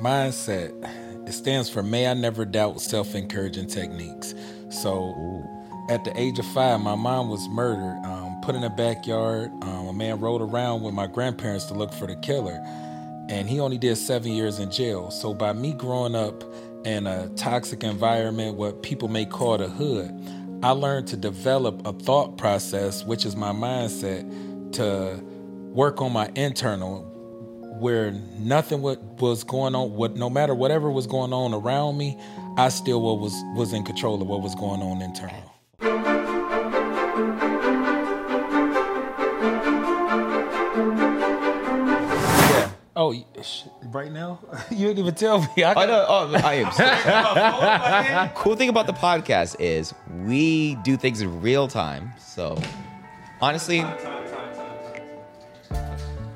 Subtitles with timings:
[0.00, 1.26] Mindset.
[1.26, 4.32] It stands for May I Never Doubt Self Encouraging Techniques.
[4.70, 5.42] So,
[5.90, 9.50] at the age of five, my mom was murdered, um, put in a backyard.
[9.62, 12.60] Um, a man rode around with my grandparents to look for the killer,
[13.28, 15.10] and he only did seven years in jail.
[15.10, 16.44] So, by me growing up
[16.84, 20.12] in a toxic environment, what people may call the hood,
[20.62, 25.20] I learned to develop a thought process, which is my mindset, to
[25.74, 27.07] work on my internal
[27.80, 32.18] where nothing what was going on what no matter whatever was going on around me
[32.56, 35.54] i still was was in control of what was going on internal
[41.38, 43.14] yeah oh
[43.86, 44.38] right now
[44.70, 46.54] you didn't even tell me i Oh, got no, oh, I
[48.24, 48.30] am.
[48.34, 52.12] cool thing about the podcast is we do things in real time.
[52.18, 52.58] So,
[53.40, 53.80] honestly,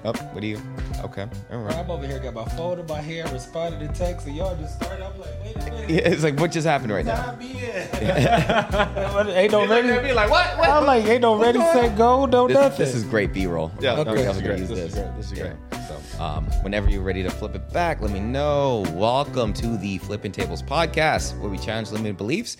[0.04, 0.60] oh, what do you?
[1.00, 1.74] Okay, all right.
[1.76, 4.76] I'm over here got my phone in my hand responded to text and y'all just
[4.76, 7.16] started i'm like wait a minute Yeah, it's like what just happened right now?
[7.22, 9.28] Time me in.
[9.28, 10.08] ain't no ready.
[10.08, 10.58] Be like what?
[10.58, 10.68] what?
[10.70, 12.78] I'm like, ain't no ready, set, go, no This, nothing.
[12.78, 13.72] this is great B-roll.
[13.80, 15.52] Yeah, Nobody this else is gonna great, use this is great, this is great.
[15.88, 18.84] So, um, whenever you're ready to flip it back, let me know.
[18.92, 22.56] Welcome to the Flipping Tables podcast, where we challenge limited beliefs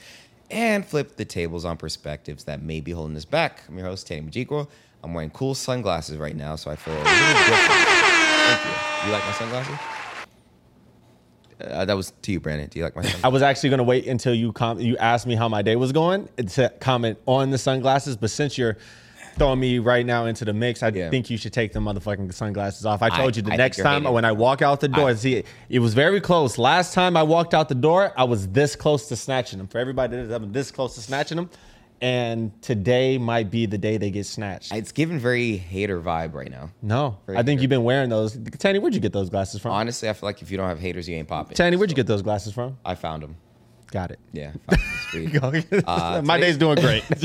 [0.50, 3.62] and flip the tables on perspectives that may be holding us back.
[3.68, 4.68] I'm your host, Tanny Majikwa.
[5.02, 7.58] I'm wearing cool sunglasses right now, so I feel a little different.
[7.58, 9.06] Thank you.
[9.06, 9.78] You like my sunglasses?
[11.60, 12.68] Uh, that was to you, Brandon.
[12.68, 13.24] Do you like my sunglasses?
[13.24, 15.92] I was actually gonna wait until you com- you asked me how my day was
[15.92, 18.76] going to comment on the sunglasses, but since you're
[19.36, 21.08] throwing me right now into the mix, I Yeah.
[21.08, 23.00] think you should take the motherfucking sunglasses off.
[23.02, 24.12] I I- told you the I next time hating.
[24.14, 26.58] when I walk out the door, I- see, it was very close.
[26.58, 29.68] Last time I walked out the door, I was this close to snatching them.
[29.68, 31.48] For everybody that is, I'm this close to snatching them,
[32.02, 34.72] and today might be the day they get snatched.
[34.74, 36.70] It's giving very hater vibe right now.
[36.82, 38.36] no, Very I think you've been wearing those.
[38.58, 39.70] Tanny, where'd you get those glasses from?
[39.70, 41.56] Honestly, I feel like if you don't have haters, you ain't popping.
[41.56, 42.76] Tanny, where'd you get those glasses from?
[42.84, 43.36] I found them.
[43.92, 44.18] Got it.
[44.32, 45.84] Yeah, found 'em in the street.
[45.86, 47.04] Uh, my day's doing great.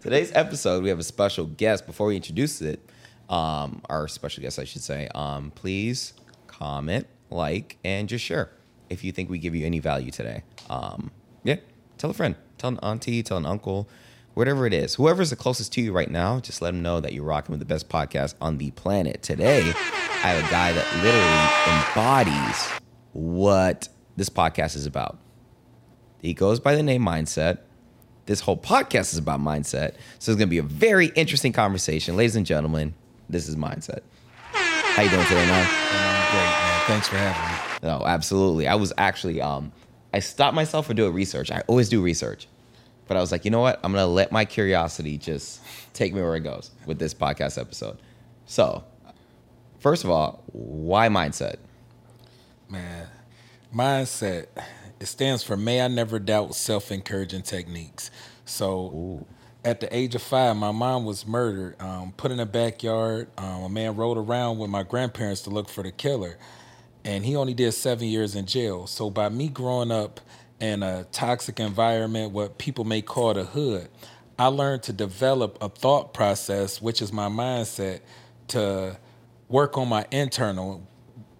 [0.00, 1.86] Today's episode, we have a special guest.
[1.86, 2.88] Before we introduce it,
[3.28, 6.12] um, our special guest, I should say, um, please
[6.46, 8.50] comment, like, and just share
[8.90, 10.42] if you think we give you any value today.
[10.70, 11.10] Um,
[11.98, 13.88] tell a friend, tell an auntie, tell an uncle,
[14.34, 14.94] whatever it is.
[14.94, 17.60] Whoever's the closest to you right now, just let them know that you're rocking with
[17.60, 19.22] the best podcast on the planet.
[19.22, 22.68] Today, I have a guy that literally embodies
[23.12, 25.18] what this podcast is about.
[26.20, 27.58] He goes by the name Mindset.
[28.26, 29.94] This whole podcast is about mindset.
[30.18, 32.16] So it's going to be a very interesting conversation.
[32.16, 32.94] Ladies and gentlemen,
[33.28, 34.00] this is Mindset.
[34.52, 35.68] How you doing today, man?
[35.68, 36.80] I'm great, man.
[36.86, 37.88] Thanks for having me.
[37.88, 38.66] No, absolutely.
[38.66, 39.72] I was actually um
[40.16, 41.50] I stopped myself from doing research.
[41.50, 42.48] I always do research.
[43.06, 43.78] But I was like, you know what?
[43.84, 45.60] I'm going to let my curiosity just
[45.92, 47.98] take me where it goes with this podcast episode.
[48.46, 48.82] So,
[49.78, 51.56] first of all, why mindset?
[52.70, 53.08] Man,
[53.74, 54.46] mindset.
[54.98, 58.10] It stands for May I Never Doubt Self Encouraging Techniques.
[58.46, 59.26] So,
[59.66, 63.28] at the age of five, my mom was murdered, um, put in a backyard.
[63.36, 66.38] Um, a man rode around with my grandparents to look for the killer,
[67.06, 68.86] and he only did seven years in jail.
[68.86, 70.20] So, by me growing up
[70.60, 73.88] in a toxic environment, what people may call the hood,
[74.38, 78.00] I learned to develop a thought process, which is my mindset,
[78.48, 78.98] to
[79.48, 80.86] work on my internal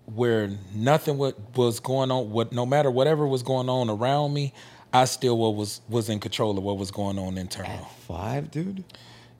[0.07, 4.53] where nothing what was going on what no matter whatever was going on around me
[4.93, 8.85] i still was was in control of what was going on internal Five, dude?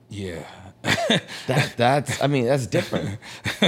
[0.09, 0.43] yeah
[1.47, 3.19] That that's I mean, that's different.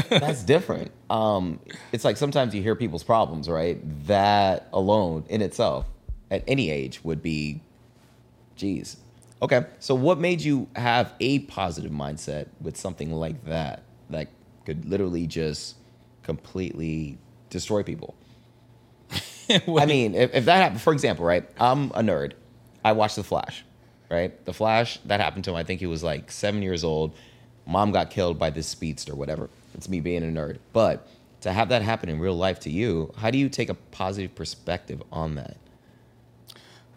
[0.09, 0.91] that's different.
[1.09, 1.59] Um
[1.91, 3.79] it's like sometimes you hear people's problems, right?
[4.07, 5.85] That alone in itself
[6.29, 7.61] at any age would be
[8.55, 8.97] geez.
[9.41, 9.65] Okay.
[9.79, 14.27] So what made you have a positive mindset with something like that that
[14.65, 15.77] could literally just
[16.23, 17.17] completely
[17.49, 18.15] destroy people?
[19.49, 21.49] I mean, if, if that happened, for example, right?
[21.59, 22.33] I'm a nerd.
[22.83, 23.65] I watch The Flash,
[24.09, 24.45] right?
[24.45, 25.55] The Flash, that happened to him.
[25.55, 27.13] I think he was like seven years old.
[27.65, 29.49] Mom got killed by this speedster, whatever.
[29.75, 30.57] It's me being a nerd.
[30.73, 31.07] But
[31.41, 34.35] to have that happen in real life to you, how do you take a positive
[34.35, 35.57] perspective on that?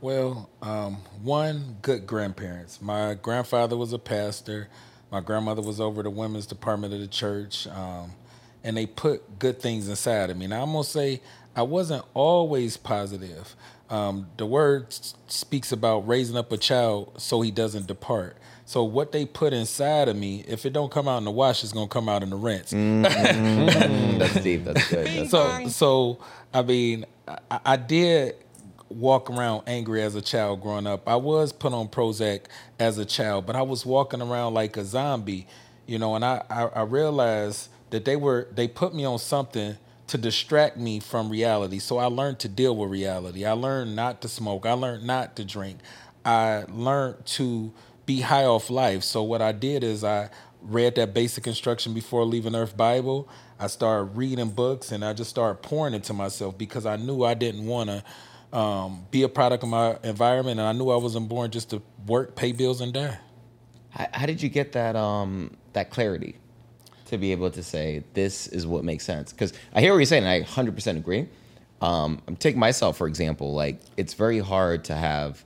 [0.00, 2.82] Well, um, one, good grandparents.
[2.82, 4.68] My grandfather was a pastor.
[5.12, 7.68] My grandmother was over the women's department of the church.
[7.68, 8.12] Um,
[8.64, 10.46] and they put good things inside of me.
[10.46, 11.20] Now, I'm going to say
[11.54, 13.54] I wasn't always positive.
[13.92, 14.86] Um, the word
[15.28, 18.38] speaks about raising up a child so he doesn't depart.
[18.64, 21.62] So what they put inside of me, if it don't come out in the wash,
[21.62, 22.72] it's gonna come out in the rinse.
[22.72, 23.02] Mm,
[24.18, 24.64] that's deep.
[24.64, 25.06] That's good.
[25.06, 26.18] That's So, so
[26.54, 28.36] I mean, I, I did
[28.88, 31.06] walk around angry as a child growing up.
[31.06, 32.46] I was put on Prozac
[32.78, 35.46] as a child, but I was walking around like a zombie,
[35.86, 36.14] you know.
[36.14, 39.76] And I, I, I realized that they were they put me on something
[40.12, 41.78] to distract me from reality.
[41.78, 43.46] So I learned to deal with reality.
[43.46, 44.66] I learned not to smoke.
[44.66, 45.78] I learned not to drink.
[46.22, 47.72] I learned to
[48.04, 49.04] be high off life.
[49.04, 50.28] So what I did is I
[50.60, 53.26] read that basic instruction before leaving Earth Bible.
[53.58, 57.32] I started reading books and I just started pouring into myself because I knew I
[57.32, 58.04] didn't want to
[58.58, 61.80] um, be a product of my environment, and I knew I wasn't born just to
[62.06, 63.18] work, pay bills, and die.
[63.88, 66.36] How, did you get that um that clarity
[67.12, 69.32] to be able to say this is what makes sense?
[69.32, 71.28] Because I hear what you're saying, and I 100% agree.
[71.82, 73.54] Um, I'm taking myself for example.
[73.54, 75.44] Like it's very hard to have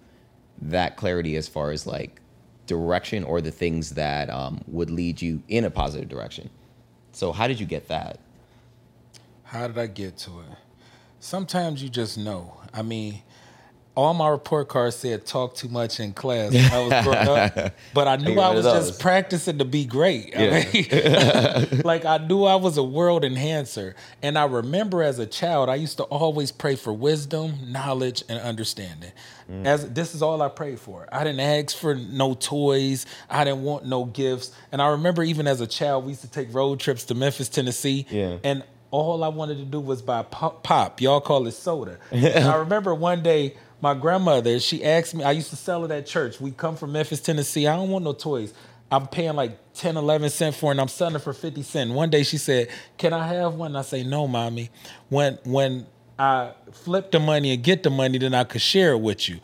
[0.63, 2.21] that clarity as far as like
[2.67, 6.51] direction or the things that um, would lead you in a positive direction.
[7.13, 8.21] So how did you get that?
[9.45, 10.59] How did I get to it?
[11.21, 12.61] Sometimes you just know.
[12.75, 13.23] I mean,
[13.97, 17.75] all my report cards said talk too much in class when I was growing up,
[17.95, 20.29] but I knew get I was just practicing to be great.
[20.29, 20.63] Yeah.
[20.67, 25.27] I mean, like I knew I was a world enhancer, and I remember as a
[25.27, 29.13] child I used to always pray for wisdom, knowledge, and understanding.
[29.51, 29.65] Mm.
[29.65, 31.09] As this is all I prayed for.
[31.11, 33.07] I didn't ask for no toys.
[33.31, 34.51] I didn't want no gifts.
[34.73, 37.49] And I remember even as a child, we used to take road trips to Memphis,
[37.49, 38.39] Tennessee, Yeah.
[38.45, 40.63] and all I wanted to do was buy pop.
[40.63, 41.01] pop.
[41.01, 41.99] Y'all call it soda.
[42.11, 43.55] And I remember one day
[43.87, 46.41] my grandmother, she asked me, I used to sell it at church.
[46.41, 47.69] We come from Memphis, Tennessee.
[47.69, 48.53] I don't want no toys.
[48.91, 51.93] I'm paying like 10, 11 cents for it, and I'm selling it for 50 cents.
[51.93, 52.69] One day she said,
[52.99, 53.69] Can I have one?
[53.69, 54.71] And I say, No, mommy.
[55.09, 55.87] When when
[56.19, 59.39] I flip the money and get the money, then I could share it with you.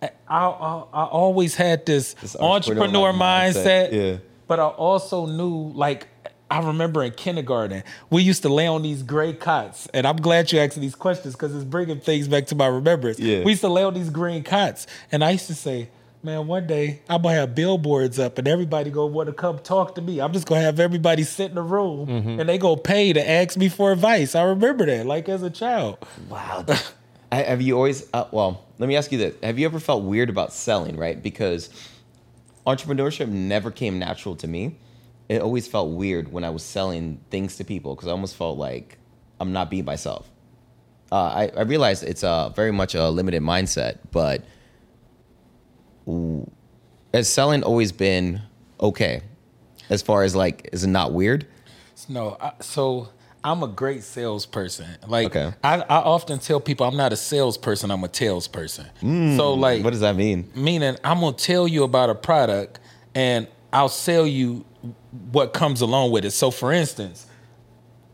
[0.00, 3.90] I, I, I, I always had this, This entrepreneur, entrepreneur mindset.
[3.90, 4.16] mindset, yeah.
[4.46, 6.06] But I also knew, like,
[6.50, 9.86] I remember in kindergarten, we used to lay on these gray cots.
[9.92, 13.18] And I'm glad you asked these questions because it's bringing things back to my remembrance.
[13.18, 13.42] Yeah.
[13.44, 14.86] We used to lay on these green cots.
[15.12, 15.90] And I used to say,
[16.22, 19.34] man, one day I'm going to have billboards up and everybody going to want to
[19.34, 20.20] come talk to me.
[20.20, 23.30] I'm just going to have everybody sit in a room and they go pay to
[23.30, 24.34] ask me for advice.
[24.34, 25.98] I remember that, like as a child.
[26.30, 26.64] Wow.
[26.68, 26.80] I-
[27.30, 29.34] Have you always, uh, well, let me ask you this.
[29.42, 31.22] Have you ever felt weird about selling, right?
[31.22, 31.68] Because
[32.66, 34.76] entrepreneurship never came natural to me.
[35.28, 38.56] It always felt weird when I was selling things to people because I almost felt
[38.58, 38.98] like
[39.40, 40.30] I'm not being myself.
[41.12, 44.42] Uh, I, I realize it's uh, very much a limited mindset, but
[47.14, 48.42] has selling always been
[48.80, 49.22] okay?
[49.90, 51.46] As far as like, is it not weird?
[52.08, 53.08] No, I, so
[53.42, 54.86] I'm a great salesperson.
[55.06, 55.52] Like Okay.
[55.64, 58.86] I, I often tell people I'm not a salesperson, I'm a salesperson.
[59.36, 60.50] so like What does that mean?
[60.54, 62.80] meaning I'm gonna tell you about a product
[63.14, 64.64] and I'll sell you
[65.32, 66.32] what comes along with it.
[66.32, 67.26] So for instance,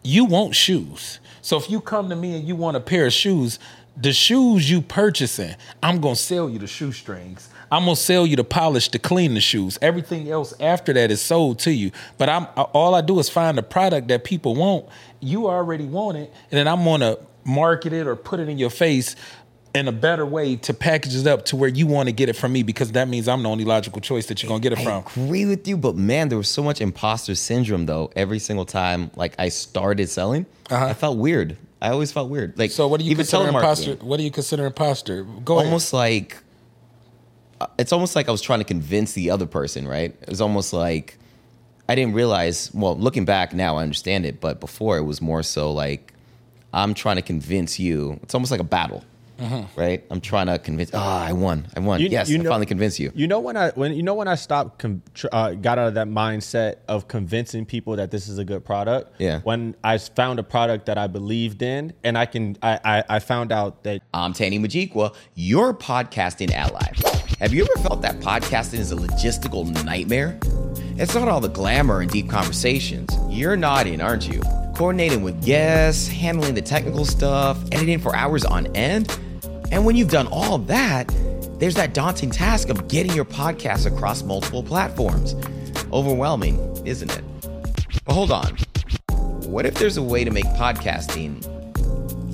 [0.02, 1.18] you want shoes.
[1.40, 3.58] So if you come to me and you want a pair of shoes,
[3.96, 7.48] the shoes you purchasing, I'm gonna sell you the shoestrings.
[7.70, 9.78] I'm gonna sell you the polish to clean the shoes.
[9.80, 11.90] Everything else after that is sold to you.
[12.18, 14.86] But I'm all I do is find a product that people want.
[15.20, 18.70] You already want it, and then I'm gonna market it or put it in your
[18.70, 19.16] face
[19.74, 22.34] in a better way to package it up to where you want to get it
[22.34, 24.78] from me because that means I'm the only logical choice that you're gonna get it
[24.78, 25.04] I from.
[25.24, 28.10] agree with you, but man, there was so much imposter syndrome though.
[28.14, 30.86] Every single time, like I started selling, Uh-huh.
[30.86, 31.56] I felt weird.
[31.82, 32.56] I always felt weird.
[32.58, 33.96] Like So what do you consider imposter?
[33.96, 35.24] What do you consider imposter?
[35.24, 35.66] Go ahead.
[35.66, 36.38] Almost like
[37.60, 39.86] uh, it's almost like I was trying to convince the other person.
[39.88, 40.14] Right?
[40.22, 41.18] It was almost like
[41.88, 42.70] I didn't realize.
[42.72, 46.12] Well, looking back now, I understand it, but before it was more so like
[46.72, 48.18] I'm trying to convince you.
[48.22, 49.04] It's almost like a battle.
[49.76, 50.04] Right?
[50.10, 50.90] I'm trying to convince.
[50.94, 51.66] Ah, I won.
[51.76, 52.00] I won.
[52.00, 53.10] You- yes, you I finally convinced you.
[53.14, 55.88] You know when I when you know when I stopped com- tr- uh, got out
[55.88, 59.14] of that mindset of convincing people that this is a good product.
[59.18, 59.40] Yeah.
[59.40, 63.18] When I found a product that I believed in, and I can I I, I
[63.18, 66.88] found out that I'm Tani Majikwa, your podcasting ally.
[67.40, 70.38] Have you ever felt that podcasting is a logistical nightmare?
[70.96, 73.10] It's not all the glamour and deep conversations.
[73.28, 74.40] You're nodding, aren't you?
[74.76, 79.18] Coordinating with guests, handling the technical stuff, editing for hours on end.
[79.72, 81.12] And when you've done all that,
[81.58, 85.34] there's that daunting task of getting your podcast across multiple platforms.
[85.92, 87.24] Overwhelming, isn't it?
[88.04, 88.56] But hold on.
[89.46, 91.42] What if there's a way to make podcasting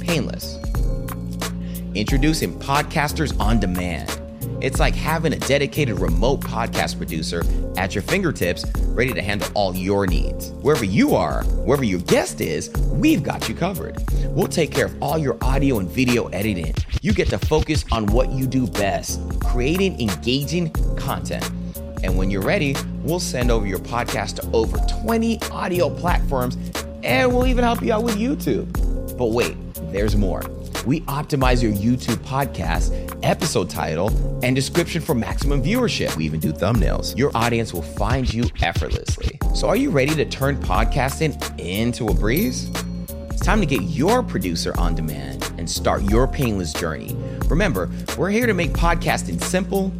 [0.03, 0.59] painless?
[1.95, 4.20] Introducing Podcasters on Demand.
[4.63, 7.43] It's like having a dedicated remote podcast producer
[7.79, 10.51] at your fingertips, ready to handle all your needs.
[10.61, 13.97] Wherever you are, wherever your guest is, we've got you covered.
[14.27, 16.75] We'll take care of all your audio and video editing.
[17.01, 21.51] You get to focus on what you do best creating engaging content.
[22.03, 26.57] And when you're ready, we'll send over your podcast to over 20 audio platforms
[27.03, 28.71] and we'll even help you out with YouTube.
[29.17, 29.57] But wait,
[29.91, 30.43] there's more.
[30.87, 34.09] We optimize your YouTube podcast, episode title,
[34.43, 36.17] and description for maximum viewership.
[36.17, 37.17] We even do thumbnails.
[37.19, 39.39] Your audience will find you effortlessly.
[39.55, 42.71] So, are you ready to turn podcasting into a breeze?
[43.29, 47.15] It's time to get your producer on demand and start your painless journey.
[47.49, 49.93] Remember, we're here to make podcasting simple.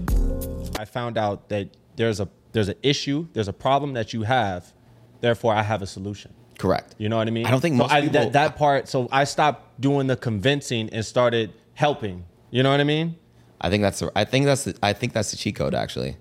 [0.79, 4.73] I found out that there's a there's an issue, there's a problem that you have,
[5.21, 6.33] therefore I have a solution.
[6.61, 6.95] Correct.
[6.99, 7.47] You know what I mean?
[7.47, 8.87] I don't think so most I, people- that, that part.
[8.87, 12.27] So I stopped doing the convincing and started helping.
[12.51, 13.17] You know what I mean?
[13.63, 16.19] I think that's the, I think that's the, I think that's the cheat code actually.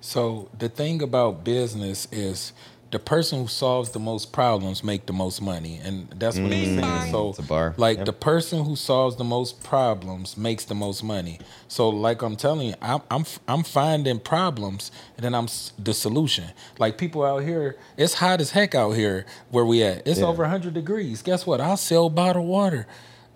[0.00, 2.52] So the thing about business is
[2.92, 6.68] the person who solves the most problems make the most money, and that's what he's
[6.68, 6.80] saying.
[6.80, 7.10] Mm.
[7.10, 7.74] So, It's a bar.
[7.76, 11.40] like the person who solves the most problems makes the most money.
[11.68, 16.44] So, like I'm telling you, I'm I'm I'm finding problems, and then I'm the solution.
[16.78, 20.06] Like people out here, it's hot as heck out here where we at.
[20.06, 20.26] It's Yeah.
[20.26, 21.22] over 100 degrees.
[21.22, 21.60] Guess what?
[21.60, 22.86] I'll sell bottled water.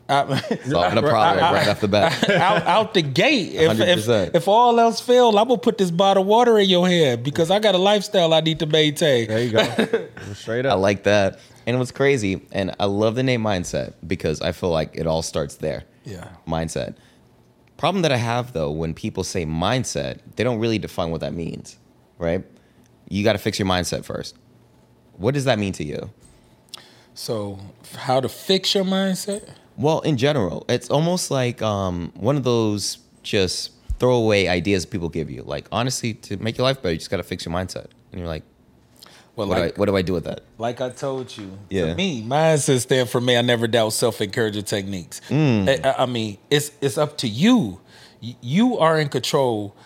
[0.09, 2.31] I- Solving the problem I- I- right off the bat.
[2.31, 3.55] out, out the gate.
[3.55, 6.87] If, if, if all else fails, I'm gonna put this bottle of water in your
[6.89, 9.27] head because I got a lifestyle I need to maintain.
[9.29, 10.09] There you go.
[10.35, 10.73] Straight up.
[10.73, 11.41] I like that.
[11.67, 15.09] And it was crazy, and I love the name mindset because I feel like it
[15.09, 15.83] all starts there.
[16.05, 16.29] Yeah.
[16.47, 16.95] Mindset.
[17.77, 21.35] Problem that I have though, when people say mindset, they don't really define what that
[21.35, 21.77] means,
[22.19, 22.45] right?
[23.09, 24.37] You got to fix your mindset first.
[25.17, 26.11] What does that mean to you?
[27.15, 27.59] So,
[27.97, 29.49] how to fix your mindset?
[29.79, 35.31] Well, in general, it's almost like um, one of those just throwaway ideas people give
[35.31, 35.43] you.
[35.43, 37.87] Like, honestly, to make your life better, you just got to fix your mindset.
[38.13, 38.43] And you're like,
[39.37, 40.41] Well, what, like do I, what do I do with that?
[40.59, 41.95] like I told you, Yeah.
[41.95, 43.37] me, mindset stand for me.
[43.37, 45.21] I never doubt self encouraging techniques.
[45.29, 45.85] Mm.
[45.85, 47.81] I, I mean, it's it's up to you.
[48.21, 49.77] You are in control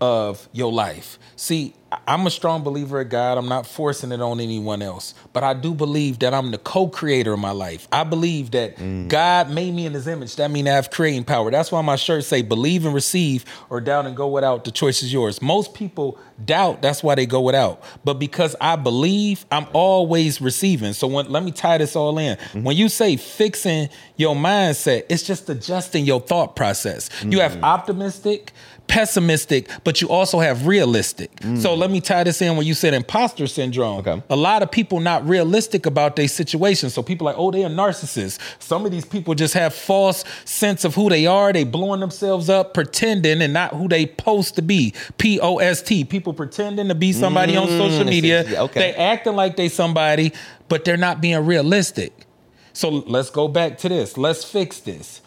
[0.00, 1.18] of your life.
[1.36, 1.74] See,
[2.06, 3.38] I'm a strong believer of God.
[3.38, 7.32] I'm not forcing it on anyone else, but I do believe that I'm the co-creator
[7.32, 7.88] of my life.
[7.92, 9.08] I believe that Mm.
[9.08, 10.36] God made me in His image.
[10.36, 11.50] That means I have creating power.
[11.50, 15.02] That's why my shirts say "Believe and receive," or "Doubt and go without." The choice
[15.02, 15.42] is yours.
[15.42, 16.82] Most people doubt.
[16.82, 17.82] That's why they go without.
[18.04, 20.92] But because I believe, I'm always receiving.
[20.92, 22.36] So when let me tie this all in.
[22.54, 27.10] When you say fixing your mindset, it's just adjusting your thought process.
[27.24, 28.52] You have optimistic
[28.86, 31.30] pessimistic, but you also have realistic.
[31.40, 31.78] So mm.
[31.78, 33.98] let me tie this in when you said imposter syndrome.
[33.98, 34.22] Okay.
[34.28, 36.90] A lot of people not realistic about their situation.
[36.90, 38.38] So people like, oh, they're narcissists.
[38.58, 41.52] Some of these people just have false sense of who they are.
[41.52, 44.92] They blowing themselves up, pretending and not who they supposed to be.
[45.16, 46.04] P O S T.
[46.04, 48.44] People pretending to be somebody on mm, social media.
[48.46, 48.80] Yeah, okay.
[48.80, 50.32] They acting like they somebody,
[50.68, 52.26] but they're not being realistic.
[52.74, 54.18] So let's go back to this.
[54.18, 55.20] Let's fix this.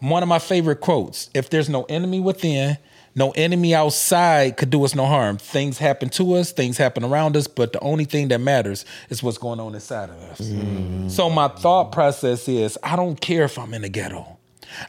[0.00, 2.78] One of my favorite quotes if there's no enemy within,
[3.14, 5.38] no enemy outside could do us no harm.
[5.38, 9.22] Things happen to us, things happen around us, but the only thing that matters is
[9.22, 10.40] what's going on inside of us.
[10.40, 11.10] Mm.
[11.10, 14.38] So my thought process is I don't care if I'm in the ghetto,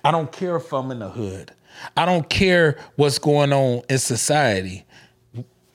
[0.04, 1.52] I don't care if I'm in the hood,
[1.98, 4.86] I don't care what's going on in society.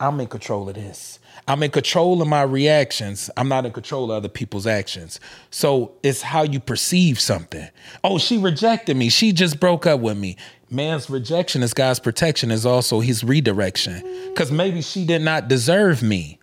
[0.01, 1.18] I'm in control of this.
[1.49, 3.31] I'm in control of my reactions.
[3.37, 5.19] I'm not in control of other people's actions.
[5.51, 7.67] So it's how you perceive something.
[8.05, 9.09] Oh, she rejected me.
[9.09, 10.37] She just broke up with me.
[10.71, 14.03] Man's rejection is God's protection, is also his redirection.
[14.29, 16.39] Because maybe she did not deserve me.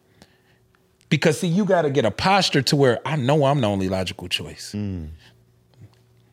[1.09, 3.89] Because see, you got to get a posture to where I know I'm the only
[3.89, 4.71] logical choice.
[4.71, 5.05] Hmm.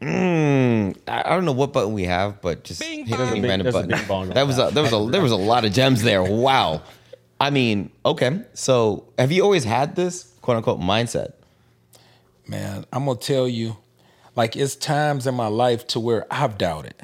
[0.00, 0.93] Hmm.
[1.07, 3.71] I I don't know what button we have, but just hit There's a any random
[3.71, 3.91] button.
[3.91, 6.02] bing bong on That was a, there was a there was a lot of gems
[6.02, 6.23] there.
[6.23, 6.83] Wow.
[7.43, 8.41] I mean, okay.
[8.55, 11.33] So, have you always had this quote unquote mindset?
[12.47, 13.77] Man, I'm gonna tell you,
[14.37, 16.95] like it's times in my life to where I've doubted.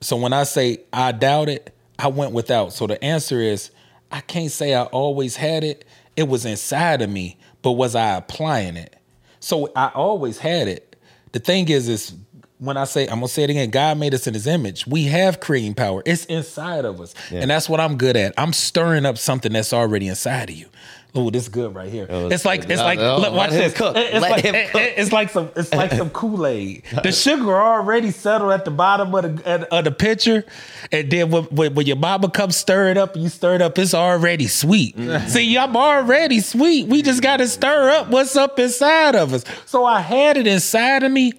[0.00, 2.72] So when I say I doubt it, I went without.
[2.72, 3.70] So the answer is
[4.10, 5.84] I can't say I always had it.
[6.16, 8.96] It was inside of me, but was I applying it?
[9.38, 10.96] So I always had it.
[11.30, 12.12] The thing is, is
[12.60, 14.86] when I say I'm gonna say it again, God made us in His image.
[14.86, 16.02] We have creating power.
[16.06, 18.34] It's inside of us, and that's what I'm good at.
[18.38, 20.66] I'm stirring up something that's already inside of you.
[21.12, 22.06] Oh, this is good right here.
[22.08, 22.70] Oh, it's like good.
[22.70, 23.74] it's like Oh, look, watch this.
[23.74, 23.96] cook.
[23.96, 24.80] It's Let like him it- cook.
[24.80, 26.84] it's like some it's like some Kool Aid.
[27.02, 30.44] The sugar already settled at the bottom of the at- of the pitcher,
[30.92, 33.76] and then when, when, when your mama comes stir it up, you stir it up.
[33.76, 34.96] It's already sweet.
[34.96, 35.28] Mm.
[35.28, 36.86] See, I'm already sweet.
[36.86, 39.44] We just got to stir up what's up inside of us.
[39.66, 41.32] So I had it inside of me,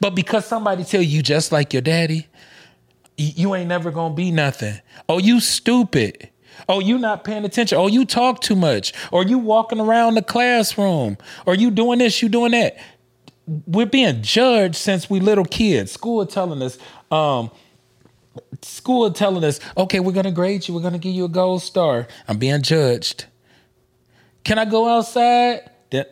[0.00, 2.26] but because somebody tell you just like your daddy,
[3.16, 4.80] you ain't never gonna be nothing.
[5.08, 6.30] Oh, you stupid.
[6.68, 7.78] Oh, you not paying attention.
[7.78, 8.92] Oh, you talk too much.
[9.12, 11.16] Or you walking around the classroom.
[11.46, 12.78] Or you doing this, you doing that.
[13.66, 15.92] We're being judged since we little kids.
[15.92, 16.78] School telling us,
[17.10, 17.50] um,
[18.62, 22.06] school telling us, okay, we're gonna grade you, we're gonna give you a gold star.
[22.26, 23.26] I'm being judged.
[24.44, 25.70] Can I go outside?
[25.90, 26.04] Then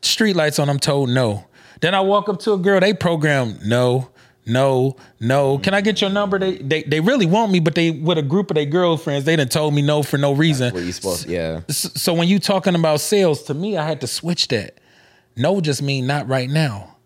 [0.00, 1.46] street lights on, I'm told no.
[1.80, 4.08] Then I walk up to a girl, they program no,
[4.46, 5.58] no, no.
[5.58, 6.38] Can I get your number?
[6.38, 9.36] They they they really want me, but they with a group of their girlfriends, they
[9.36, 10.72] done told me no for no reason.
[10.74, 11.26] What you supposed?
[11.28, 11.60] Yeah.
[11.68, 14.78] S- So when you talking about sales, to me, I had to switch that.
[15.36, 16.96] No just mean not right now.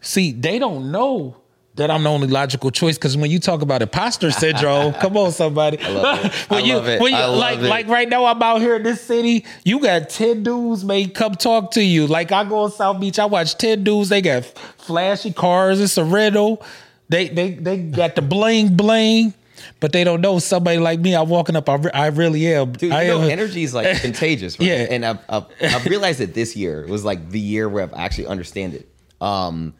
[0.00, 1.36] See, they don't know
[1.78, 5.32] that I'm the only logical choice because when you talk about imposter syndrome, come on,
[5.32, 5.78] somebody.
[5.78, 6.32] I love it.
[6.50, 7.00] when I you, love it.
[7.00, 7.62] When you, I love like, it.
[7.62, 9.46] like right now, I'm out here in this city.
[9.64, 12.06] You got ten dudes may come talk to you.
[12.06, 14.08] Like I go on South Beach, I watch ten dudes.
[14.08, 15.80] They got flashy cars.
[15.80, 16.62] It's a rental.
[17.08, 19.34] They they they got the bling bling.
[19.80, 21.14] But they don't know somebody like me.
[21.14, 21.68] I'm walking up.
[21.68, 22.72] I, re- I really am.
[22.72, 23.30] Dude, I know, am.
[23.30, 24.66] energy is like contagious, right?
[24.66, 24.86] Yeah.
[24.90, 28.26] And I've, I've, I've realized that this year was like the year where I've actually
[28.26, 28.88] understand it.
[29.20, 29.74] Um,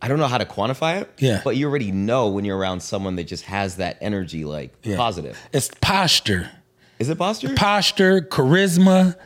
[0.00, 1.10] I don't know how to quantify it.
[1.18, 1.40] Yeah.
[1.42, 4.96] But you already know when you're around someone that just has that energy, like Yeah.
[4.96, 5.36] positive.
[5.52, 6.50] It's posture.
[6.98, 7.54] Is it posture?
[7.54, 9.16] posture, charisma.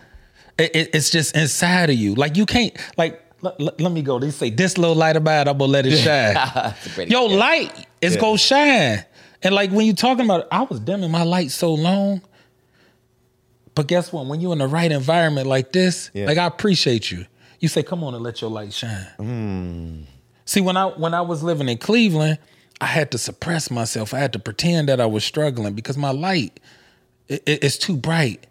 [0.58, 2.14] It, it- it's just inside of you.
[2.14, 3.20] Like you can't like.
[3.42, 4.18] Let, let- let me go.
[4.20, 6.34] They say this little light about it, I'm gonna let it shine.
[6.36, 7.36] Yo, a great Your example.
[7.38, 8.20] light is Yeah.
[8.20, 9.04] gonna shine.
[9.42, 12.22] And like when you're talking about, it, I was dimming my light so long.
[13.74, 14.26] But guess what?
[14.26, 16.26] When you're in the right environment like this, Yeah.
[16.26, 17.26] like I appreciate you.
[17.58, 20.04] You say, "Come on and let your light shine." Mm.
[20.44, 22.38] See, when I when I was living in Cleveland,
[22.80, 24.12] I had to suppress myself.
[24.12, 26.58] I had to pretend that I was struggling because my light
[27.28, 28.46] it, it- it's too bright.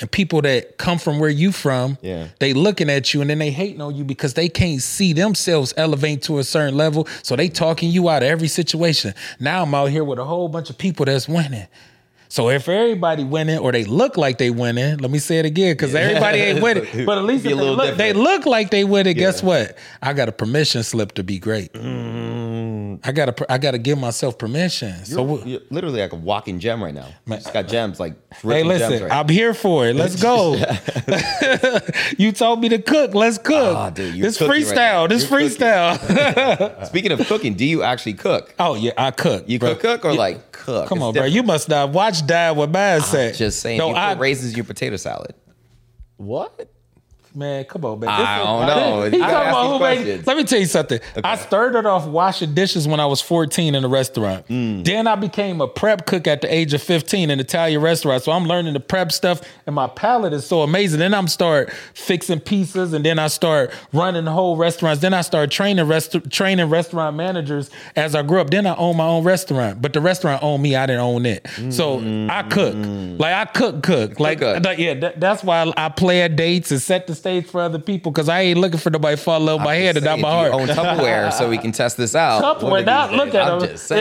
[0.00, 2.26] And people that come from where you from, Yeah.
[2.40, 5.72] they looking at you and then they hating on you because they can't see themselves
[5.76, 7.06] elevate to a certain level.
[7.22, 9.14] So they talking you out of every situation.
[9.38, 11.68] Now I'm out here with a whole bunch of people that's winning.
[12.32, 15.74] So if everybody winning or they look like they winning, let me say it again
[15.74, 17.04] because everybody ain't winning.
[17.04, 19.18] But at least if they look, they look like they winning.
[19.18, 19.76] Guess what?
[20.00, 21.76] I got a permission slip to be great.
[21.76, 25.04] I got to I got to give myself permission.
[25.04, 27.08] so You're, wh- you're literally like a walking gem right now.
[27.26, 29.96] You just got gems like Hey, listen, gems right I'm here for it.
[29.96, 30.54] Let's go.
[32.18, 33.14] you told me to cook.
[33.14, 33.76] Let's cook.
[33.76, 35.08] Ah, dude, this cooking right freestyle.
[35.08, 36.86] this You're freestyle.
[36.86, 38.54] Speaking of cooking, do you actually cook?
[38.58, 39.48] oh yeah, I cook.
[39.48, 39.74] You bro.
[39.74, 40.88] cook cook or like cook?
[40.88, 41.24] Come It's on, bro.
[41.24, 43.36] You must not watch Dad with mindset.
[43.36, 43.78] Just saying.
[43.78, 45.34] No, I raisins in your potato salad.
[46.16, 46.70] What?
[47.34, 48.08] Man, come on, man.
[48.10, 49.02] I This is- don't know.
[49.10, 51.00] He You gotta talking ask about who made- Let me tell you something.
[51.24, 54.46] I started off washing dishes when I was 14 in a restaurant.
[54.48, 54.84] Mm.
[54.84, 58.22] Then I became a prep cook at the age of 15 in an Italian restaurant.
[58.22, 60.98] So I'm learning the prep stuff, and my palate is so amazing.
[61.00, 65.00] Then I'm start fixing pieces, and then I start running whole restaurants.
[65.00, 68.50] Then I start training rest- training restaurant managers as I grew up.
[68.50, 70.76] Then I own my own restaurant, but the restaurant owned me.
[70.76, 71.46] I didn't own it.
[71.70, 71.98] So
[72.30, 72.74] I cook,
[73.18, 74.94] like I cook, cook, like yeah.
[74.94, 78.28] that- that's why I play at dates and set the stage for other people because
[78.28, 80.52] I ain't looking for nobody to fall with my head and not my heart.
[80.52, 82.40] Own Tupperware, so we can test this out.
[82.40, 83.60] Couple, one of now these look at I'm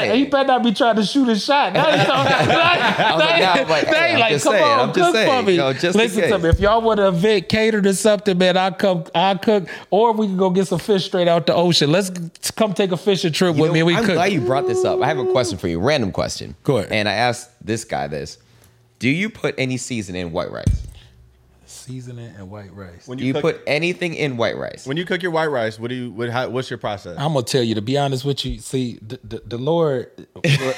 [0.09, 0.15] him.
[0.17, 1.73] He better not be trying to shoot a shot.
[1.73, 5.51] Now he's was like, like, hey, come saying, on, I'm cook for me.
[5.53, 6.49] you know, just in Listen to me.
[6.49, 10.27] If y'all want to event cater to something, man, I come, I cook, or we
[10.27, 11.91] can go get some fish straight out the ocean.
[11.91, 12.09] Let's
[12.55, 13.79] come take a fishing trip You with know, me.
[13.81, 14.15] and We I'm cook.
[14.15, 15.01] glad you brought this up.
[15.01, 15.79] I have a question for you.
[15.79, 16.55] Random question.
[16.63, 16.91] Go ahead.
[16.91, 18.37] And I asked this guy this.
[18.99, 20.87] Do you put any season in white rice?
[21.91, 23.05] Seasoning and white rice.
[23.07, 24.87] When Do you cook, put anything in white rice?
[24.87, 26.11] when you cook your white rice, what do you?
[26.11, 27.17] What, how, what's your process?
[27.17, 28.59] I'm gonna tell you to be honest with you.
[28.59, 30.09] See, the, the, the Lord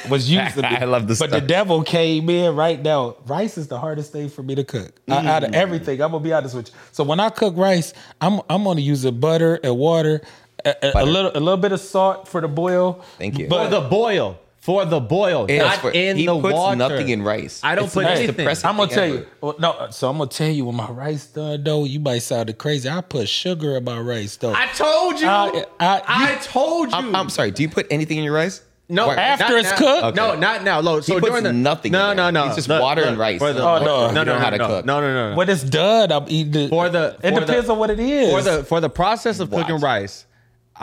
[0.09, 3.17] was using me, I love this but the devil came in right now.
[3.27, 5.49] Rice is the hardest thing for me to cook out- out Mm.
[5.49, 6.01] of everything.
[6.01, 6.73] I'm gonna be honest with you.
[6.91, 10.21] So when I cook rice, I'm I'm gonna use a butter and water,
[10.65, 13.03] a, a- a little a little bit of salt for the boil.
[13.19, 13.45] Thank you.
[13.45, 14.39] for But the boil.
[14.63, 16.77] For the boil, It's not for- in he the puts water.
[16.77, 17.59] nothing in rice.
[17.63, 18.47] I don't It's put the anything.
[18.47, 19.13] I'm gonna thing tell ever.
[19.15, 19.25] you.
[19.41, 21.83] Well, no, so I'm gonna tell you when my rice done though.
[21.83, 22.87] You might sound crazy.
[22.89, 24.53] I put sugar in my rice though.
[24.53, 25.27] I told you.
[25.27, 26.97] I- I- I you- told you.
[26.97, 27.51] I'm, I'm sorry.
[27.51, 28.61] Do you put anything in your rice?
[28.87, 29.77] No, White- After it's now.
[30.01, 30.15] cooked?
[30.15, 30.79] No, not now.
[30.79, 32.31] Look, so puts during the nothing No, in no, there.
[32.31, 32.45] no.
[32.45, 33.39] It's just Look, water look, and rice.
[33.39, 33.85] For the, Oh, no.
[33.85, 34.85] no, no, don't no, how to no, cook.
[34.85, 35.35] No, no, no, no.
[35.35, 36.69] when it's done, I'm eating it.
[36.69, 38.31] For the- it depends on what it is.
[38.31, 40.25] for the for the process of cooking rice,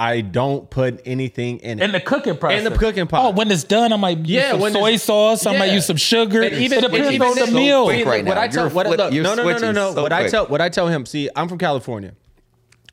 [0.00, 1.82] I don't put anything in it.
[1.84, 2.64] In the cooking process.
[2.64, 3.22] In the cooking pot.
[3.26, 5.44] Oh, when it's done, I might use Yeah, some soy it's- sauce.
[5.44, 6.40] I might use some sugar.
[6.42, 7.86] And even- it depends even on the then- meal.
[7.86, 8.40] right what now.
[8.40, 9.94] I tell, You're what, flip- look, you're no, no, no, no, no.
[9.94, 11.04] so what I tell, what I tell him.
[11.04, 12.12] See, I'm from California.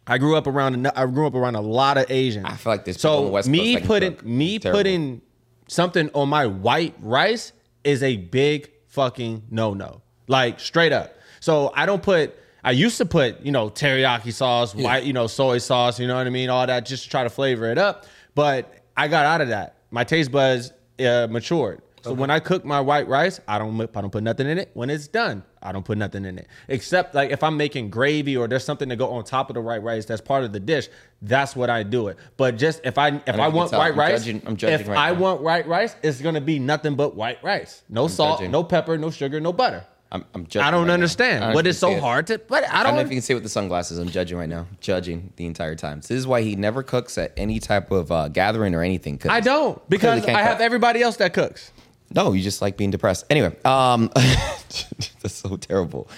[0.05, 0.85] I grew up around.
[0.85, 2.45] a- I grew up around a lot of Asians.
[2.47, 4.25] I feel like there's people on so the West me that putting cook.
[4.25, 4.79] me terrible.
[4.79, 5.21] putting
[5.69, 7.53] something on my white rice
[7.85, 10.01] is a big fucking no no.
[10.27, 11.13] Like straight up.
[11.39, 12.35] So I don't put.
[12.63, 15.99] I used to put you know teriyaki sauce, white you know soy sauce.
[15.99, 18.05] You know what I mean, all that just to try to flavor it up.
[18.35, 19.75] But I got out of that.
[19.91, 21.81] My taste buds uh, matured.
[22.03, 24.69] So when I cook my white rice, I don't I don't put nothing in it.
[24.75, 26.47] When it's done, I don't put nothing in it.
[26.69, 29.61] Except like if I'm making gravy or there's something to go on top of the
[29.61, 30.87] white rice that's part of the dish,
[31.21, 32.17] that's what I do it.
[32.37, 34.87] But just if I if know I, want white I'm rice, judging- I'm judging if
[34.87, 35.19] right I now.
[35.19, 37.83] want white rice, it's gonna be nothing but white rice.
[37.89, 38.51] No salt, judging.
[38.51, 39.85] no pepper, no sugar, no butter.
[40.11, 40.93] I'm, I'm judging I don't right now.
[40.93, 42.37] understand I don't know what is so hard to.
[42.37, 43.97] But I I don't know if you can see it with the sunglasses.
[43.97, 44.67] I'm judging right now.
[44.79, 46.01] Judging the entire time.
[46.01, 49.19] So this is why he never cooks at any type of uh, gathering or anything.
[49.29, 50.65] I don't because I have cook.
[50.65, 51.71] everybody else that cooks.
[52.13, 53.25] No, you just like being depressed.
[53.29, 56.09] Anyway, um, that's so terrible.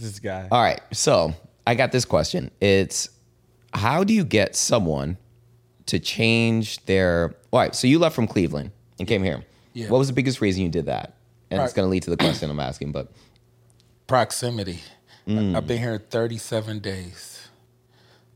[0.00, 0.48] This guy.
[0.50, 1.32] All right, so
[1.64, 2.50] I got this question.
[2.60, 3.08] It's
[3.72, 5.16] how do you get someone
[5.86, 7.36] to change their.
[7.52, 9.44] All right, so you left from Cleveland and came here.
[9.74, 9.88] Yeah.
[9.88, 11.14] What was the biggest reason you did that?
[11.52, 13.08] And it's going to lead to the question I'm asking, but
[14.06, 14.80] Proximity.
[15.26, 15.54] Mm.
[15.54, 17.48] I've been here 37 days.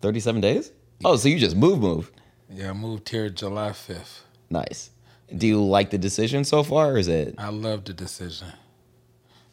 [0.02, 0.72] 37 days?
[1.04, 2.12] Oh, so you just move, move.
[2.50, 4.20] Yeah, I moved here July 5th.
[4.50, 4.90] Nice.
[5.34, 8.48] Do you like the decision so far, or is it I love the decision.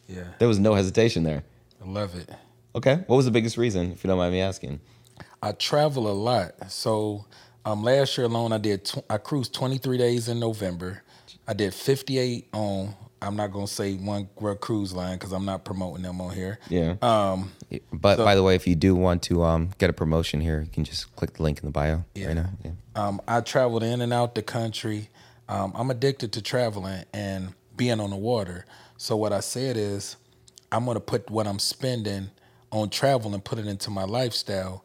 [0.07, 1.43] Yeah, there was no hesitation there?
[1.83, 2.29] I love it.
[2.75, 3.03] Okay.
[3.07, 4.79] What was the biggest reason, if you don't mind me asking?
[5.41, 6.71] I travel a lot.
[6.71, 7.25] So
[7.65, 11.01] um, last year alone, I did tw- I cruised 23 days in November.
[11.47, 12.93] I did 58 on.
[13.23, 14.27] I'm not gonna say one
[14.59, 16.59] cruise line because I'm not promoting them on here.
[16.69, 16.95] Yeah.
[17.01, 17.51] Um,
[17.91, 20.61] But so- by the way, if you do want to um, get a promotion here,
[20.61, 22.27] you can just click the link in the bio Yeah.
[22.27, 22.49] right now.
[22.63, 22.71] Yeah.
[22.95, 25.09] Um, I traveled in and out the country.
[25.49, 28.65] Um, I'm addicted to traveling and being on the water.
[28.97, 30.17] So what I said is,
[30.71, 32.29] I'm gonna put what I'm spending
[32.71, 34.83] on travel and put it into my lifestyle,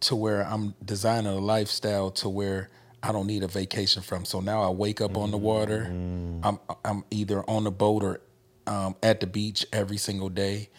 [0.00, 2.70] to where I'm designing a lifestyle to where
[3.02, 4.24] I don't need a vacation from.
[4.24, 5.84] So now I wake up on the water.
[6.42, 8.20] I'm I'm either on the boat or
[8.66, 10.70] um, at the beach every single day,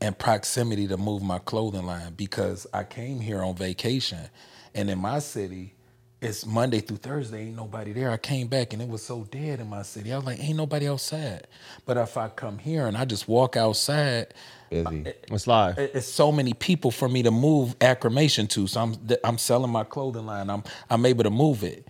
[0.00, 4.28] and proximity to move my clothing line because I came here on vacation,
[4.74, 5.74] and in my city,
[6.20, 7.46] it's Monday through Thursday.
[7.46, 8.10] Ain't nobody there.
[8.10, 10.12] I came back and it was so dead in my city.
[10.12, 11.46] I was like, ain't nobody outside.
[11.86, 14.34] But if I come here and I just walk outside,
[14.68, 15.04] Busy.
[15.30, 15.78] It's live.
[15.78, 18.66] it- it's so many people for me to move acclimation to.
[18.66, 20.48] So I'm I'm selling my clothing line.
[20.50, 21.88] I'm I'm able to move it.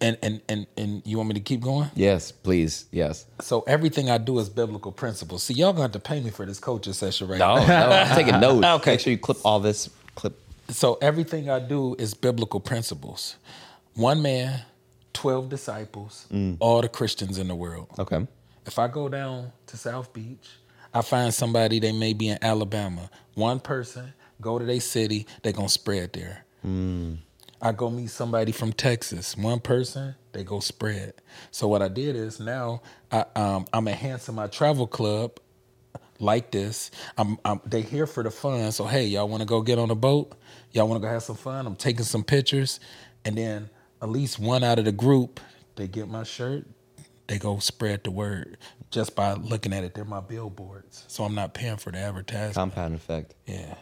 [0.00, 1.88] And and and and you want me to keep going?
[1.94, 2.86] Yes, please.
[2.90, 3.26] Yes.
[3.40, 5.44] So everything I do is biblical principles.
[5.44, 7.66] See, y'all gonna have to pay me for this coaching session right No, now.
[7.90, 7.90] no.
[7.96, 8.66] I'm taking notes.
[8.80, 8.92] Okay.
[8.92, 9.88] Make sure you clip all this.
[10.16, 10.36] Clip.
[10.68, 13.36] So everything I do is biblical principles.
[13.96, 14.60] One man,
[15.14, 16.26] twelve disciples,
[16.60, 17.88] all the Christians in the world.
[17.98, 18.26] Okay.
[18.66, 20.46] If I go down to South Beach,
[20.92, 23.10] I find somebody they may be in Alabama.
[23.34, 26.44] One person, go to their city, they gonna spread there.
[27.62, 29.34] I go meet somebody from Texas.
[29.36, 31.14] One person, they go spread.
[31.50, 35.40] So what I did is now I, um, I'm enhancing my travel club
[36.18, 36.90] like this.
[37.16, 38.72] I'm, I'm they here for the fun.
[38.72, 40.34] So hey, y'all want to go get on a boat?
[40.72, 41.66] Y'all want to go have some fun?
[41.66, 42.78] I'm taking some pictures,
[43.24, 43.70] and then
[44.06, 45.40] at least one out of the group,
[45.74, 46.64] they get my shirt.
[47.26, 48.56] They go spread the word
[48.92, 49.94] just by looking at it.
[49.94, 52.54] They're my billboards, so I'm not paying for the advertisement.
[52.54, 53.34] Compound effect.
[53.46, 53.74] yeah.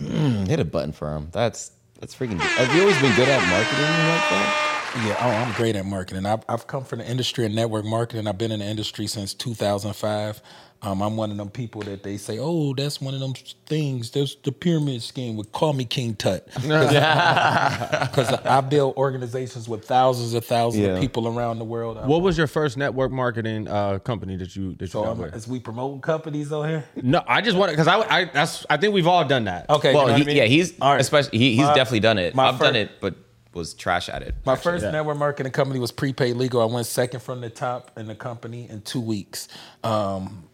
[0.00, 1.28] Mm, hit a button for him.
[1.32, 1.70] That's
[2.00, 2.38] that's freaking.
[2.40, 4.68] Have you always been good at marketing like that?
[5.06, 6.24] Yeah, oh, I'm great at marketing.
[6.26, 8.26] I've, I've come from the industry of network marketing.
[8.26, 10.40] I've been in the industry since 2005.
[10.80, 13.32] Um, I'm one of them people that they say, oh, that's one of them
[13.66, 14.12] things.
[14.12, 15.36] There's the pyramid scheme.
[15.36, 20.90] Would call me King Tut because I build organizations with thousands of thousands Yeah.
[20.94, 22.04] of people around the world.
[22.06, 25.34] What was your first network marketing uh, company that you that you so got with?
[25.34, 28.64] as we promote companies on here, No, I just want to, because I, I that's
[28.70, 29.68] I think we've all done that.
[29.68, 29.92] okay.
[29.92, 30.36] Well, you know he, I mean?
[30.36, 31.00] yeah, he's All right.
[31.00, 32.38] especially he, he's My- definitely done it.
[32.38, 33.16] I've done it, but
[33.52, 34.36] was trash at it.
[34.44, 36.60] My first network marketing company was Prepaid Legal.
[36.60, 39.48] I went second from the top in the company in two weeks.
[39.82, 40.44] Um,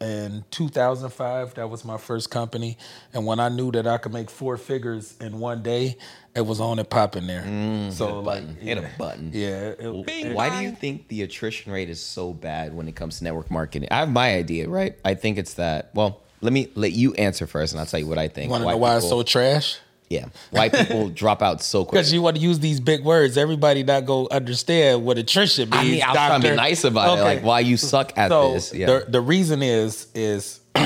[0.00, 2.78] in 2005, that was my first company.
[3.12, 5.96] And when I knew that I could make four figures in one day,
[6.34, 7.42] it was on and popping there.
[7.42, 7.90] Mm-hmm.
[7.90, 8.56] so like, button.
[8.56, 9.30] Hit a button.
[9.34, 9.48] Yeah.
[9.78, 13.18] it- it- Why do you think the attrition rate is so bad when it comes
[13.18, 13.88] to network marketing?
[13.90, 14.96] I have my idea, right?
[15.04, 15.90] I think it's that.
[15.94, 18.50] Well, let me let you answer first, and I'll tell you what I think.
[18.50, 19.78] want to Why know why it's so trash?
[20.10, 21.92] Yeah, why people drop out so quick?
[21.92, 23.38] Because you want to use these big words.
[23.38, 25.80] Everybody not go understand what attrition means.
[25.80, 27.22] I mean, I'm trying to be nice about it.
[27.22, 28.74] Like, why you suck at so this?
[28.74, 28.86] Yeah.
[28.86, 30.60] the the reason is is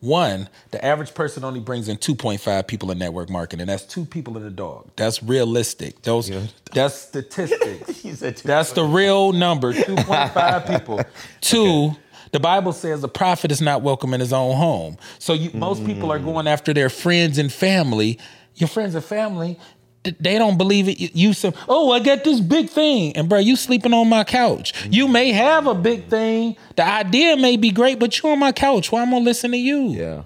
[0.00, 4.36] one the average person only brings in 2.5 people in network marketing that's two people
[4.36, 6.30] in a dog that's realistic those
[6.72, 11.00] that's statistics that's the real number 2.5 people
[11.40, 11.92] two
[12.32, 15.82] the bible says a prophet is not welcome in his own home so you, most
[15.82, 15.86] mm.
[15.86, 18.18] people are going after their friends and family
[18.56, 19.58] your friends and family
[20.20, 21.16] they don't believe it.
[21.16, 24.72] You- say, "Oh, I got this big thing," and bro, you sleeping on my couch.
[24.90, 26.56] You may have a big thing.
[26.76, 28.92] The idea may be great, but you on my couch.
[28.92, 29.88] Why I'm gonna listen to you?
[29.88, 30.22] yeah.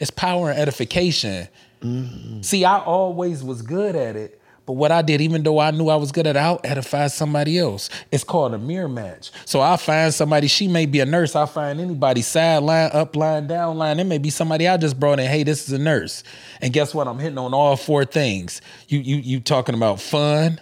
[0.00, 1.48] It's power and edification.
[1.82, 2.42] Mm-hmm.
[2.42, 5.88] See, I always was good at it, but what I did, even though I knew
[5.88, 7.90] I was good at it, I'll edify somebody else.
[8.10, 9.30] It's called a mirror match.
[9.44, 11.36] So I find somebody, she may be a nurse.
[11.36, 14.00] I find anybody sideline, up line, down line.
[14.00, 15.26] It may be somebody I just brought in.
[15.26, 16.24] Hey, this is a nurse.
[16.62, 17.06] And guess what?
[17.06, 18.62] I'm hitting on all four things.
[18.88, 20.60] You you you talking about fun,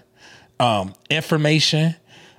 [0.59, 1.95] um, information,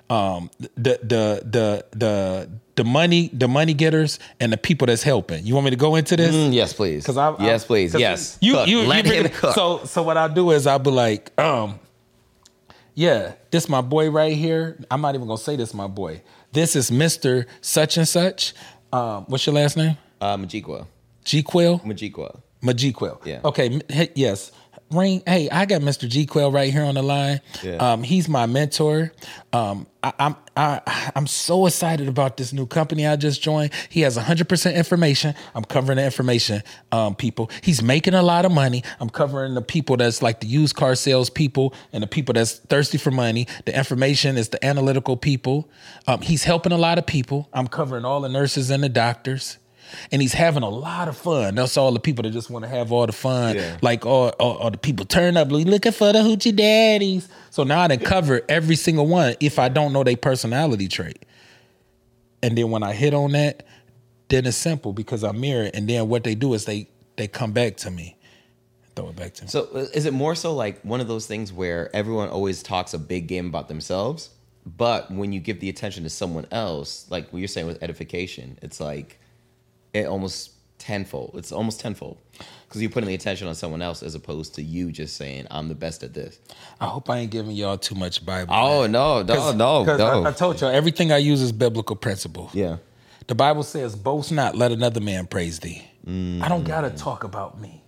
[0.10, 5.46] um, the the the the the money, the money getters, and the people that's helping.
[5.46, 6.34] You want me to go into this?
[6.36, 7.04] Mm, yes, please.
[7.04, 7.94] Because I, yes, please.
[7.94, 8.38] Yes.
[8.42, 8.68] You, Cook.
[8.68, 9.56] you, you Let bring- him cook.
[9.56, 11.80] So, so what I do is I'll be like, um,
[12.96, 14.78] yeah, this my boy right here.
[14.92, 16.22] I'm not even gonna say this my boy.
[16.52, 18.54] This is Mister Such and Such.
[18.92, 19.98] Um, what's your last name?
[20.22, 20.86] uh, Majikwa.
[21.24, 21.80] G Quill.
[21.80, 22.40] Majikwa.
[22.62, 23.26] Majiquil.
[23.26, 23.42] Yeah.
[23.44, 23.82] Okay.
[24.16, 24.52] Yes.
[24.92, 25.24] Ring.
[25.26, 26.08] Hey, I got Mr.
[26.08, 27.42] G Quell right here on the line.
[27.62, 27.76] Yeah.
[27.76, 29.12] Um, he's my mentor.
[29.52, 33.72] Um, I, I'm I, I'm so excited about this new company I just joined.
[33.90, 35.34] He has 100% information.
[35.56, 37.50] I'm covering the information um, people.
[37.62, 38.84] He's making a lot of money.
[39.00, 42.60] I'm covering the people that's like the used car sales people and the people that's
[42.60, 43.48] thirsty for money.
[43.66, 45.70] The information is the analytical people.
[46.08, 47.50] Um, he's helping a lot of people.
[47.52, 49.58] I'm covering all the nurses and the doctors
[50.12, 51.56] and he's having a lot of fun.
[51.56, 53.56] That's all the people that just want to have all the fun.
[53.56, 53.78] Yeah.
[53.82, 57.30] Like all, all, all the people turn up looking for the hoochie daddies.
[57.50, 61.26] So now I done cover every single one if I don't know their personality trait.
[62.42, 63.66] And then when I hit on that,
[64.30, 65.76] then it's simple because I mirror it.
[65.76, 68.18] And then what they do is they they come back to me.
[68.96, 69.50] Throw it back to me.
[69.50, 72.94] So uh, is it more so like one of those things where everyone always talks
[72.94, 74.30] a big game about themselves,
[74.66, 78.58] but when you give the attention to someone else, like what you're saying with edification,
[78.62, 79.20] it's like
[79.94, 81.32] it almost tenfold.
[81.36, 82.18] It's almost tenfold
[82.68, 85.68] because you're putting the attention on someone else as opposed to you just saying, "I'm
[85.70, 86.40] the best at this."
[86.82, 88.54] I hope I ain't giving y'all too much Bible.
[88.54, 90.24] Oh no, no, no, no.
[90.26, 92.50] I, I told y'all everything I use is biblical principle.
[92.54, 92.78] yeah.
[93.28, 95.82] The Bible says, boast not, let another man praise thee.
[96.06, 96.98] I don't gotta Mm.
[96.98, 97.83] talk about me.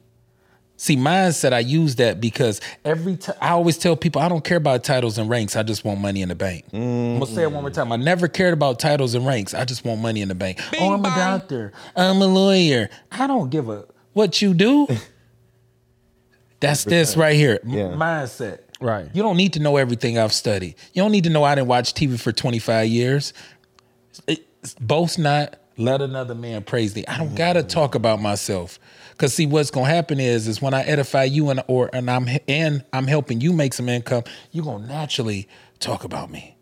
[0.77, 4.57] See, mindset, I use that because every time I always tell people I don't care
[4.57, 5.55] about titles and ranks.
[5.55, 6.65] I just want money in the bank.
[6.73, 7.91] I'm gonna say it one more time.
[7.93, 9.53] I never cared about titles and ranks.
[9.53, 10.59] I just want money in the bank.
[10.79, 11.71] oh, I'm a doctor.
[11.95, 12.89] I'm a lawyer.
[13.11, 14.87] I don't give a what you do.
[16.59, 17.59] That's this right here.
[17.65, 17.89] Yeah.
[17.89, 18.59] Mindset.
[18.81, 19.09] Right.
[19.13, 20.75] You don't need to know everything I've studied.
[20.93, 23.33] You don't need to know I didn't watch TV for 25 years.
[24.27, 24.45] It-
[24.81, 27.05] boast not, let another man praise thee.
[27.07, 28.79] I don't gotta talk about myself.
[29.17, 32.27] Cause see, what's gonna happen is, is when I edify you and or and I'm
[32.47, 35.47] and I'm helping you make some income, you're gonna naturally
[35.79, 36.57] talk about me.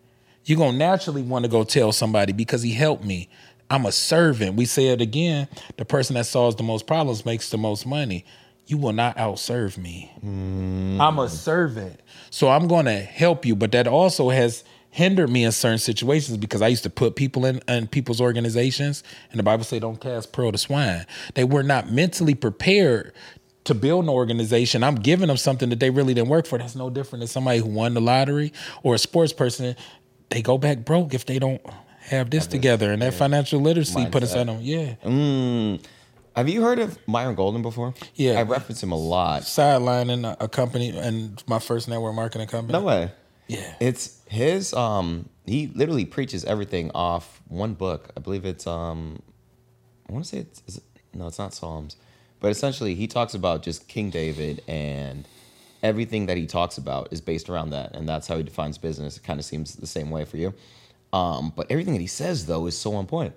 [0.45, 3.29] You're gonna naturally want to go tell somebody because he helped me.
[3.69, 4.55] I'm a servant.
[4.55, 5.47] We say it again.
[5.77, 8.23] The person that solves the most problems makes the most money.
[8.67, 10.11] You will not outserve me.
[10.21, 11.01] Hmm.
[11.01, 11.99] I'm a servant.
[12.29, 16.37] So I'm going to help you, but that also has hindered me in certain situations
[16.37, 19.99] because I used to put people in, in people's organizations and the Bible say don't
[19.99, 21.07] cast pearl to swine.
[21.33, 23.11] They were not mentally prepared
[23.63, 24.83] to build an organization.
[24.83, 26.59] I'm giving them something that they really didn't work for.
[26.59, 28.53] That's no different than somebody who won the lottery
[28.83, 29.75] or a sports person.
[30.29, 31.61] They go back broke if they don't
[32.01, 34.59] have this together and that financial literacy put inside them.
[34.61, 34.93] Yeah.
[35.03, 35.83] Mm.
[36.35, 37.95] Have you heard of Myron Golden before?
[38.13, 38.33] Yeah.
[38.33, 39.41] I reference him a lot.
[39.41, 42.73] Sidelining a company and my first network marketing company.
[42.77, 43.11] No way.
[43.47, 43.73] Yeah.
[43.79, 48.09] It's his um he literally preaches everything off one book.
[48.17, 49.21] I believe it's um
[50.09, 51.95] I want to say it's is it, no, it's not Psalms.
[52.39, 55.25] But essentially he talks about just King David and
[55.83, 59.17] everything that he talks about is based around that and that's how he defines business.
[59.17, 60.53] It kind of seems the same way for you.
[61.13, 63.35] Um but everything that he says though is so on point.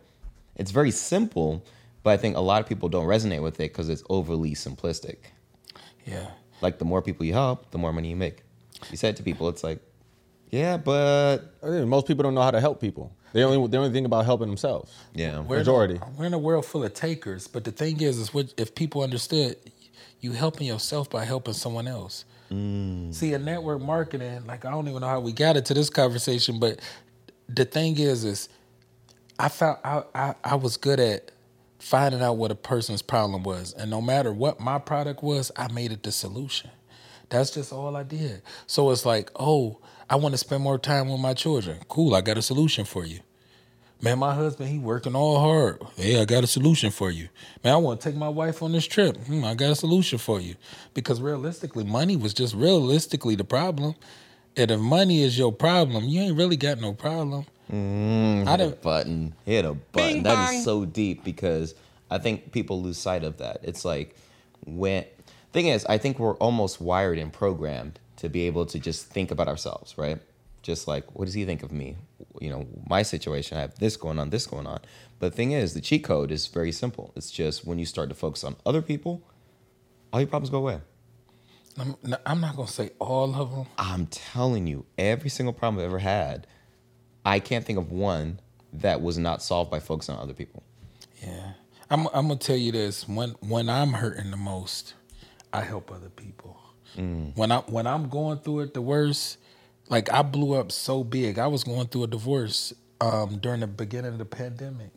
[0.57, 1.63] It's very simple,
[2.03, 5.19] but I think a lot of people don't resonate with it cuz it's overly simplistic.
[6.07, 6.31] Yeah.
[6.63, 8.45] Like the more people you help, the more money you make.
[8.91, 9.81] You said to people it's like
[10.51, 13.13] yeah, but I most people don't know how to help people.
[13.33, 14.93] They only they only think about helping themselves.
[15.15, 15.41] yeah.
[15.41, 16.01] We're in a- Majority.
[16.17, 19.03] we're in a world full of takers, but the thing is, is what, if people
[19.03, 19.57] understood,
[20.21, 22.25] you helping yourself by helping someone else.
[22.51, 23.13] Mm.
[23.13, 26.59] See, in network marketing, like I don't even know how we got into this conversation,
[26.61, 26.81] but
[27.49, 28.49] the thing is, is
[29.39, 31.33] I found I, I I was good at
[31.79, 35.71] finding out what a person's problem was, and no matter what my product was, I
[35.73, 36.71] made it the solution.
[37.29, 38.43] That's just all I did.
[38.69, 41.79] So it's like, oh, I want to spend more time with my children.
[41.89, 43.21] Cool, I got a solution for you.
[44.01, 45.83] Man, my husband, he working all hard.
[45.97, 47.29] Hey, I got a solution for you.
[47.65, 49.17] Man, I want to take my wife on this trip.
[49.27, 50.55] Hmm, I got a solution for you.
[50.93, 53.95] Because realistically, money was just realistically the problem.
[54.55, 57.47] And if money is your problem, you ain't really got no problem.
[57.69, 58.83] I hit a didn't.
[58.83, 59.35] button.
[59.45, 60.23] Hit a button.
[60.23, 61.75] That is so deep because
[62.11, 63.61] I think people lose sight of that.
[63.63, 64.15] It's like
[64.67, 65.05] when
[65.53, 69.31] thing is, I think we're almost wired and programmed to be able to just think
[69.31, 70.19] about ourselves, right?
[70.63, 71.97] Just like, what does he think of me?
[72.41, 74.81] You know, my situation, I have this going on, this going on.
[75.19, 77.13] But the thing is, the cheat code is very simple.
[77.15, 79.23] It's just when you start to focus on other people,
[80.13, 80.81] all your problems go away.
[81.79, 83.67] I'm, I'm not gonna say all of them.
[83.77, 86.47] I'm telling you, every single problem I've ever had,
[87.25, 88.41] I can't think of one
[88.73, 90.63] that was not solved by focusing on other people.
[91.23, 91.53] Yeah,
[91.91, 92.07] I'm.
[92.09, 93.07] I'm gonna tell you this.
[93.07, 94.95] When when I'm hurting the most,
[95.53, 96.56] I help other people.
[97.35, 99.39] When I when I'm going through it the worst,
[99.89, 101.39] like I blew up so big.
[101.39, 104.91] I was going through a divorce um, during the beginning of the pandemic,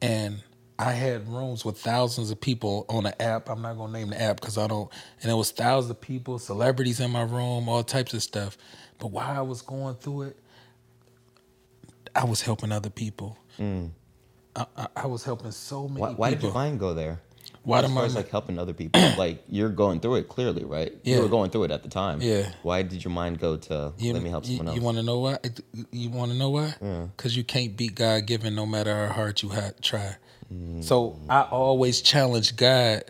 [0.00, 0.42] and
[0.78, 3.48] I had rooms with thousands of people on an app.
[3.48, 4.90] I'm not gonna name the app because I don't.
[5.22, 8.56] And it was thousands of people, celebrities in my room, all types of stuff.
[8.98, 10.36] But while I was going through it,
[12.14, 13.36] I was helping other people.
[14.56, 17.20] I, I, I was helping so many Why, why did your mind go there?
[17.68, 20.64] Why as far my as like helping other people, like you're going through it clearly,
[20.64, 20.92] right?
[21.02, 21.16] Yeah.
[21.16, 22.22] You were going through it at the time.
[22.22, 22.50] Yeah.
[22.62, 24.76] Why did your mind go to you, let me help you, someone else?
[24.76, 25.38] You want to know why?
[25.92, 26.74] You want to know why?
[27.14, 29.50] Because you can't beat God given no matter how hard you
[29.82, 30.16] try.
[30.52, 30.82] Mm.
[30.82, 33.04] So I always challenge God.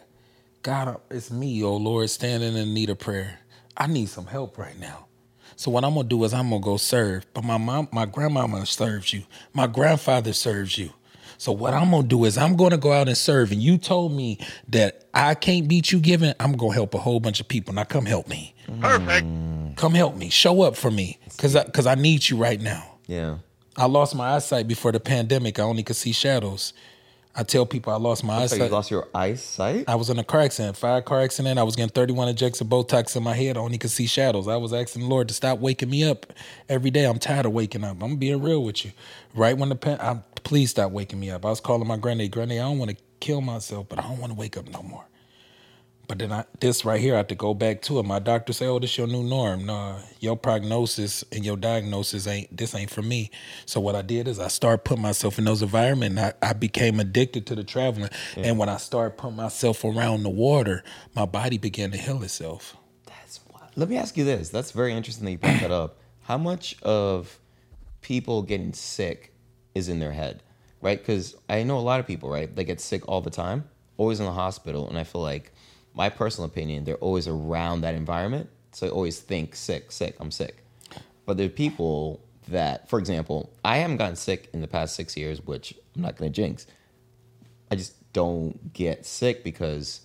[0.62, 3.38] God, uh, it's me, oh Lord, standing in need of prayer.
[3.76, 5.06] I need some help right now.
[5.54, 7.26] So what I'm gonna do is I'm gonna go serve.
[7.32, 9.22] But my mom, my grandmama serves you.
[9.52, 10.90] My grandfather serves you.
[11.38, 13.52] So what I'm gonna do is I'm gonna go out and serve.
[13.52, 16.34] And you told me that I can't beat you giving.
[16.40, 17.72] I'm gonna help a whole bunch of people.
[17.74, 18.54] Now come help me.
[18.80, 19.26] Perfect.
[19.76, 20.28] Come help me.
[20.30, 21.18] Show up for me.
[21.38, 22.96] Cause I, cause I need you right now.
[23.06, 23.38] yeah.
[23.76, 25.60] I lost my eyesight before the pandemic.
[25.60, 26.72] I only could see shadows.
[27.34, 28.72] I tell people I lost my So you eyesight.
[28.72, 29.84] lost your eyesight?
[29.86, 31.58] I was in a car accident, fire car accident.
[31.58, 33.56] I was getting 31 injections of Botox in my head.
[33.56, 34.48] I only could see shadows.
[34.48, 36.26] I was asking the Lord to stop waking me up
[36.68, 37.04] every day.
[37.04, 38.02] I'm tired of waking up.
[38.02, 38.90] I'm being real with you.
[39.34, 41.46] Right when the pan, I, please stop waking me up.
[41.46, 44.18] I was calling my granddad, granddad, I don't want to kill myself, but I don't
[44.18, 45.04] want to wake up no more.
[46.08, 48.04] But then I, this right here, I have to go back to it.
[48.04, 49.66] My doctor say, "Oh, this your new norm.
[49.66, 52.56] No, your prognosis and your diagnosis ain't.
[52.56, 53.30] This ain't for me."
[53.66, 56.20] So what I did is I started putting myself in those environments.
[56.20, 60.30] I, I became addicted to the traveling, and when I started putting myself around the
[60.30, 60.82] water,
[61.14, 62.74] my body began to heal itself.
[63.04, 63.70] That's wild.
[63.76, 64.48] Let me ask you this.
[64.48, 65.98] That's very interesting that you brought that up.
[66.22, 67.38] How much of
[68.00, 69.34] people getting sick
[69.74, 70.42] is in their head,
[70.80, 70.98] right?
[70.98, 72.54] Because I know a lot of people, right?
[72.54, 73.68] They get sick all the time,
[73.98, 75.52] always in the hospital, and I feel like,
[75.98, 80.30] my personal opinion, they're always around that environment, so they always think sick, sick, I'm
[80.30, 80.64] sick.
[81.26, 85.16] But there are people that, for example, I haven't gotten sick in the past six
[85.16, 86.66] years, which I'm not going to jinx.
[87.70, 90.02] I just don't get sick because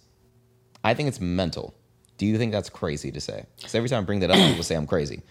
[0.83, 1.75] I think it's mental.
[2.17, 3.45] Do you think that's crazy to say?
[3.57, 5.21] Because every time I bring that up, people say I'm crazy.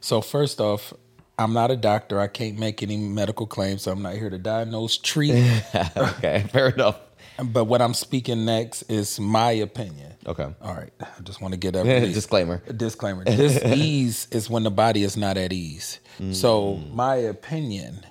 [0.00, 0.94] So first off,
[1.38, 2.20] I'm not a doctor.
[2.20, 3.82] I can't make any medical claims.
[3.82, 5.32] So I'm not here to diagnose, treat.
[5.96, 6.98] okay, fair enough.
[7.44, 10.14] But what I'm speaking next is my opinion.
[10.26, 10.48] Okay.
[10.60, 10.92] All right.
[11.00, 12.14] I just want to get released.
[12.14, 12.62] Disclaimer.
[12.66, 13.24] A disclaimer.
[13.26, 16.00] This ease is when the body is not at ease.
[16.18, 16.34] Mm.
[16.34, 18.04] So my opinion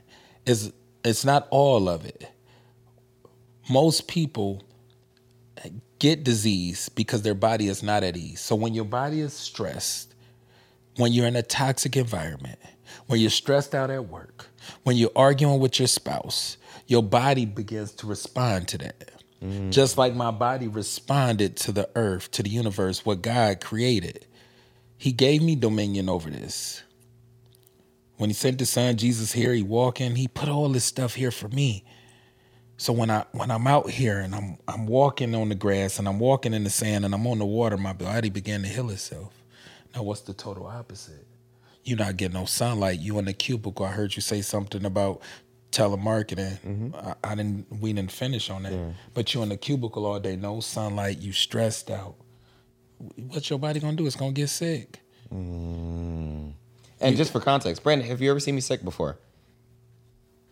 [0.46, 0.72] is
[1.04, 2.32] it's not all of it.
[3.70, 4.64] Most people
[6.00, 8.40] get disease because their body is not at ease.
[8.40, 10.14] So when your body is stressed,
[10.96, 12.60] when you're in a toxic environment,
[13.08, 14.48] when you're stressed out at work,
[14.84, 19.12] when you're arguing with your spouse, your body begins to respond to that.
[19.44, 19.72] Mm.
[19.72, 24.26] Just like my body responded to the earth, to the universe, what God created.
[24.98, 26.82] He gave me dominion over this.
[28.18, 31.30] When he sent his son Jesus here, he walking, he put all this stuff here
[31.30, 31.84] for me.
[32.78, 36.08] So when I when I'm out here and I'm I'm walking on the grass and
[36.08, 38.90] I'm walking in the sand and I'm on the water, my body began to heal
[38.92, 39.34] itself.
[39.96, 41.26] Now what's the total opposite?
[41.84, 43.00] You're not getting no sunlight.
[43.00, 43.86] You in the cubicle.
[43.86, 45.22] I heard you say something about
[45.72, 46.94] telemarketing.
[46.96, 47.68] I, I didn't.
[47.82, 48.74] We didn't finish on that.
[49.14, 51.20] But you in the cubicle all day, no sunlight.
[51.20, 52.16] You stressed out.
[53.28, 54.06] What's your body gonna do?
[54.08, 55.02] It's gonna get sick.
[57.00, 59.18] And just for context, Brandon, have you ever seen me sick before?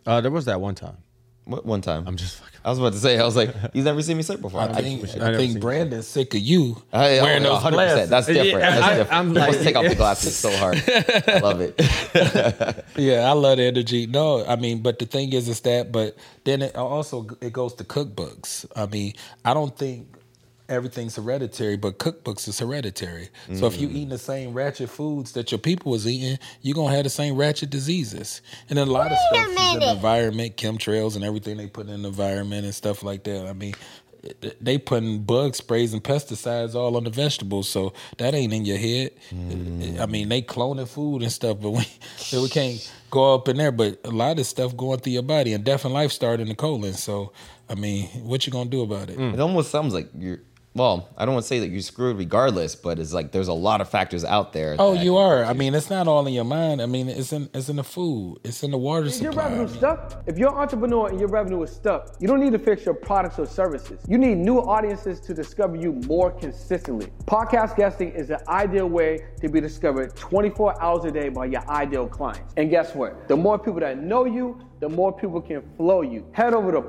[0.05, 0.97] Uh, there was that one time.
[1.45, 2.07] What, one time.
[2.07, 2.59] I'm just fucking.
[2.65, 4.61] I was about to say, I was like, he's never seen me sick before.
[4.61, 7.71] I I, think, I I, think Brandon's sick of you I, wearing those 100%.
[7.71, 8.09] glasses.
[8.09, 8.47] That's different.
[8.51, 9.13] Yeah, That's I- different.
[9.19, 10.81] I'm I like- must take off the glasses so hard.
[10.87, 11.79] I love it.
[12.97, 14.07] Yeah, I love the energy.
[14.07, 17.73] No, I mean, but the thing is, is that, but then it also it goes
[17.75, 18.65] to cookbooks.
[18.75, 20.07] I mean, I don't think
[20.69, 23.29] everything's hereditary, but cookbooks is hereditary.
[23.53, 23.91] So if you mm.
[23.91, 27.35] eating the same ratchet foods that your people was eating, you're gonna have the same
[27.35, 28.41] ratchet diseases.
[28.69, 31.87] And then a lot of stuff is in the environment, chemtrails and everything they put
[31.87, 33.47] in the environment and stuff like that.
[33.47, 33.75] I mean.
[34.59, 38.79] They putting bug sprays and pesticides all on the vegetables, so that ain't in your
[38.79, 39.11] head.
[39.29, 40.09] I mm.
[40.09, 41.87] mean, they cloning food and stuff, but we
[42.33, 43.71] we can't go up in there.
[43.71, 46.47] But a lot of stuff going through your body, and death and life start in
[46.47, 46.93] the colon.
[46.93, 47.33] So,
[47.69, 49.19] I mean, what you gonna do about it?
[49.19, 49.35] Mm.
[49.35, 50.39] It almost sounds like you're.
[50.75, 53.53] Well, I don't want to say that you're screwed regardless, but it's like there's a
[53.53, 54.75] lot of factors out there.
[54.77, 55.45] Oh, you are.
[55.45, 56.81] I mean, it's not all in your mind.
[56.81, 58.39] I mean, it's in it's in the food.
[58.43, 59.45] It's in the water Is your supply.
[59.45, 60.23] I revenue mean, stuck?
[60.27, 62.93] If you're an entrepreneur and your revenue is stuck, you don't need to fix your
[62.93, 64.01] products or services.
[64.05, 67.07] You need new audiences to discover you more consistently.
[67.23, 71.65] Podcast guesting is the ideal way to be discovered 24 hours a day by your
[71.69, 72.53] ideal clients.
[72.57, 73.29] And guess what?
[73.29, 76.27] The more people that know you, the more people can flow you.
[76.33, 76.81] Head over to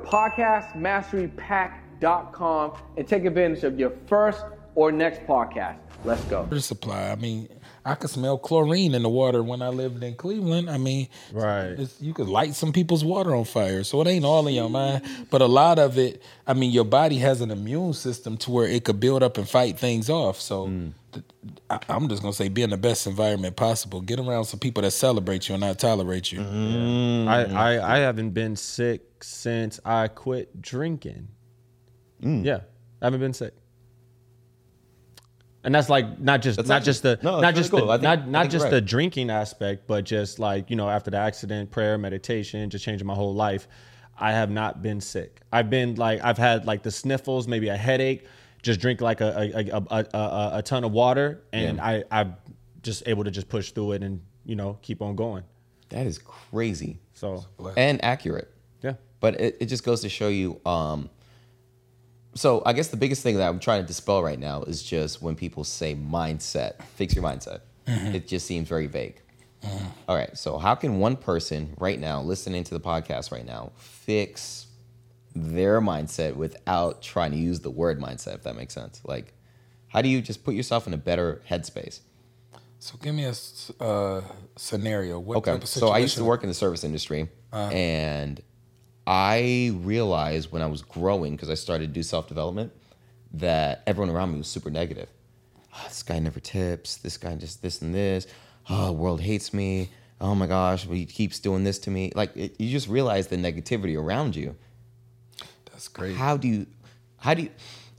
[2.01, 4.45] podcastmasterypack.com and take advantage of your first
[4.75, 5.79] or next podcast.
[6.05, 6.43] Let's go.
[6.43, 7.11] water supply.
[7.11, 7.49] I mean,
[7.85, 10.69] I could smell chlorine in the water when I lived in Cleveland.
[10.71, 11.71] I mean, Right.
[11.71, 13.83] it's, you could light some people's water on fire.
[13.83, 16.23] So it ain't all in your mind, but a lot of it.
[16.47, 19.49] I mean, your body has an immune system to where it could build up and
[19.49, 20.41] fight things off.
[20.41, 20.67] So.
[20.69, 20.93] Mm.
[21.13, 21.25] th-
[21.71, 24.01] I, I'm just gonna say, be in the best environment possible.
[24.01, 26.41] Get around some people that celebrate you and not tolerate you.
[26.41, 27.27] Mm.
[27.29, 27.45] I,
[27.77, 31.29] I I haven't been sick since I quit drinking.
[32.21, 32.61] Yeah,
[33.03, 33.53] I haven't been sick.
[35.65, 37.87] And that's like not just That's not actually- just the no, not just cool.
[37.87, 41.11] the think- not not just you're the drinking aspect, but just like you know after
[41.11, 43.67] the accident, prayer, meditation, just changing my whole life.
[44.19, 45.41] I have not been sick.
[45.53, 48.27] I've been like I've had like the sniffles, maybe a headache.
[48.63, 51.85] Just drink like a a, a, a, a, a ton of water, and Yeah.
[51.85, 52.37] I I'm
[52.83, 55.43] just able to just push through it and you know keep on going.
[55.89, 57.45] That is crazy So
[57.77, 58.53] and accurate.
[58.83, 60.61] yeah, But it, it just goes to show you.
[60.65, 61.11] Um,
[62.37, 65.23] so I guess the biggest thing that I'm trying to dispel right now is just
[65.23, 67.61] when people say mindset, fix your mindset.
[67.87, 68.15] Mm-hmm.
[68.15, 69.21] It just seems very vague.
[69.63, 69.87] Mm-hmm.
[70.09, 70.37] All right.
[70.37, 74.67] So how can one person right now, listening to the podcast right now, fix
[75.35, 78.35] their mindset without trying to use the word mindset?
[78.35, 79.01] If that makes sense.
[79.05, 79.33] Like,
[79.89, 82.01] how do you just put yourself in a better headspace?
[82.79, 84.23] So give me a uh,
[84.57, 85.19] scenario.
[85.19, 85.65] What Okay.
[85.65, 87.73] So I used to work in the service industry, uh-huh.
[87.73, 88.41] and
[89.07, 92.73] I realized when I was growing, because I started to do self development,
[93.35, 95.09] that everyone around me was super negative.
[95.73, 96.97] "Ah, this guy never tips.
[96.97, 98.27] This guy just this and this.
[98.69, 99.91] Oh, world hates me.
[100.21, 102.13] Oh my gosh, he keeps doing this to me.
[102.15, 104.57] Like it, you just realize the negativity around you.
[105.71, 106.17] That's great.
[106.17, 106.67] How do you?
[107.19, 107.51] How do you?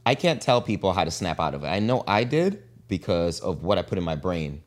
[0.05, 1.68] I can't tell people how to snap out of it.
[1.68, 4.64] I know I did because of what I put in my brain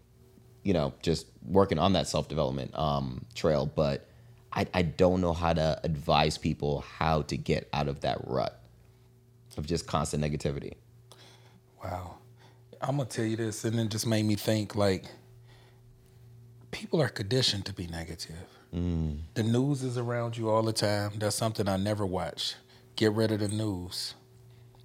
[0.62, 3.66] you know, just working on that self development um, trail.
[3.66, 4.06] But
[4.52, 8.60] I, I don't know how to advise people how to get out of that rut
[9.56, 10.74] of just constant negativity.
[11.82, 12.16] Wow.
[12.80, 15.04] I'm gonna tell you this, and it just made me think like
[16.70, 18.46] people are conditioned to be negative.
[19.34, 21.12] The news is around you all the time.
[21.18, 22.54] That's something I never watch.
[22.96, 24.14] Get rid of the news.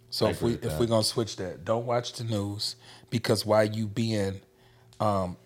[0.10, 2.76] So I if we if we're gonna switch that, don't watch the news
[3.10, 4.42] because while you being
[5.00, 5.38] um,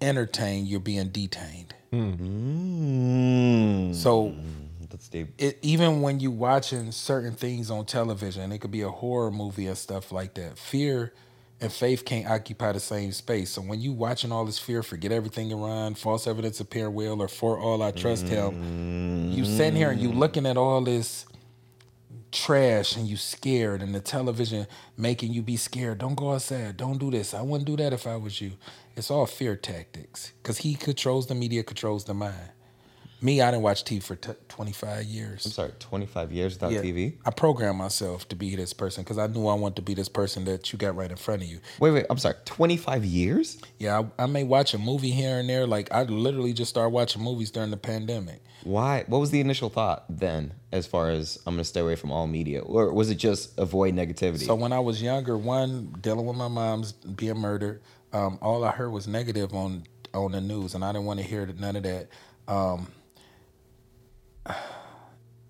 [0.00, 1.74] entertained, you're being detained.
[1.92, 3.94] Mm.
[3.94, 4.34] So mm,
[4.90, 5.28] That's deep.
[5.38, 9.66] it, even when you watching certain things on television, it could be a horror movie
[9.66, 10.58] and stuff like that.
[10.58, 11.12] Fear
[11.60, 13.50] and faith can't occupy the same space.
[13.50, 17.28] So when you watching all this fear, forget everything around, false evidence appear well, or
[17.28, 21.26] for all I trust him, you sitting here and you looking at all this
[22.32, 24.66] trash and you scared and the television
[24.96, 25.98] making you be scared.
[25.98, 26.76] Don't go outside.
[26.78, 27.34] Don't do this.
[27.34, 28.52] I wouldn't do that if I was you.
[28.96, 32.50] It's all fear tactics because he controls the media, controls the mind.
[33.22, 35.46] Me, I didn't watch TV for t- 25 years.
[35.46, 37.14] I'm sorry, 25 years without TV?
[37.24, 40.08] I programmed myself to be this person because I knew I wanted to be this
[40.08, 41.60] person that you got right in front of you.
[41.78, 43.58] Wait, wait, I'm sorry, 25 years?
[43.78, 45.68] Yeah, I, I may watch a movie here and there.
[45.68, 48.42] Like I literally just started watching movies during the pandemic.
[48.64, 49.04] Why?
[49.06, 52.10] What was the initial thought then, as far as I'm going to stay away from
[52.10, 52.60] all media?
[52.60, 54.46] Or was it just avoid negativity?
[54.46, 58.72] So when I was younger, one dealing with my mom's being murdered, um, all I
[58.72, 61.84] heard was negative on on the news, and I didn't want to hear none of
[61.84, 62.08] that.
[62.48, 62.88] Um,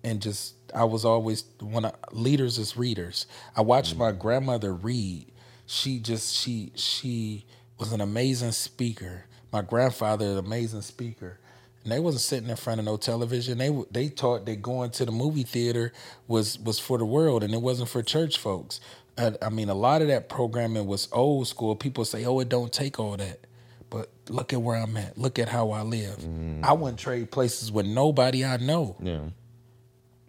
[0.03, 3.27] and just I was always one of leaders is readers.
[3.55, 4.19] I watched my mm.
[4.19, 5.27] grandmother read.
[5.65, 7.45] She just she she
[7.79, 9.25] was an amazing speaker.
[9.51, 11.39] My grandfather, an amazing speaker.
[11.83, 13.57] And they wasn't sitting in front of no television.
[13.57, 15.93] They they taught that going to the movie theater
[16.27, 18.79] was was for the world and it wasn't for church folks.
[19.17, 21.75] I, I mean, a lot of that programming was old school.
[21.75, 23.45] People say, "Oh, it don't take all that."
[23.93, 25.19] But look at where I'm at.
[25.19, 26.17] Look at how I live.
[26.63, 28.97] I wouldn't trade places with nobody I know.
[28.99, 29.19] yeah.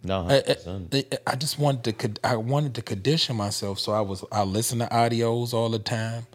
[0.03, 0.55] No, I,
[0.93, 4.81] I, I just wanted to I wanted to condition myself, so I was I listened
[4.81, 6.27] to audios all the time,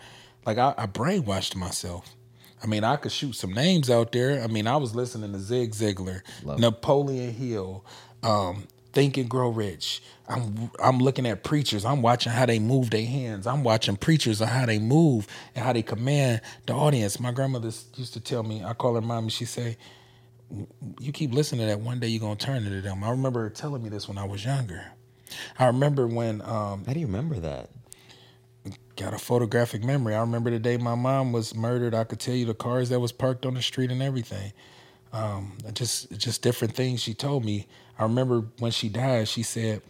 [0.44, 2.16] like I, I brainwashed myself.
[2.60, 4.42] I mean, I could shoot some names out there.
[4.42, 7.84] I mean, I was listening to Zig Ziglar, Napoleon Hill,
[8.24, 10.02] um, Think and Grow Rich.
[10.28, 11.84] I'm I'm looking at preachers.
[11.84, 13.46] I'm watching how they move their hands.
[13.46, 17.20] I'm watching preachers on how they move and how they command the audience.
[17.20, 18.62] My grandmother used to tell me.
[18.64, 19.76] I call her mom, and she say,
[21.00, 23.04] you keep listening to that, one day you're gonna turn into them.
[23.04, 24.84] I remember her telling me this when I was younger.
[25.58, 27.70] I remember when um, How do you remember that?
[28.96, 30.14] got a photographic memory.
[30.14, 31.94] I remember the day my mom was murdered.
[31.94, 34.52] I could tell you the cars that was parked on the street and everything.
[35.12, 37.66] Um, just just different things she told me.
[37.98, 39.82] I remember when she died, she said,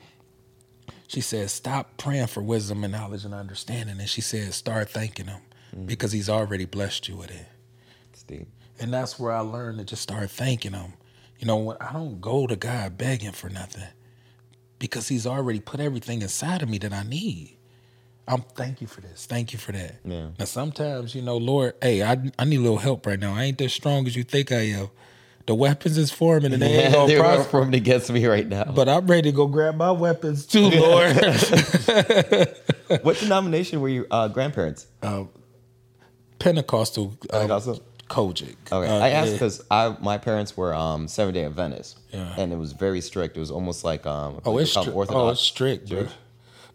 [1.07, 5.27] she said, stop praying for wisdom and knowledge and understanding, and she said, start thanking
[5.27, 5.41] him
[5.87, 7.47] because he's already blessed you with it.
[8.13, 8.49] It's deep.
[8.81, 10.95] And that's where I learned to just start thanking him.
[11.39, 13.87] You know, when I don't go to God begging for nothing
[14.79, 17.57] because he's already put everything inside of me that I need.
[18.27, 19.27] I'm thank you for this.
[19.27, 19.97] Thank you for that.
[20.05, 20.29] Yeah.
[20.39, 23.35] Now sometimes, you know, Lord, hey, I I need a little help right now.
[23.35, 24.91] I ain't as strong as you think I am.
[25.51, 27.51] The weapons is forming and they ain't gonna They're prosper.
[27.51, 28.63] forming against me right now.
[28.73, 31.17] But I'm ready to go grab my weapons too, Lord.
[33.03, 34.87] what denomination were your uh, grandparents?
[36.39, 37.83] Pentecostal, uh, Pentecostal?
[38.09, 38.55] COGIC.
[38.71, 39.33] Okay, Uh, I asked yeah.
[39.35, 42.33] because I my parents were um, Seventh Day Adventists, Yeah.
[42.39, 43.37] and it was very strict.
[43.37, 44.97] It was almost like um, Oh, what it's they call strict.
[44.97, 45.21] Orthodox.
[45.21, 46.07] Oh, it's strict, bro.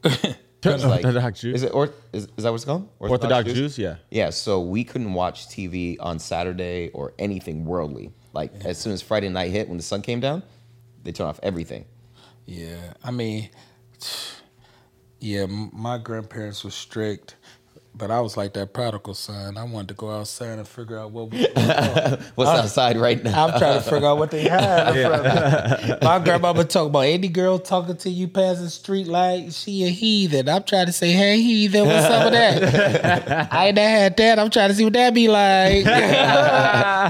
[0.66, 1.56] Like- Orthodox Jews.
[1.58, 2.90] Is it or is, is that what it's called?
[3.00, 3.96] Orthodox Jews, yeah.
[4.10, 8.12] Yeah, so we couldn't watch TV on Saturday or anything worldly.
[8.36, 10.44] Like as soon as Friday night hit, when the sun came down,
[11.04, 11.86] they turn off everything.
[12.46, 13.50] Yeah, I mean,
[15.22, 17.36] yeah, my grandparents were strict,
[17.98, 19.58] but I was like that prodigal son.
[19.58, 22.20] I wanted to go outside and figure out what was going on.
[22.36, 23.48] What's outside right now?
[23.48, 26.00] I'm trying to figure out what they had.
[26.04, 29.90] My grandmama talk about any girl talking to you passing the street like she a
[29.90, 30.50] heathen.
[30.50, 33.48] I'm trying to say, hey heathen, what's up with that?
[33.54, 34.40] I ain't had that.
[34.40, 35.86] I'm trying to see what that be like.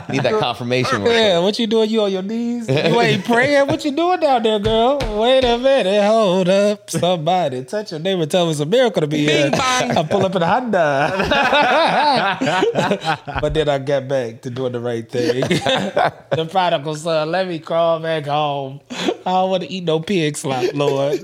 [0.09, 1.01] Need that confirmation.
[1.01, 1.43] Yeah, quick.
[1.43, 1.89] what you doing?
[1.89, 2.69] You on your knees?
[2.69, 3.67] You ain't praying?
[3.67, 4.99] What you doing down there, girl?
[5.19, 6.03] Wait a minute.
[6.05, 6.89] Hold up.
[6.89, 8.25] Somebody touch your neighbor.
[8.25, 9.49] Tell me it's a miracle to be here.
[9.53, 10.74] I pull up in a Honda.
[13.41, 15.41] but then I got back to doing the right thing.
[15.41, 18.81] the prodigal son, let me crawl back home.
[18.91, 21.21] I don't want to eat no pig slop, Lord.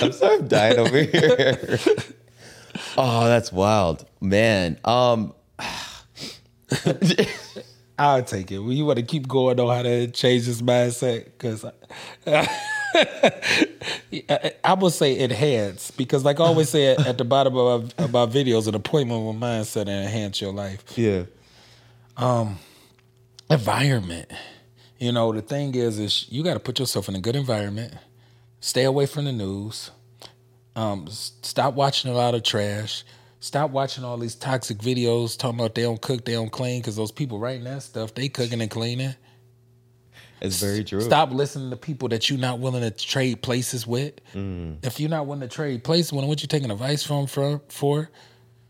[0.00, 1.78] I'm sorry, I'm dying over here.
[2.98, 4.78] oh, that's wild, man.
[4.84, 5.32] Um,
[7.98, 8.58] I'll take it.
[8.58, 11.24] Well, you want to keep going on how to change this mindset?
[11.24, 11.64] Because
[12.26, 12.48] I,
[14.64, 15.90] I would say enhance.
[15.90, 19.26] Because, like I always say at, at the bottom of, of my videos, an appointment
[19.26, 20.84] with mindset and enhance your life.
[20.96, 21.24] yeah.
[23.50, 24.30] Environment.
[24.98, 27.94] You know, the thing is, is you got to put yourself in a good environment.
[28.60, 29.90] Stay away from the news.
[30.74, 33.04] Um, stop watching a lot of trash.
[33.40, 36.96] Stop watching all these toxic videos talking about they don't cook, they don't clean, because
[36.96, 39.14] those people writing that stuff, they cooking and cleaning.
[40.46, 41.00] It's very true.
[41.00, 44.14] Stop listening to people that you're not willing to trade places with.
[44.34, 47.60] If you're not willing to trade places, with, what you taking advice from for?
[47.68, 48.10] for?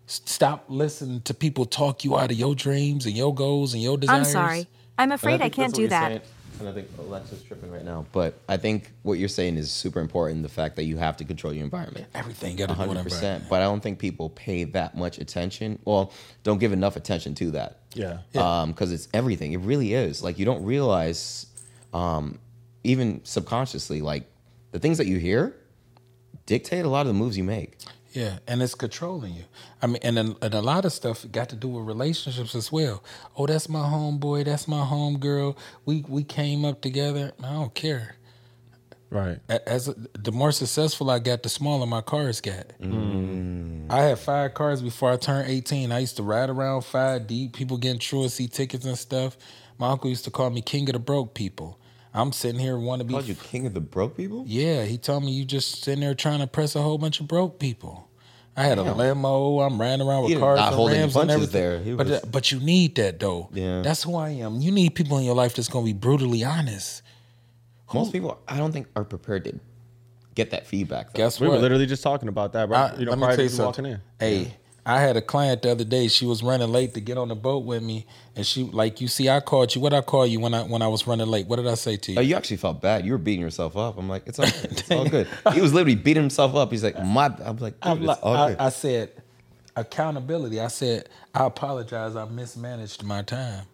[0.07, 3.99] Stop listening to people talk you out of your dreams and your goals and your
[3.99, 4.27] desires.
[4.27, 4.69] I'm sorry.
[4.99, 6.23] I'm afraid I can't do that.
[6.59, 8.07] And I think Alexa's tripping right now.
[8.13, 10.43] But I think what you're saying is super important.
[10.43, 12.07] The fact that you have to control your environment.
[12.15, 13.13] Everything got to do with hundred environment.
[13.13, 13.45] percent.
[13.51, 15.79] But I don't think people pay that much attention.
[15.85, 16.13] Well,
[16.45, 17.81] don't give enough attention to that.
[17.95, 18.21] Yeah.
[18.35, 19.53] Um, because it's everything.
[19.53, 20.23] It really is.
[20.23, 21.47] Like you don't realize,
[21.97, 22.39] um,
[22.85, 24.25] even subconsciously, like
[24.73, 25.55] the things that you hear
[26.47, 27.79] dictate a lot of the moves you make.
[28.13, 29.45] Yeah, and it's controlling you.
[29.83, 32.73] I mean, and, then- and a lot of stuff got to do with relationships as
[32.73, 33.03] well.
[33.37, 34.45] Oh, that's my homeboy.
[34.47, 35.57] That's my homegirl.
[35.85, 37.33] We we came up together.
[37.43, 38.17] I don't care.
[39.11, 39.39] Right.
[39.49, 39.93] A- As
[40.27, 42.67] the more successful I got, the smaller my cars got.
[43.89, 45.93] I had five cars before I turned eighteen.
[45.93, 47.53] I used to ride around five deep.
[47.55, 49.37] People getting truancy tickets and stuff.
[49.79, 51.79] My uncle used to call me king of the broke people.
[52.17, 53.13] I'm sitting here want to be.
[53.13, 54.45] Called you king of the broke people?
[54.47, 57.29] Yeah, he told me you just sitting there trying to press a whole bunch of
[57.29, 58.09] broke people.
[58.57, 59.61] I had a limo.
[59.61, 61.53] I'm riding around with He cars not and hold Rams and everything.
[61.61, 61.79] there.
[61.81, 63.51] He but was- uh, but you need that though.
[63.53, 63.83] Yeah.
[63.83, 64.63] that's who I am.
[64.63, 67.03] You need people in your life that's gonna be brutally honest.
[67.93, 69.61] Most people, I don't think, are prepared to
[70.35, 71.13] get that feedback.
[71.13, 71.19] Though.
[71.19, 71.57] Guess We what?
[71.57, 72.79] were literally just talking about that, bro.
[72.79, 73.85] I, you know, let me tell you you walking something.
[73.87, 74.01] in.
[74.19, 74.55] Hey,
[74.89, 76.07] I had a client the other day.
[76.07, 78.07] She was running late to get on the boat with me,
[78.37, 79.81] and she like you see, I called you.
[79.81, 81.49] What I call you when I when I was running late?
[81.49, 82.19] What did I say to you?
[82.19, 83.05] Oh, you actually felt bad.
[83.05, 83.99] You were beating yourself up.
[83.99, 84.65] I'm like, it's all, good.
[84.71, 85.27] It's all good.
[85.53, 86.71] He was literally beating himself up.
[86.71, 87.35] He's like, my.
[87.45, 88.57] I'm like, I'm it's like, I.
[88.67, 89.11] I said
[89.75, 90.61] accountability.
[90.61, 92.15] I said I apologize.
[92.15, 93.67] I mismanaged my time.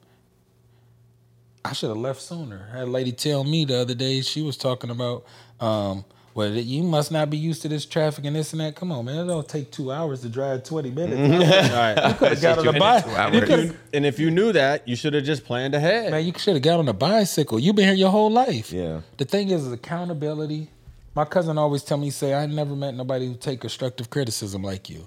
[1.63, 2.71] I should have left sooner.
[2.73, 4.23] I had a lady tell me the other day.
[4.23, 5.25] She was talking about,
[5.61, 6.05] um,
[6.35, 8.75] well, you must not be used to this traffic and this and that.
[8.75, 9.25] Come on, man.
[9.25, 11.71] It don't take two hours to drive twenty minutes.
[11.73, 12.17] All right.
[12.19, 13.07] could have got on the bike.
[13.07, 16.11] And if, you, and if you knew that, you should have just planned ahead.
[16.11, 17.59] Man, you should have got on a bicycle.
[17.59, 18.73] You've been here your whole life.
[18.73, 19.03] Yeah.
[19.19, 20.71] The thing is, is accountability.
[21.15, 24.89] My cousin always tell me, say, I never met nobody who take constructive criticism like
[24.89, 25.07] you.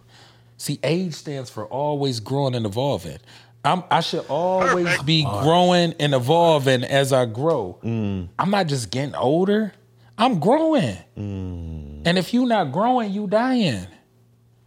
[0.57, 3.17] See, age stands for always growing and evolving.
[3.63, 7.79] I'm, I should always be growing and evolving as I grow.
[7.83, 8.29] Mm.
[8.37, 9.73] I'm not just getting older.
[10.17, 10.97] I'm growing.
[11.17, 12.01] Mm.
[12.05, 13.85] And if you're not growing, you dying.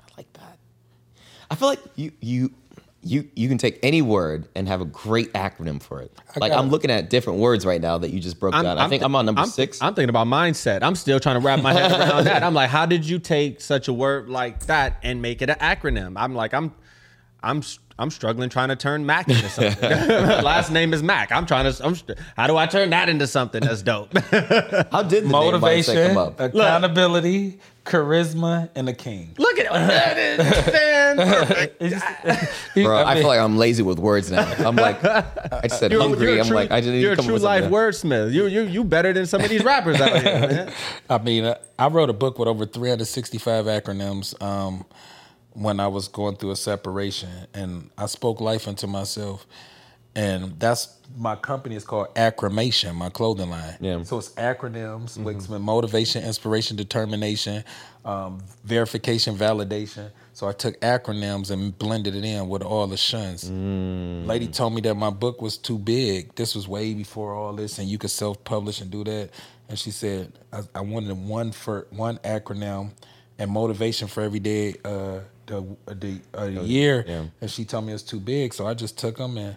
[0.01, 0.59] I like that.
[1.51, 2.53] I feel like you you
[3.03, 6.13] you you can take any word and have a great acronym for it.
[6.37, 6.71] Like I'm it.
[6.71, 8.67] looking at different words right now that you just broke down.
[8.67, 9.81] I think I'm on number I'm, six.
[9.81, 10.83] I'm thinking about mindset.
[10.83, 12.43] I'm still trying to wrap my head around that.
[12.43, 15.57] I'm like, how did you take such a word like that and make it an
[15.57, 16.15] acronym?
[16.17, 16.75] I'm like, I'm,
[17.43, 17.63] I'm,
[17.99, 19.89] I'm struggling trying to turn Mac into something.
[20.45, 21.31] Last name is Mac.
[21.33, 21.85] I'm trying to.
[21.85, 21.97] I'm,
[22.37, 24.13] how do I turn that into something that's dope?
[24.93, 26.41] How did the name Motivation, come up?
[26.41, 29.35] accountability, charisma, and a king.
[29.39, 29.73] Look at it.
[29.73, 32.75] That is man, perfect.
[32.75, 34.43] Bro, I mean- feel like I'm lazy with words now.
[34.59, 36.27] I'm like, I just said You're, hungry.
[36.29, 37.79] you're a I'm true, like, I didn't you're a come up true with life something.
[37.79, 38.33] wordsmith.
[38.33, 40.73] You you you better than some of these rappers out here, man.
[41.11, 44.85] I mean, uh, I wrote a book with over 365 acronyms um,
[45.59, 49.47] when I was going through a separation, and I spoke life into myself.
[50.15, 53.77] and that's my company is called Acclamation, my clothing line.
[53.81, 54.03] Yeah.
[54.03, 57.65] So it's acronyms, mm motivation, inspiration, determination,
[58.05, 60.11] um, verification, validation.
[60.33, 63.49] So I took acronyms and blended it in with all the shuns.
[63.51, 66.35] Lady told me that my book was too big.
[66.35, 69.31] This was way before all this, and you could self-publish and do that.
[69.69, 72.93] And she said I, I wanted one for one acronym
[73.39, 77.05] and motivation for every day uh, the the, uh, the year.
[77.07, 77.25] yeah.
[77.41, 79.57] And she told me it's too big, so I just took them and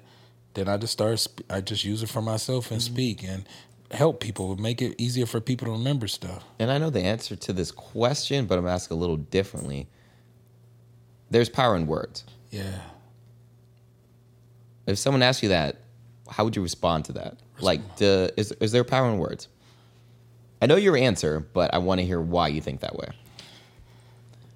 [0.53, 1.17] then I just started.
[1.21, 3.45] Sp- I just use it for myself and speak and
[3.91, 6.43] help people, make it easier for people to remember stuff.
[6.59, 9.87] And I know the answer to this question, but I'm asking a little differently.
[11.29, 12.23] There's power in words.
[12.49, 12.81] Yeah.
[14.87, 15.77] If someone asks you that,
[16.29, 17.37] how would you respond to that?
[17.59, 19.47] Like, the, is is there power in words?
[20.61, 23.09] I know your answer, but I want to hear why you think that way.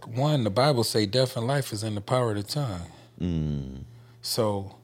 [0.07, 3.85] One, the Bible say death and life is in the power of the tongue.
[4.21, 4.75] So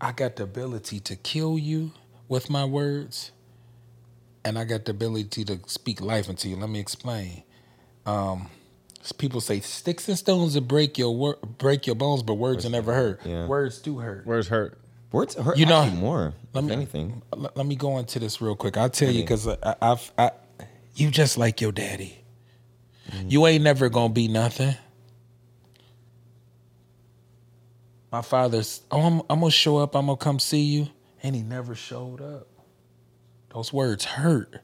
[0.00, 1.92] I got the ability to kill you
[2.28, 3.30] with my words,
[4.44, 6.56] and I got the ability to speak life into you.
[6.56, 7.42] Let me explain.
[8.04, 8.50] Um,
[9.18, 12.72] people say sticks and stones will break your wor- break your bones, but words will
[12.72, 13.20] never hurt.
[13.24, 13.46] Yeah.
[13.46, 14.26] Words do hurt.
[14.26, 14.78] Words hurt?
[15.12, 16.34] Words hurt You know- more.
[16.52, 17.22] Let me- anything.
[17.34, 18.76] Let, let me go into this real quick.
[18.76, 20.30] I'll tell you because I, I've I,
[20.94, 22.18] you just like your daddy.
[23.10, 23.30] Mm.
[23.32, 24.74] You ain't never gonna be nothing.
[28.12, 28.82] My father's.
[28.90, 29.94] Oh, I'm, I'm gonna show up.
[29.94, 30.88] I'm gonna come see you,
[31.22, 32.48] and he never showed up.
[33.52, 34.60] Those words hurt.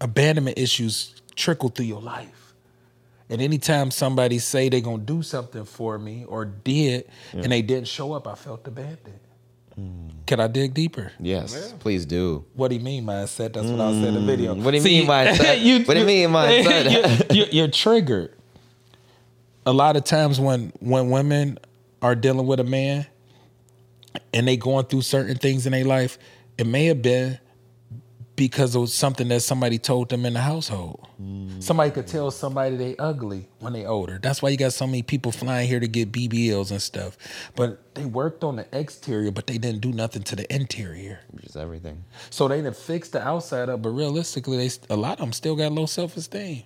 [0.00, 2.54] Abandonment issues trickle through your life.
[3.30, 7.88] And anytime somebody say they gonna do something for me or did, and they didn't
[7.88, 9.20] show up, I felt abandoned.
[9.78, 10.26] Mm.
[10.26, 11.12] Can I dig deeper?
[11.18, 12.44] Yes, please do.
[12.54, 13.52] What do you mean mindset?
[13.52, 14.54] That's what I said in the video.
[14.54, 14.62] Mm.
[14.64, 15.86] What do you mean mindset?
[15.86, 17.34] What do you mean mindset?
[17.34, 18.34] you're, you're triggered.
[19.66, 21.58] A lot of times when when women
[22.02, 23.06] are dealing with a man
[24.32, 26.18] and they going through certain things in their life,
[26.58, 27.38] it may have been
[28.36, 31.06] because of something that somebody told them in the household.
[31.60, 34.18] Somebody could tell somebody they ugly when they older.
[34.20, 37.16] That's why you got so many people flying here to get BBLs and stuff.
[37.54, 41.20] But they worked on the exterior, but they didn't do nothing to the interior.
[41.30, 42.04] Which is everything.
[42.30, 45.54] So they didn't fix the outside up, but realistically, they a lot of them still
[45.54, 46.64] got low self esteem.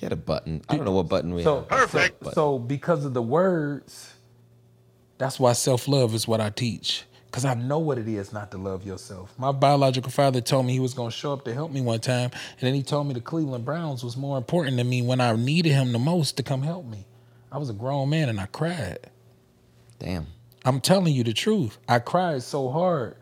[0.00, 0.62] Get a button.
[0.68, 1.68] I don't know what button we So have.
[1.68, 2.24] perfect.
[2.24, 4.12] So, so because of the words,
[5.18, 7.04] that's why self love is what I teach.
[7.32, 9.32] Cause I know what it is not to love yourself.
[9.38, 12.30] My biological father told me he was gonna show up to help me one time,
[12.32, 15.34] and then he told me the Cleveland Browns was more important to me when I
[15.34, 17.06] needed him the most to come help me.
[17.50, 19.10] I was a grown man and I cried.
[19.98, 20.26] Damn.
[20.64, 21.78] I'm telling you the truth.
[21.88, 23.16] I cried so hard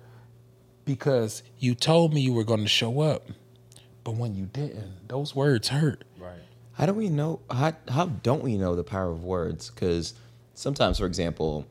[0.85, 3.29] because you told me you were going to show up,
[4.03, 6.05] but when you didn't, those words hurt.
[6.19, 6.41] Right.
[6.73, 7.41] How do we know?
[7.51, 9.71] How how don't we know the power of words?
[9.71, 10.15] Because
[10.55, 11.67] sometimes, for example,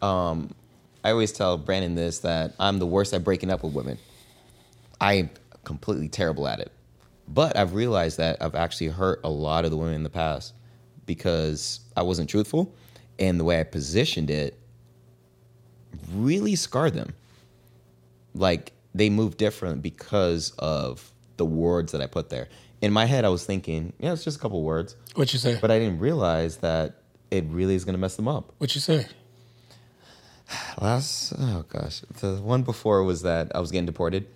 [0.00, 0.54] um,
[1.02, 3.98] I always tell Brandon this that I'm the worst at breaking up with women.
[5.00, 5.30] I'm
[5.64, 6.70] completely terrible at it,
[7.28, 10.52] but I've realized that I've actually hurt a lot of the women in the past
[11.06, 12.74] because I wasn't truthful,
[13.18, 14.58] and the way I positioned it
[16.14, 17.14] really scarred them.
[18.34, 22.48] Like they move different because of the words that I put there.
[22.80, 25.58] In my head, I was thinking, yeah, it's just a couple words, What you say?
[25.60, 28.52] but I didn't realize that it really is going to mess them up.
[28.58, 29.06] What you say?
[30.80, 34.26] Last, oh gosh, the one before was that I was getting deported.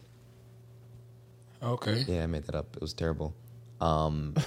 [1.62, 2.04] Okay.
[2.06, 2.76] Yeah, I made that up.
[2.76, 3.34] It was terrible.
[3.80, 4.34] Um,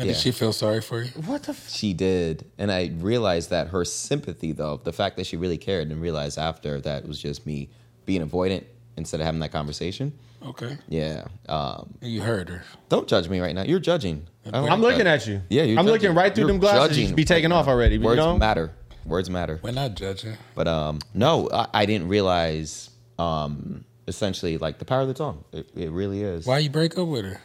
[0.00, 0.12] And yeah.
[0.12, 1.10] did she feel sorry for you?
[1.26, 1.50] What the?
[1.50, 5.58] F- she did, and I realized that her sympathy, though, the fact that she really
[5.58, 7.68] cared, and realized after that it was just me
[8.06, 8.62] being avoidant
[8.96, 10.12] instead of having that conversation.
[10.46, 10.78] Okay.
[10.88, 11.24] Yeah.
[11.48, 12.62] Um, you heard her.
[12.88, 13.62] don't judge me right now.
[13.64, 14.24] You're judging.
[14.46, 15.22] I don't I'm like looking that.
[15.22, 15.42] at you.
[15.50, 16.96] Yeah, you're I'm looking right through You're them glasses.
[16.96, 17.72] You should be taking right off now.
[17.72, 17.96] already.
[17.96, 18.38] You Words know?
[18.38, 18.70] matter.
[19.04, 19.58] Words matter.
[19.62, 20.36] We're not judging.
[20.54, 25.44] But um, no, I, I didn't realize um, essentially like the power of the tongue.
[25.52, 26.46] It, it really is.
[26.46, 27.40] Why you break up with her?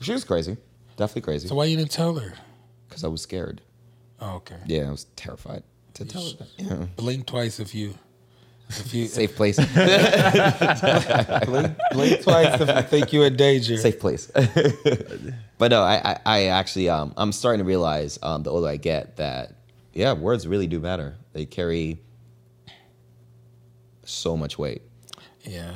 [0.00, 0.56] She was crazy.
[0.96, 1.48] Definitely crazy.
[1.48, 2.34] So why you didn't tell her?
[2.88, 3.60] Because I was scared.
[4.20, 4.58] Oh, okay.
[4.66, 5.62] Yeah, I was terrified
[5.94, 6.48] to tell her that.
[6.56, 6.86] Yeah.
[6.96, 7.94] Blink twice if you.
[8.68, 9.56] If you Safe place.
[11.46, 13.76] blink, blink twice if you think you're in danger.
[13.76, 14.26] Safe place.
[15.58, 18.76] but no, I, I, I actually um, I'm starting to realize um, the older I
[18.78, 19.56] get that
[19.92, 21.16] yeah, words really do matter.
[21.32, 22.00] They carry
[24.04, 24.82] so much weight.
[25.42, 25.74] Yeah,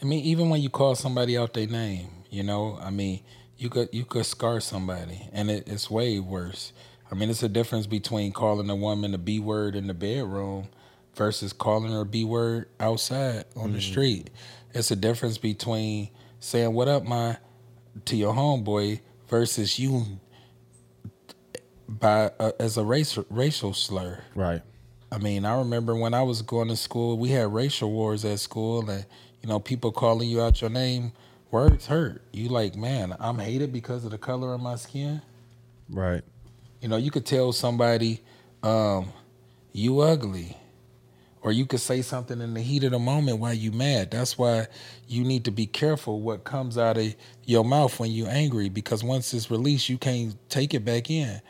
[0.00, 3.20] I mean, even when you call somebody out their name, you know, I mean,
[3.56, 6.72] you could you could scar somebody, and it, it's way worse.
[7.10, 10.68] I mean, it's a difference between calling a woman a b word in the bedroom
[11.14, 13.90] versus calling her a b word outside on the mm-hmm.
[13.92, 14.30] street.
[14.72, 16.08] It's a difference between
[16.40, 17.36] saying "What up, my"
[18.06, 20.20] to your homeboy versus you
[21.88, 24.22] by uh, as a race racial slur.
[24.34, 24.62] Right.
[25.10, 28.40] I mean, I remember when I was going to school, we had racial wars at
[28.40, 29.04] school, and
[29.42, 31.12] you know, people calling you out your name.
[31.50, 32.22] Words hurt.
[32.32, 35.20] You like, man, I'm hated because of the color of my skin.
[35.90, 36.22] Right.
[36.80, 38.22] You know, you could tell somebody,
[38.62, 39.12] um,
[39.72, 40.56] you ugly.
[41.42, 44.12] Or you could say something in the heat of the moment while you mad.
[44.12, 44.68] That's why
[45.08, 47.14] you need to be careful what comes out of
[47.44, 51.42] your mouth when you're angry because once it's released, you can't take it back in.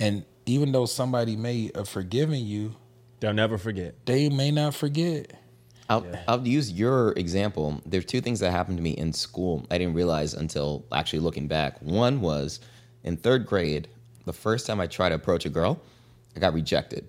[0.00, 2.74] And even though somebody may have forgiven you,
[3.20, 3.94] They'll never forget.
[4.06, 5.32] they may not forget.
[5.90, 7.80] I'll, I'll use your example.
[7.86, 11.48] There's two things that happened to me in school I didn't realize until actually looking
[11.48, 11.80] back.
[11.80, 12.60] One was
[13.04, 13.88] in third grade,
[14.26, 15.80] the first time I tried to approach a girl,
[16.36, 17.08] I got rejected.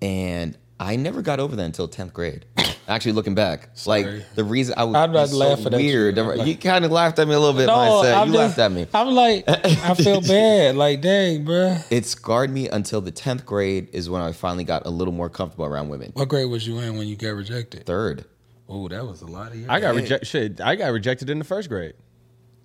[0.00, 2.46] And I never got over that until 10th grade.
[2.88, 4.02] Actually, looking back, Sorry.
[4.18, 5.92] like the reason I was I'm not so laughing at you.
[5.92, 6.18] weird.
[6.18, 7.68] I'm like- you kind of laughed at me a little bit.
[7.68, 8.86] when I said, you laughed at me.
[8.92, 10.74] I'm like, I feel bad.
[10.76, 11.84] Like, dang, bruh.
[11.90, 15.28] It scarred me until the 10th grade is when I finally got a little more
[15.30, 16.10] comfortable around women.
[16.14, 17.86] What grade was you in when you got rejected?
[17.86, 18.24] Third.
[18.68, 19.68] Oh, that was a lot of years.
[19.68, 20.26] I got rejected.
[20.26, 21.94] Shit, I got rejected in the first grade.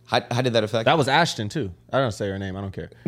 [0.07, 1.71] How, how did that affect That was Ashton too.
[1.91, 2.55] I don't say her name.
[2.55, 2.91] I don't care.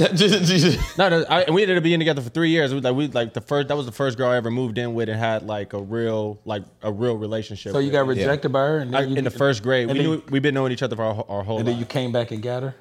[0.98, 1.26] No, no.
[1.30, 2.74] I, and we ended up being together for three years.
[2.74, 3.68] We, like we like the first.
[3.68, 6.40] That was the first girl I ever moved in with and had like a real
[6.46, 7.72] like a real relationship.
[7.74, 7.94] So you with.
[7.94, 9.90] got rejected by her, and I, you, in the first grade.
[9.90, 11.78] and We then- knew we've been knowing each other for our, our whole and then
[11.78, 12.76] you came back and got her.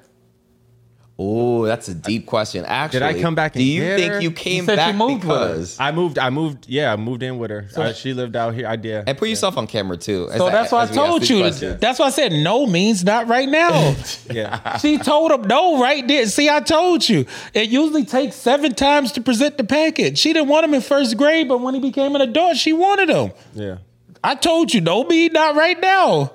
[1.19, 2.63] Oh, that's a deep question.
[2.63, 4.21] Actually, did I come back and Do you think her?
[4.21, 5.47] you came you back moved with her.
[5.47, 5.79] because?
[5.79, 6.19] I moved.
[6.19, 6.65] I moved.
[6.69, 7.67] Yeah, I moved in with her.
[7.75, 8.67] Uh, she lived out here.
[8.67, 9.09] I did.
[9.09, 10.29] And put yourself on camera too.
[10.31, 11.39] as So that's why I as we ask told you.
[11.39, 11.79] questions.
[11.79, 13.95] That's why I said no means not right now.
[14.29, 14.77] Yeah.
[14.77, 16.25] she told him no right there.
[16.27, 17.25] See, I told you.
[17.53, 20.19] It usually takes seven times to present the package.
[20.19, 23.09] She didn't want him in first grade, but when he became an adult, she wanted
[23.09, 23.31] him.
[23.55, 23.77] yeah.
[24.23, 26.31] I told you, no mean not right now.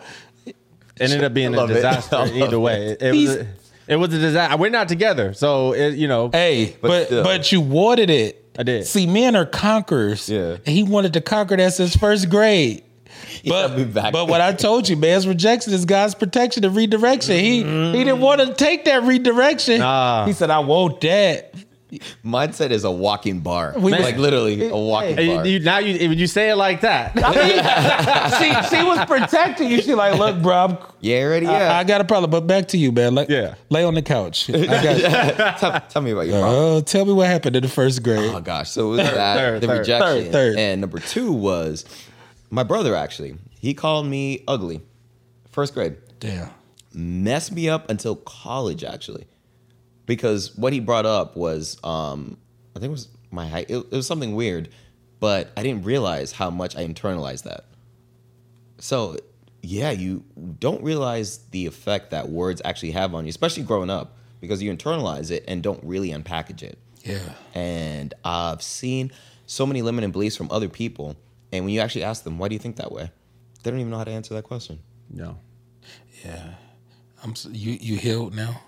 [0.99, 2.97] Ended up being a disaster either way.
[3.01, 3.37] It, it was.
[3.37, 3.47] A,
[3.87, 4.57] it was a disaster.
[4.57, 6.31] We're not together, so it, you know.
[6.31, 7.25] Hey, but still.
[7.25, 8.39] but, you wanted it.
[8.59, 8.87] I did.
[8.87, 10.29] See, men are conquerors.
[10.29, 10.57] Yeah.
[10.67, 12.85] And he wanted to conquer that since first grade.
[13.47, 14.13] But, back.
[14.13, 17.37] but what I told you, man's rejection is God's protection and redirection.
[17.37, 19.79] He he didn't want to take that redirection.
[19.81, 20.27] Nah.
[20.27, 21.53] He said, I want that.
[22.25, 23.75] Mindset is a walking bar.
[23.77, 25.47] We- like literally a walking Hey, bar.
[25.47, 27.13] you, now you when you say it like that,
[28.39, 29.83] she, she was protecting you.
[29.83, 31.47] She like, look, bro, I'm- yeah, ready?
[31.47, 31.77] I, Yeah.
[31.79, 32.31] I got a problem.
[32.31, 33.15] But back to you, man.
[33.15, 33.55] Like, Yeah.
[33.71, 34.49] Lay on the couch.
[34.51, 36.61] I got tell, tell me about your problem.
[36.63, 38.33] Oh, tell me what happened in the first grade.
[38.35, 40.59] Oh gosh, so it was that third, the third, rejection, third, third.
[40.59, 41.85] and number two was
[42.51, 42.95] my brother.
[42.95, 44.81] Actually, he called me ugly.
[45.51, 45.97] First grade.
[46.21, 46.49] Damn.
[46.95, 49.27] messed me up until college actually
[50.07, 52.37] because what he brought up was um
[52.75, 54.69] i think it was my height it, it was something weird
[55.21, 57.65] but i didn't realize how much i internalized that
[58.79, 59.17] so
[59.63, 60.25] yeah you
[60.59, 64.75] don't realize the effect that words actually have on you especially growing up because you
[64.75, 67.21] internalize it and don't really unpackage it Yeah.
[67.55, 69.13] and i've seen
[69.47, 71.17] so many limiting beliefs from other people
[71.53, 73.11] and when you actually ask them why do you think that way
[73.63, 74.81] they don't even know how to answer that question
[75.15, 75.39] no.
[76.25, 76.55] Yeah.
[77.23, 78.61] I'm you you healed now?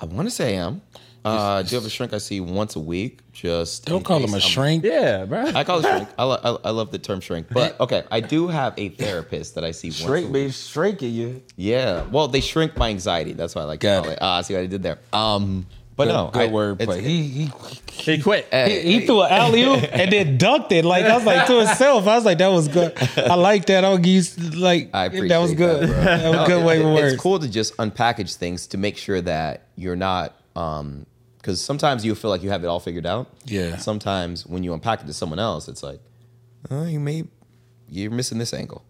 [0.00, 0.82] I want to say I am.
[1.24, 3.18] Uh, do you have a shrink I see once a week?
[3.32, 4.84] Just Don't call him a I'm- shrink.
[4.84, 5.44] Yeah, bro.
[5.46, 6.08] I call it shrink.
[6.16, 7.48] I, lo- I, I love the term shrink.
[7.50, 10.32] But okay, I do have a therapist that I see once a Shrink week.
[10.32, 11.42] means shrinking you.
[11.56, 12.04] Yeah.
[12.04, 13.32] Well, they shrink my anxiety.
[13.34, 14.12] That's why I like to call it.
[14.14, 14.18] it.
[14.22, 14.98] Ah, see what I did there.
[15.12, 15.66] Um,
[15.98, 17.02] but Good, no, good I, word it's- play.
[17.02, 17.50] He he
[18.14, 18.46] he quit.
[18.54, 20.84] He, he threw an alley oop and then dunked it.
[20.86, 22.06] Like I was like to himself.
[22.06, 22.92] I was like, that was good.
[23.18, 23.84] I like that.
[23.84, 25.88] I'll give you like I appreciate that was good.
[25.88, 25.96] bro.
[26.00, 27.12] That, was No, a good it- way it- of words.
[27.14, 31.04] It's cool to just unpackage things to make sure that you're not um
[31.38, 33.26] because sometimes you feel like you have it all figured out.
[33.44, 33.76] Yeah.
[33.76, 36.00] Sometimes when you unpack it to someone else, it's like,
[36.70, 37.24] oh, you may
[37.90, 38.84] you're missing this angle.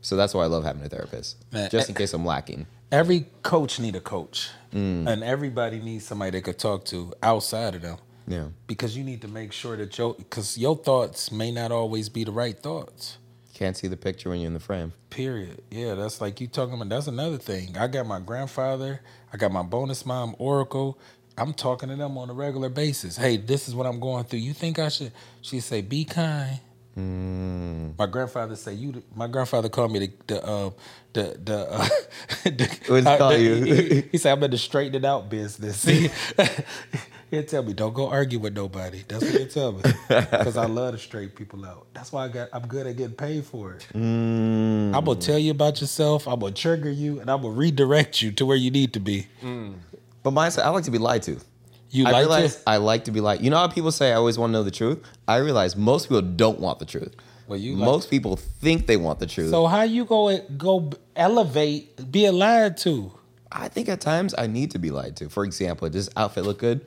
[0.00, 2.66] So that's why I love having a therapist, Man, just in case I'm lacking.
[2.90, 5.06] Every coach need a coach, Mm.
[5.06, 7.98] and everybody needs somebody they could talk to outside of them.
[8.26, 8.46] Yeah.
[8.66, 12.24] Because you need to make sure that your because your thoughts may not always be
[12.24, 13.18] the right thoughts.
[13.54, 14.92] Can't see the picture when you're in the frame.
[15.10, 15.62] Period.
[15.70, 16.88] Yeah, that's like you talking about.
[16.88, 17.76] That's another thing.
[17.76, 19.00] I got my grandfather.
[19.32, 20.98] I got my bonus mom, Oracle.
[21.36, 23.16] I'm talking to them on a regular basis.
[23.16, 24.40] Hey, this is what I'm going through.
[24.40, 25.12] You think I should?
[25.40, 26.60] She say, be kind.
[26.96, 28.92] My grandfather say you.
[28.92, 30.70] the- My grandfather called me the the uh,
[31.12, 31.58] the the.
[31.72, 31.88] Uh,
[32.44, 33.54] the What's he call the- you?
[33.64, 35.84] He, he said I'm in the straighten it out business.
[37.30, 39.02] He'll tell me don't go argue with nobody.
[39.08, 41.86] That's what he'll tell me because I love to straight people out.
[41.94, 42.50] That's why I got.
[42.52, 43.86] I'm good at getting paid for it.
[43.94, 46.28] I'm gonna tell you about yourself.
[46.28, 49.28] I'm gonna trigger you, and I'm gonna redirect you to where you need to be.
[50.22, 51.40] But mindset, I like to be lied to.
[51.92, 52.62] You I like realize it?
[52.66, 53.42] I like to be lied.
[53.42, 54.98] You know how people say I always want to know the truth?
[55.28, 57.14] I realize most people don't want the truth.
[57.46, 59.50] Well, you like- most people think they want the truth.
[59.50, 63.12] So how you go go elevate being lied to?
[63.52, 65.28] I think at times I need to be lied to.
[65.28, 66.86] For example, does this outfit look good?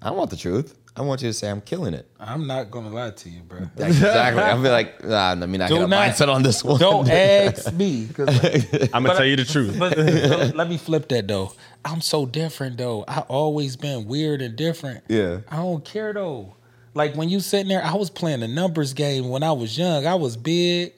[0.00, 0.76] I don't want the truth.
[0.96, 2.08] I want you to say I'm killing it.
[2.18, 3.60] I'm not gonna lie to you, bro.
[3.76, 4.42] That's exactly.
[4.42, 6.80] I'll be like, nah, let me not Do get a not- mindset on this one.
[6.80, 8.08] Don't ask me.
[8.14, 9.78] 'cause, like, I'm gonna tell you the truth.
[9.78, 11.52] but but let me flip that though.
[11.84, 13.04] I'm so different though.
[13.06, 15.04] I always been weird and different.
[15.08, 15.40] Yeah.
[15.50, 16.54] I don't care though.
[16.94, 20.06] Like when you sitting there, I was playing the numbers game when I was young.
[20.06, 20.94] I was big.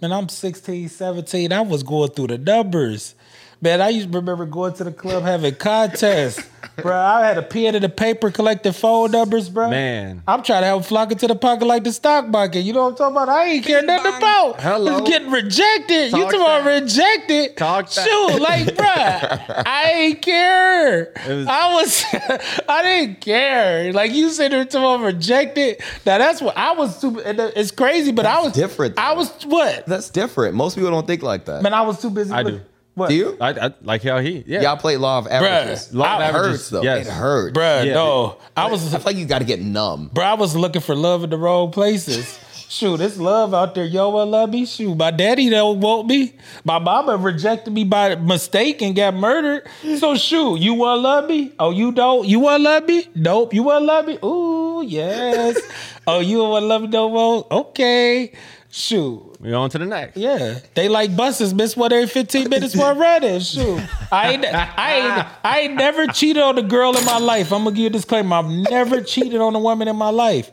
[0.00, 1.52] Man, I'm 16, 17.
[1.52, 3.14] I was going through the numbers.
[3.62, 6.42] Man, I used to remember going to the club having contests.
[6.82, 9.70] bro, I had a pen and a paper collecting phone numbers, bro.
[9.70, 10.20] Man.
[10.26, 12.62] I'm trying to have flock into the pocket like the stock market.
[12.62, 13.28] You know what I'm talking about?
[13.28, 14.60] I ain't care nothing about.
[14.60, 14.98] Hello.
[14.98, 16.06] It's getting rejected.
[16.06, 17.56] you Talk talking about rejected?
[17.56, 18.04] Talk that.
[18.04, 18.84] Shoot, like, bro,
[19.64, 21.12] I ain't care.
[21.28, 22.04] was- I was,
[22.68, 23.92] I didn't care.
[23.92, 25.80] Like you said, there talking about rejected.
[26.04, 27.00] Now that's what I was.
[27.00, 29.86] Too, and it's crazy, but I was different, I was what?
[29.86, 30.56] That's different.
[30.56, 31.62] Most people don't think like that.
[31.62, 32.32] Man, I was too busy.
[32.32, 32.60] I with- do.
[32.94, 33.08] What?
[33.08, 33.36] Do you?
[33.40, 34.44] I, I like how he.
[34.46, 34.62] Yeah.
[34.62, 35.94] Y'all play law of averages.
[35.94, 36.82] Law of it averages, hurts though.
[36.82, 37.06] yes.
[37.06, 37.56] It hurts.
[37.56, 37.94] Bruh, Yeah.
[37.94, 38.36] no.
[38.56, 40.10] I was I feel like you got to get numb.
[40.12, 42.38] Bro, I was looking for love in the wrong places.
[42.72, 43.84] Shoot, it's love out there.
[43.84, 44.64] Yo, I love me.
[44.64, 46.32] Shoot, my daddy don't want me.
[46.64, 49.68] My mama rejected me by mistake and got murdered.
[49.98, 51.52] So shoot, you wanna love me?
[51.58, 52.26] Oh, you don't?
[52.26, 53.08] You wanna love me?
[53.14, 53.52] Nope.
[53.52, 54.18] You wanna love me?
[54.24, 55.60] Ooh, yes.
[56.06, 57.46] oh, you wanna love me no more?
[57.50, 58.32] Okay.
[58.74, 59.36] Shoot.
[59.38, 60.16] We on to the next.
[60.16, 61.52] Yeah, they like buses.
[61.52, 63.38] Miss one every fifteen minutes for a running.
[63.40, 67.52] Shoot, I ain't, I ain't, I ain't never cheated on a girl in my life.
[67.52, 68.34] I'm gonna give you a disclaimer.
[68.34, 70.50] I've never cheated on a woman in my life.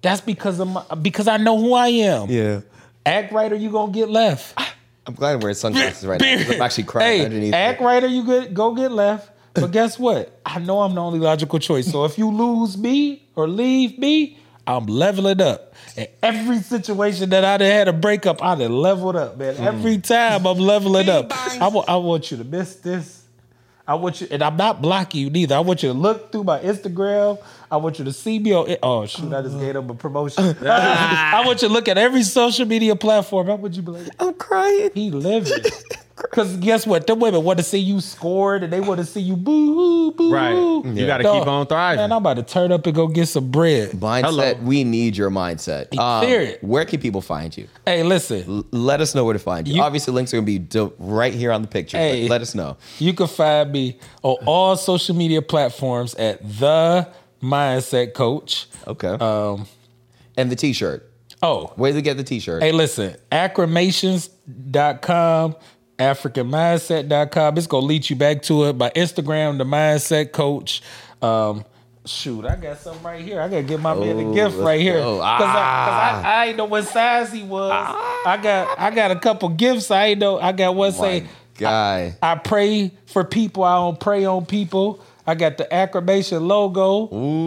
[0.00, 2.30] That's because of my, because I know who I am.
[2.30, 2.60] Yeah.
[3.04, 4.58] Act right or you gonna get left.
[5.06, 6.36] I'm glad I'm wearing sunglasses right now.
[6.54, 7.52] I'm actually crying Hey, underneath.
[7.52, 7.84] act it.
[7.84, 9.30] right or you get go get left.
[9.52, 10.40] But guess what?
[10.46, 11.90] I know I'm the only logical choice.
[11.90, 14.38] So if you lose me or leave me,
[14.68, 15.74] I'm leveling up.
[15.96, 19.56] And every situation that I done had a breakup, I done leveled up, man.
[19.56, 19.62] Hmm.
[19.62, 21.32] Every time I'm leveling up.
[21.32, 23.24] I want you to miss this.
[23.86, 25.54] I want you, and I'm not blocking you neither.
[25.54, 27.42] I want you to look through my Instagram.
[27.70, 28.76] I want you to see me on.
[28.82, 29.32] Oh shoot!
[29.32, 30.44] I just gave them a promotion.
[30.66, 33.46] I want you to look at every social media platform.
[33.46, 34.10] How would you believe?
[34.20, 34.90] I'm crying.
[34.92, 35.64] He living.
[36.32, 37.06] Cause guess what?
[37.06, 40.12] The women want to see you scored and they want to see you boo hoo,
[40.12, 40.32] boo.
[40.32, 40.52] Right.
[40.52, 42.00] You gotta keep on thriving.
[42.02, 43.90] Man, I'm about to turn up and go get some bread.
[43.90, 44.24] Mindset.
[44.24, 44.54] Hello.
[44.62, 45.96] We need your mindset.
[45.98, 46.62] Um, Clear it.
[46.64, 47.68] Where can people find you?
[47.86, 49.76] Hey, listen, L- let us know where to find you.
[49.76, 51.96] You- Obviously, links are gonna be do- right here on the picture.
[51.98, 52.22] Hey.
[52.24, 52.76] But let us know.
[52.98, 57.08] you can find me on all social media platforms at the
[57.42, 58.66] Mindset Coach.
[58.86, 59.08] Okay.
[59.20, 59.66] Um.
[60.36, 61.04] and the T-shirt.
[61.42, 62.62] Oh, Where to get the T-shirt?
[62.62, 65.54] Hey, listen, acclamations.com,
[65.98, 67.58] africanmindset.com.
[67.58, 68.72] It's going to lead you back to it.
[68.78, 70.82] By Instagram, the mindset coach.
[71.22, 71.64] Um,
[72.06, 73.40] shoot, I got something right here.
[73.40, 74.98] I got to get my man a Oh, gift right here.
[74.98, 75.16] go.
[75.16, 76.22] Because Ah.
[76.22, 77.70] I, I ain't know what size he was.
[78.26, 79.90] I got I got a couple gifts.
[79.90, 80.38] I ain't know.
[80.38, 81.26] I got one say,
[81.56, 82.14] guy.
[82.22, 83.64] I pray for people.
[83.64, 85.00] I don't pray on people.
[85.26, 87.04] I got the acclamation logo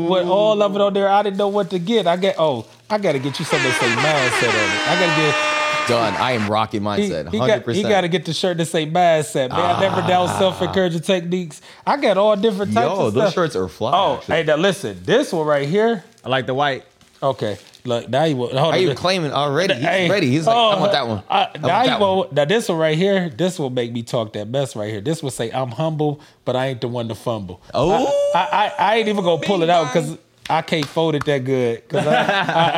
[0.07, 1.09] with all of it on there.
[1.09, 2.05] I didn't know what to get.
[2.05, 4.87] I get oh, I gotta get you something that say mindset on it.
[4.87, 5.50] I gotta get
[5.87, 6.13] Done.
[6.15, 7.31] I am rocking he, mindset.
[7.31, 7.89] he Hundred got he percent.
[7.89, 9.49] gotta get the shirt that say mindset.
[9.49, 10.39] Man, I never doubt ah.
[10.39, 11.61] self encouraging techniques.
[11.85, 13.33] I got all different types Yo, of those stuff.
[13.33, 13.91] shirts are fly.
[13.93, 14.35] Oh, actually.
[14.35, 16.03] hey, now listen, this one right here.
[16.23, 16.85] I like the white.
[17.23, 18.81] Okay, look now you hold Are on.
[18.81, 19.73] you claiming already?
[19.75, 20.27] He's Hey, ready.
[20.31, 21.23] He's like, oh, I want oh, that one.
[21.29, 22.17] I, I now, want you that one.
[22.17, 25.01] want- now this one right here, this will make me talk that mess right here.
[25.01, 27.61] This will say I'm humble, but I ain't the one to fumble.
[27.73, 28.31] Oh.
[28.33, 30.17] I, I, I, I ain't even gonna pull it out because
[30.49, 32.23] I can't fold it that good because I,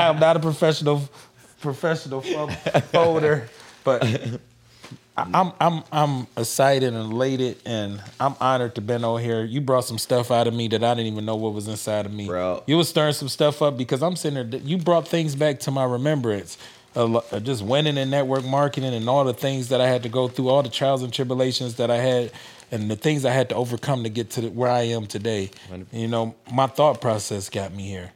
[0.06, 1.08] I, I'm not a professional
[1.64, 3.50] professional folder.
[3.84, 4.06] But
[5.18, 9.44] I'm I'm I'm excited and elated, and I'm honored to been on here.
[9.44, 12.06] You brought some stuff out of me that I didn't even know what was inside
[12.06, 12.28] of me.
[12.28, 12.64] Bro.
[12.68, 14.60] You was stirring some stuff up because I'm sitting there.
[14.62, 16.58] You brought things back to my remembrance.
[16.96, 20.28] Uh, just winning in network marketing and all the things that I had to go
[20.28, 22.32] through, all the trials and tribulations that I had,
[22.72, 25.50] and the things I had to overcome to get to the, where I am today.
[25.92, 28.12] You know, my thought process got me here,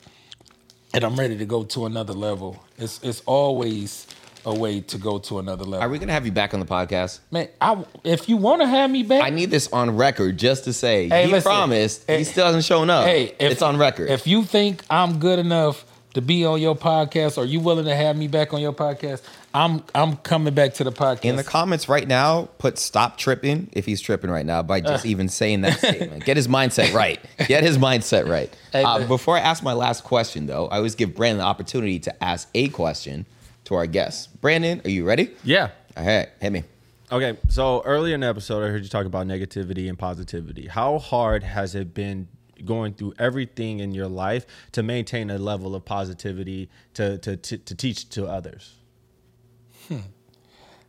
[0.94, 2.64] and I'm ready to go to another level.
[2.78, 4.08] It's it's always
[4.46, 5.86] a way to go to another level.
[5.86, 7.20] Are we gonna have you back on the podcast?
[7.32, 10.64] Man, I, if you want to have me back, I need this on record just
[10.66, 11.50] to say Hey, he listen.
[11.50, 12.06] promised.
[12.08, 13.06] Hey, he still hasn't shown up.
[13.06, 14.10] hey, if, it's on record.
[14.10, 17.96] If you think I'm good enough to be on your podcast, or you willing to
[17.96, 19.22] have me back on your podcast,
[19.58, 21.26] I'm I'm coming back to the podcast.
[21.26, 25.06] in the comments right now, put stop tripping if he's tripping right now by just
[25.06, 26.26] even saying that statement.
[26.26, 27.20] Get his mindset right.
[27.48, 28.56] Get his mindset right.
[28.72, 31.98] Hey, Uh, before I ask my last question, though, I always give Brandon the opportunity
[32.00, 33.26] to ask a question
[33.66, 34.28] to our guests.
[34.28, 35.32] Brandon, are you ready?
[35.44, 35.72] Yeah.
[35.96, 36.64] All right, hit me.
[37.12, 40.68] Okay, so earlier in the episode, I heard you talk about negativity and positivity.
[40.68, 42.28] How hard has it been
[42.64, 47.58] going through everything in your life to maintain a level of positivity to to to,
[47.58, 48.76] to teach to others?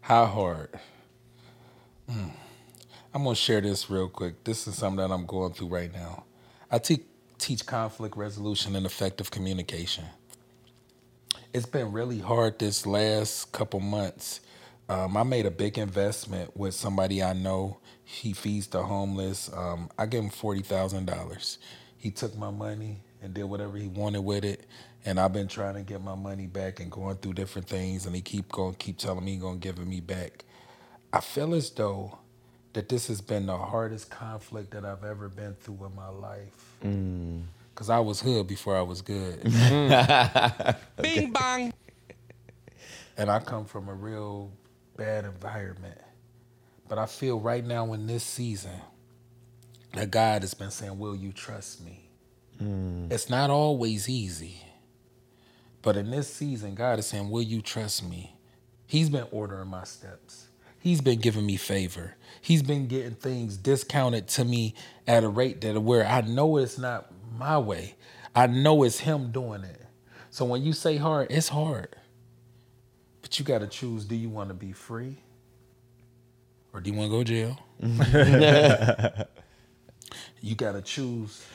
[0.00, 0.70] How hard?
[2.08, 2.28] Hmm.
[3.14, 4.44] I'm gonna share this real quick.
[4.44, 6.24] This is something that I'm going through right now.
[6.70, 7.02] I teach
[7.38, 10.04] teach conflict resolution and effective communication.
[11.52, 14.40] It's been really hard this last couple months.
[14.88, 17.78] Um, I made a big investment with somebody I know.
[18.04, 19.50] He feeds the homeless.
[19.52, 21.58] Um, I gave him forty thousand dollars.
[21.98, 24.66] He took my money and did whatever he wanted with it.
[25.04, 28.06] And I've been trying to get my money back and going through different things.
[28.06, 30.44] And he keep going, keep telling me he gonna give it me back.
[31.12, 32.18] I feel as though
[32.74, 36.76] that this has been the hardest conflict that I've ever been through in my life.
[36.84, 37.44] Mm.
[37.74, 39.42] Cause I was hood before I was good.
[41.00, 41.72] Bing bong.
[43.16, 44.50] and I come from a real
[44.96, 45.98] bad environment.
[46.88, 48.80] But I feel right now in this season
[49.94, 52.10] that God has been saying, Will you trust me?
[52.62, 53.12] Mm.
[53.12, 54.60] It's not always easy.
[55.88, 58.36] But in this season, God is saying, Will you trust me?
[58.84, 60.48] He's been ordering my steps.
[60.78, 62.14] He's been giving me favor.
[62.42, 64.74] He's been getting things discounted to me
[65.06, 67.94] at a rate that where I know it's not my way.
[68.36, 69.80] I know it's him doing it.
[70.28, 71.96] So when you say hard, it's hard.
[73.22, 75.16] But you got to choose do you want to be free
[76.74, 77.58] or do you want to go to jail?
[80.42, 81.46] you got to choose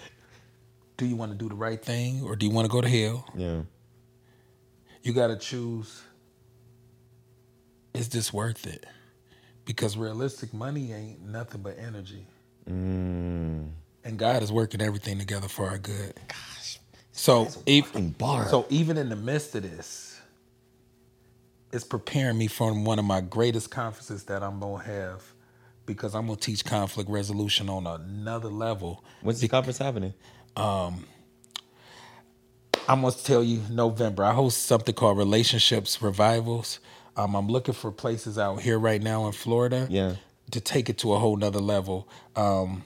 [0.98, 2.90] do you want to do the right thing or do you want to go to
[2.90, 3.28] hell?
[3.36, 3.62] Yeah.
[5.04, 6.02] You got to choose
[7.94, 8.86] is this worth it?
[9.66, 12.26] Because realistic money ain't nothing but energy.
[12.68, 13.70] Mm.
[14.04, 16.14] And God is working everything together for our good.
[16.28, 16.80] Gosh.
[17.12, 18.48] So, even, bar.
[18.48, 20.20] so even in the midst of this,
[21.72, 25.24] it's preparing me for one of my greatest conferences that I'm gonna have
[25.86, 29.04] because I'm gonna teach conflict resolution on another level.
[29.22, 30.14] When's the conference happening?
[30.56, 31.06] Um,
[32.88, 34.24] I'm gonna tell you November.
[34.24, 36.80] I host something called Relationships Revivals.
[37.16, 39.88] Um, I'm looking for places out here right now in Florida.
[39.90, 40.16] Yeah.
[40.52, 42.08] To take it to a whole nother level.
[42.36, 42.84] Um,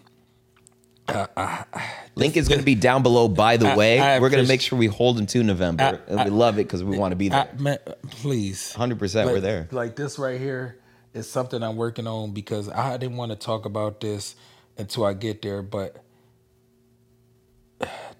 [2.16, 3.28] Link is going to be down below.
[3.30, 6.02] By the I- way, I we're going to make sure we hold him to November,
[6.08, 7.50] I- and we love it because we want to be there.
[7.58, 7.78] man,
[8.10, 8.74] please.
[8.76, 9.68] 100%, we're there.
[9.72, 10.80] Like this right here
[11.14, 14.36] is something I'm working on because I didn't want to talk about this
[14.78, 16.04] until I get there, but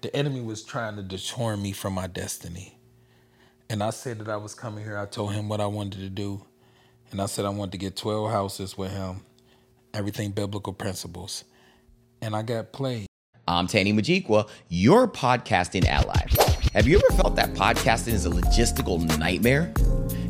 [0.00, 2.78] the enemy was trying to detour me from my destiny.
[3.68, 4.96] And I said that I was coming here.
[4.96, 6.44] I told him what I wanted to do.
[7.10, 9.24] And I said I wanted to get 12 houses with him,
[9.92, 11.44] everything biblical principles.
[12.22, 13.06] And I got played.
[13.46, 16.26] I'm Tani Majikwa, your podcasting ally.
[16.74, 19.72] Have you ever felt that podcasting is a logistical nightmare?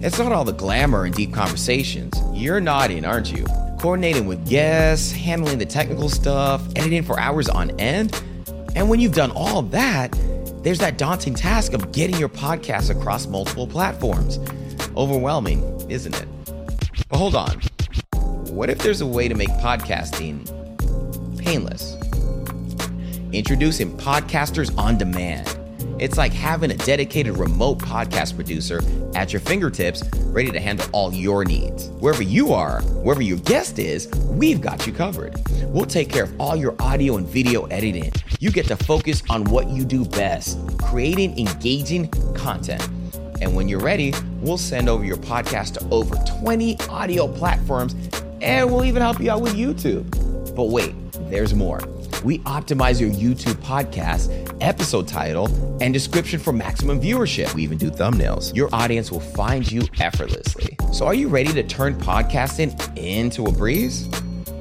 [0.01, 2.15] It's not all the glamour and deep conversations.
[2.33, 3.45] You're nodding, aren't you?
[3.81, 8.21] Coordinating with guests, handling the technical stuff, editing for hours on end.
[8.75, 10.17] And when you've done all that,
[10.63, 14.39] there's that daunting task of getting your podcast across multiple platforms.
[14.97, 16.29] Overwhelming, isn't it?
[17.09, 17.61] But hold on.
[18.51, 20.47] What if there's a way to make podcasting
[21.39, 21.97] painless?
[23.33, 25.58] Introducing Podcasters on Demand.
[26.01, 28.81] It's like having a dedicated remote podcast producer
[29.17, 31.89] at your fingertips, ready to handle all your needs.
[31.99, 35.35] Wherever you are, wherever your guest is, we've got you covered.
[35.65, 38.13] We'll take care of all your audio and video editing.
[38.39, 42.89] You get to focus on what you do best creating engaging content.
[43.41, 47.95] And when you're ready, we'll send over your podcast to over 20 audio platforms
[48.41, 50.09] and we'll even help you out with YouTube.
[50.55, 50.95] But wait,
[51.29, 51.81] there's more.
[52.29, 55.47] We optimize your YouTube podcast, episode title,
[55.81, 57.55] and description for maximum viewership.
[57.55, 58.55] We even do thumbnails.
[58.55, 60.77] Your audience will find you effortlessly.
[60.93, 64.07] So, are you ready to turn podcasting into a breeze?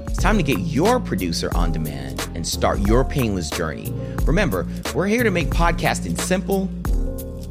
[0.07, 3.93] It's time to get your producer on demand and start your painless journey.
[4.24, 4.65] Remember,
[4.95, 6.70] we're here to make podcasting simple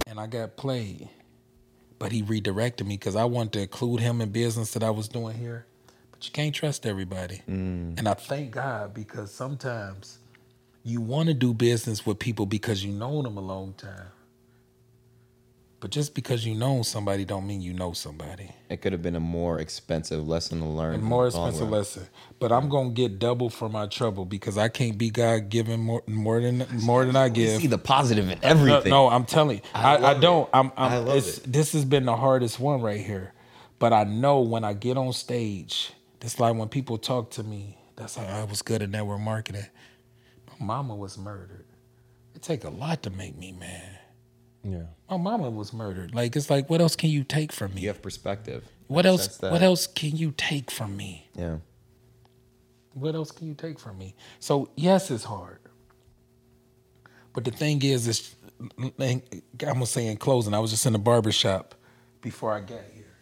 [0.06, 1.10] and I got played.
[1.98, 5.08] But he redirected me because I wanted to include him in business that I was
[5.08, 5.66] doing here.
[6.16, 7.42] But you can't trust everybody.
[7.48, 7.98] Mm.
[7.98, 10.18] And I thank God because sometimes
[10.82, 14.08] you want to do business with people because you know them a long time.
[15.78, 18.50] But just because you know somebody don't mean you know somebody.
[18.70, 20.94] It could have been a more expensive lesson to learn.
[20.94, 22.06] A more expensive lesson.
[22.38, 26.02] But I'm gonna get double for my trouble because I can't be God given more
[26.06, 27.60] more than more than I give.
[27.60, 28.90] See the positive in everything.
[28.90, 30.42] No, I'm telling you, I, I, love don't.
[30.44, 30.50] it.
[30.54, 30.72] I'm.
[30.78, 31.42] I'm I love it.
[31.46, 33.34] This has been the hardest one right here,
[33.78, 35.92] but I know when I get on stage,
[36.22, 37.78] it's like when people talk to me.
[37.96, 39.66] That's how I was good at network marketing.
[40.60, 41.64] My mama was murdered.
[42.34, 43.98] It take a lot to make me mad.
[44.62, 44.82] Yeah.
[45.08, 46.14] My mama was murdered.
[46.14, 47.82] Like it's like, what else can you take from me?
[47.82, 48.64] You have perspective.
[48.88, 49.38] what else?
[49.38, 49.52] That's.
[49.52, 51.28] What else can you take from me?
[51.34, 51.58] Yeah.
[52.94, 54.14] What else can you take from me?
[54.40, 55.58] So yes, it's hard.
[57.32, 58.34] But the thing is, is
[58.88, 58.92] I'm
[59.58, 61.74] gonna say in closing, I was just in the barber shop
[62.22, 63.14] before I got here,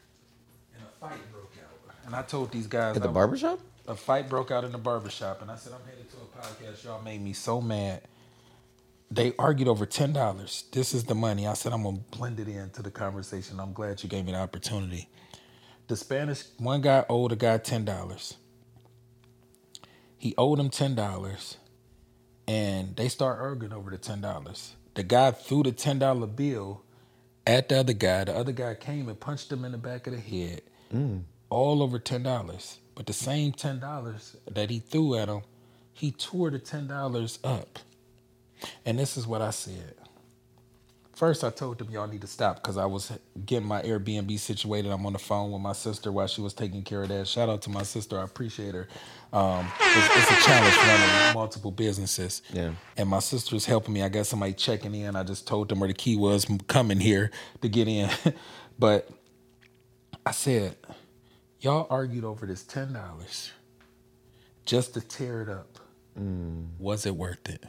[0.75, 2.04] and a fight broke out.
[2.15, 3.59] And I told these guys At the I- barbershop?
[3.89, 6.41] a fight broke out in the barber shop, and I said, I'm headed to a
[6.41, 6.85] podcast.
[6.85, 8.03] Y'all made me so mad.
[9.11, 10.65] they argued over ten dollars.
[10.73, 11.47] This is the money.
[11.47, 13.59] I said I'm gonna blend it into the conversation.
[13.61, 15.09] I'm glad you gave me the opportunity.
[15.89, 18.37] The Spanish one guy owed a guy ten dollars.
[20.17, 21.59] He owed him ten dollars,
[22.49, 24.75] and they start arguing over the ten dollars.
[24.95, 26.83] The guy threw the ten dollar bill
[27.47, 28.25] at the other guy.
[28.25, 30.63] The other guy came and punched him in the back of the head,
[30.93, 31.23] mm.
[31.51, 32.79] All over ten dollars.
[32.95, 35.43] But the same ten dollars that he threw at him,
[35.93, 37.79] he tore the ten dollars up.
[38.87, 39.95] And this is what I said.
[41.15, 43.13] First, I told them y'all need to stop because I was
[43.47, 44.91] getting my Airbnb situated.
[44.91, 47.29] I'm on the phone with my sister while she was taking care of that.
[47.29, 48.19] Shout out to my sister.
[48.19, 48.89] I appreciate her.
[49.33, 52.43] Um, it's, it's a challenge running multiple businesses.
[52.53, 52.73] Yeah.
[52.97, 54.03] And my sister's helping me.
[54.03, 55.15] I got somebody checking in.
[55.15, 57.31] I just told them where the key was coming here
[57.63, 58.11] to get in.
[58.79, 59.09] but
[60.27, 60.77] I said,
[61.65, 63.51] y'all argued over this $10
[64.67, 65.79] just to tear it up.
[66.19, 66.69] Mm.
[66.79, 67.65] Was it worth it?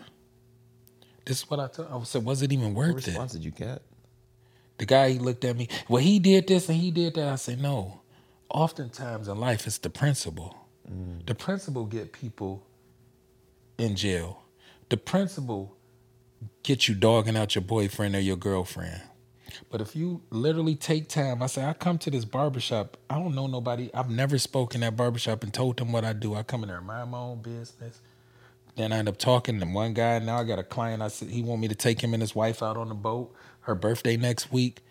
[1.26, 1.88] This is what I told.
[1.92, 2.94] I said, was it even What worth it?
[2.94, 3.82] What response did you get?
[4.78, 5.70] The guy he looked at me.
[5.88, 7.30] Well, he did this and he did that.
[7.30, 8.02] I said, no.
[8.50, 10.68] Oftentimes in life, it's the principle.
[10.92, 11.26] Mm.
[11.26, 12.64] The principle get people
[13.78, 14.44] in jail.
[14.90, 15.76] The principle
[16.62, 19.02] get you dogging out your boyfriend or your girlfriend.
[19.70, 22.98] But if you literally take time, I say, I come to this barbershop.
[23.10, 23.90] I don't know nobody.
[23.94, 26.36] I've never spoken at barbershop and told them what I do.
[26.36, 28.02] I come in there mind my own business.
[28.76, 30.20] Then I end up talking to one guy.
[30.20, 31.02] Now I got a client.
[31.02, 33.34] I said he want me to take him and his wife out on the boat.
[33.62, 34.82] Her birthday next week.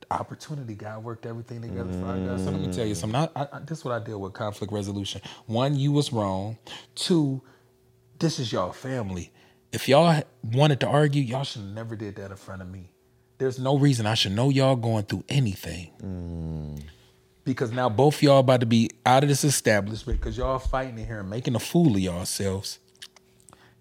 [0.00, 2.44] The opportunity guy worked everything together our guys.
[2.44, 3.28] So let me tell you something.
[3.34, 5.20] I, I- this is what I deal with conflict resolution.
[5.46, 6.58] One, you was wrong.
[6.94, 7.42] Two,
[8.18, 9.32] this is y'all family.
[9.72, 12.90] If y'all wanted to argue, y'all should never did that in front of me.
[13.38, 16.82] There's no reason I should know y'all going through anything.
[17.44, 21.06] Because now both y'all about to be out of this establishment because y'all fighting in
[21.06, 22.78] here and making a fool of yourselves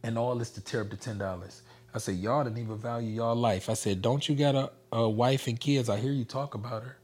[0.03, 1.63] and all this to tear up the ten dollars.
[1.93, 3.69] I said, y'all didn't even value y'all life.
[3.69, 5.89] I said, don't you got a, a wife and kids?
[5.89, 6.97] I hear you talk about her.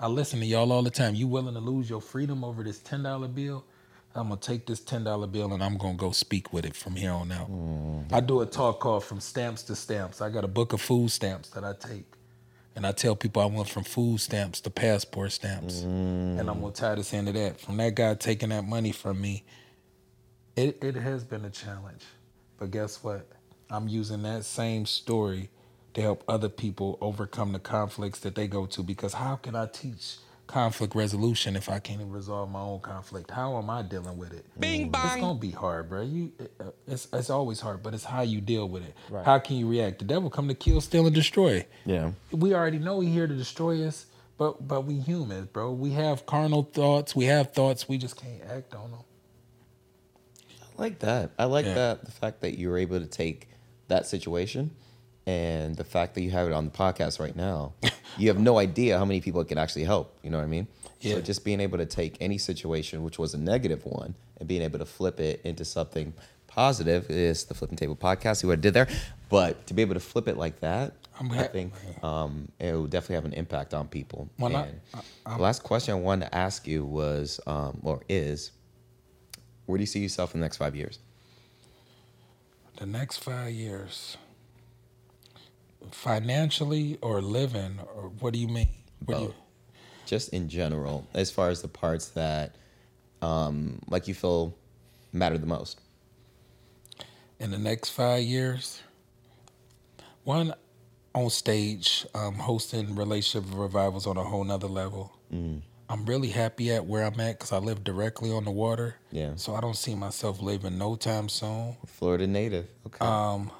[0.00, 1.14] I listen to y'all all the time.
[1.14, 3.64] You willing to lose your freedom over this ten dollar bill?
[4.18, 6.96] I'm gonna take this ten dollar bill and I'm gonna go speak with it from
[6.96, 7.48] here on out.
[8.12, 10.20] I do a talk called from stamps to stamps.
[10.20, 12.06] I got a book of food stamps that I take.
[12.76, 15.82] And I tell people I went from food stamps to passport stamps.
[15.82, 17.60] And I'm gonna tie this into that.
[17.60, 19.44] From that guy taking that money from me,
[20.56, 22.04] it, it has been a challenge.
[22.58, 23.26] But guess what?
[23.70, 25.50] I'm using that same story
[25.94, 28.82] to help other people overcome the conflicts that they go to.
[28.82, 30.16] Because how can I teach
[30.48, 33.30] conflict resolution if I can't even resolve my own conflict?
[33.30, 34.44] How am I dealing with it?
[34.58, 35.20] Bing It's bang.
[35.20, 36.02] gonna be hard, bro.
[36.02, 38.94] You, uh, it's it's always hard, but it's how you deal with it.
[39.08, 39.24] Right.
[39.24, 40.00] How can you react?
[40.00, 41.64] The devil come to kill, steal, and destroy.
[41.86, 42.10] Yeah.
[42.32, 45.72] We already know he here to destroy us, but but we humans, bro.
[45.72, 47.14] We have carnal thoughts.
[47.14, 47.88] We have thoughts.
[47.88, 49.00] We just can't act on them.
[50.78, 51.30] I like that.
[51.38, 51.74] I like Yeah.
[51.74, 53.48] that the fact that you were able to take
[53.88, 54.70] that situation
[55.26, 57.72] and the fact that you have it on the podcast right now.
[58.16, 60.16] you have no idea how many people it can actually help.
[60.22, 60.66] You know what I mean?
[61.00, 61.14] Yeah.
[61.14, 64.62] So just being able to take any situation which was a negative one and being
[64.62, 66.12] able to flip it into something
[66.46, 68.38] positive is the Flipping Table podcast.
[68.38, 68.88] See what I did there?
[69.28, 72.86] But to be able to flip it like that, I'm I think um, it will
[72.86, 74.28] definitely have an impact on people.
[74.38, 74.68] Well, I-
[75.26, 78.52] And the last question I wanted to ask you was, um, or is,
[79.66, 80.98] where do you see yourself in the next five years?
[82.76, 84.16] The next five years,
[85.90, 88.68] financially or living, or what do you mean?
[89.04, 89.34] What do you.
[90.06, 92.56] Just in general, as far as the parts that,
[93.22, 94.54] um, like you feel
[95.12, 95.80] matter the most.
[97.40, 98.82] in the next five years,
[100.24, 100.52] one
[101.14, 105.12] on stage, um, hosting relationship revivals on a whole nother level.
[105.90, 108.96] I'm really happy at where I'm at because I live directly on the water.
[109.10, 109.32] Yeah.
[109.36, 111.76] So I don't see myself leaving no time soon.
[111.86, 112.66] Florida native.
[112.86, 112.98] Okay.
[113.04, 113.50] Um,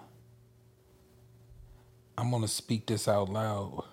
[2.19, 3.85] I'm gonna speak this out loud.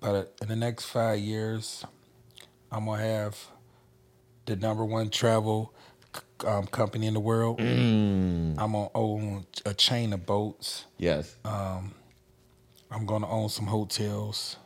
[0.00, 1.84] But in the next five years,
[2.72, 3.36] I'm gonna have
[4.46, 5.74] the number one travel
[6.46, 7.60] um, company in the world.
[7.60, 10.86] I'm gonna own a chain of boats.
[10.96, 11.36] yes.
[11.44, 11.94] Um,
[12.90, 14.56] I'm gonna own some hotels.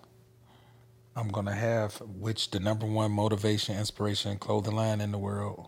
[1.17, 5.67] I'm gonna have which the number one motivation, inspiration, clothing line in the world.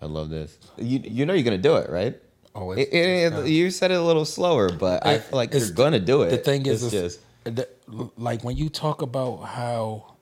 [0.00, 0.56] I love this.
[0.76, 2.20] You you know you're gonna do it, right?
[2.54, 2.98] Oh, It- it's, it-
[3.32, 5.98] it's it- you said it a little slower, but I feel like it's- you're gonna
[6.00, 6.30] do it.
[6.30, 7.68] The thing is, it's is just the-
[8.16, 10.14] like when you talk about how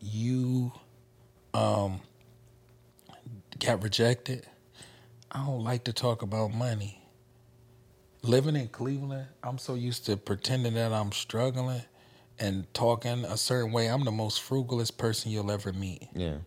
[0.00, 0.72] you
[1.54, 2.00] um
[3.58, 4.46] got rejected,
[5.30, 6.96] I don't like to talk about money.
[8.22, 11.82] Living in Cleveland, I'm so used to pretending that I'm struggling
[12.38, 13.86] and talking a certain way.
[13.88, 16.08] I'm the most frugalest person you'll ever meet.
[16.14, 16.38] yeah.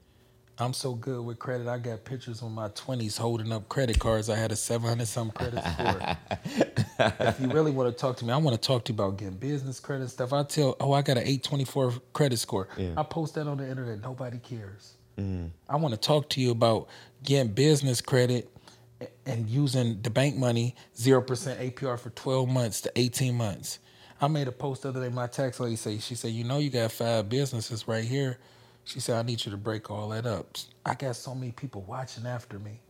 [0.63, 1.67] I'm so good with credit.
[1.67, 4.29] I got pictures on my 20s holding up credit cards.
[4.29, 6.17] I had a 700 some credit score.
[7.19, 9.17] if you really want to talk to me, I want to talk to you about
[9.17, 10.31] getting business credit stuff.
[10.31, 12.69] I tell, oh, I got an 824 credit score.
[12.95, 14.01] I post that on the internet.
[14.01, 14.93] Nobody cares.
[15.17, 15.49] Mm.
[15.67, 16.87] I want to talk to you about
[17.23, 18.49] getting business credit
[19.25, 23.79] and using the bank money 0% APR for 12 months to 18 months.
[24.21, 25.13] I made a post the other day.
[25.13, 28.39] My tax lady say she said, "You know, you got five businesses right here."
[28.85, 31.81] She said, "I need you to break all that up." I got so many people
[31.81, 32.81] watching after me.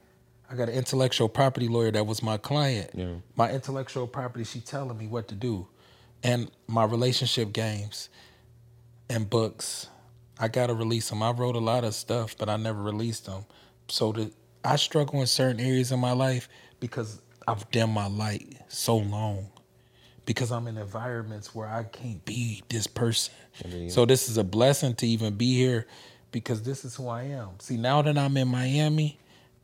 [0.50, 2.94] I got an intellectual property lawyer that was my client.
[3.36, 5.68] My intellectual property, she telling me what to do,
[6.22, 8.10] and my relationship games
[9.10, 9.88] and books.
[10.40, 11.22] I gotta release them.
[11.24, 13.46] I wrote a lot of stuff, but I never released them.
[13.88, 14.32] So the
[14.64, 16.50] I struggle in certain areas of my life
[16.80, 19.52] because I've dimmed my light so long.
[20.26, 23.34] Because I'm in environments where I can't be this person.
[23.90, 25.86] So this is a blessing to even be here
[26.32, 27.52] because this is who I am.
[27.60, 29.18] See, now that I'm in Miami,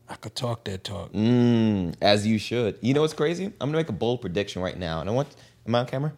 [0.10, 1.12] I could talk that talk.
[1.12, 2.78] Mm, as you should.
[2.82, 3.46] You know what's crazy?
[3.46, 5.28] I'm gonna make a bold prediction right now, and I want.
[5.68, 6.14] Am I on camera?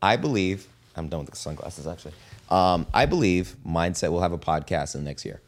[0.00, 0.66] I believe
[0.96, 1.86] I'm done with the sunglasses.
[1.86, 2.14] Actually,
[2.50, 5.40] um, I believe Mindset will have a podcast in the next year.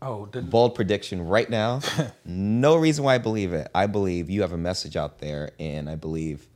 [0.00, 1.80] Oh, the, Bold prediction right now.
[2.24, 3.68] no reason why I believe it.
[3.74, 6.46] I believe you have a message out there, and I believe.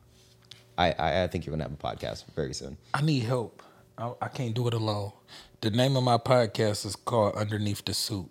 [0.81, 2.78] I, I, I think you're gonna have a podcast very soon.
[2.94, 3.62] I need help.
[3.98, 5.12] I, I can't do it alone.
[5.61, 8.31] The name of my podcast is called Underneath the Suit.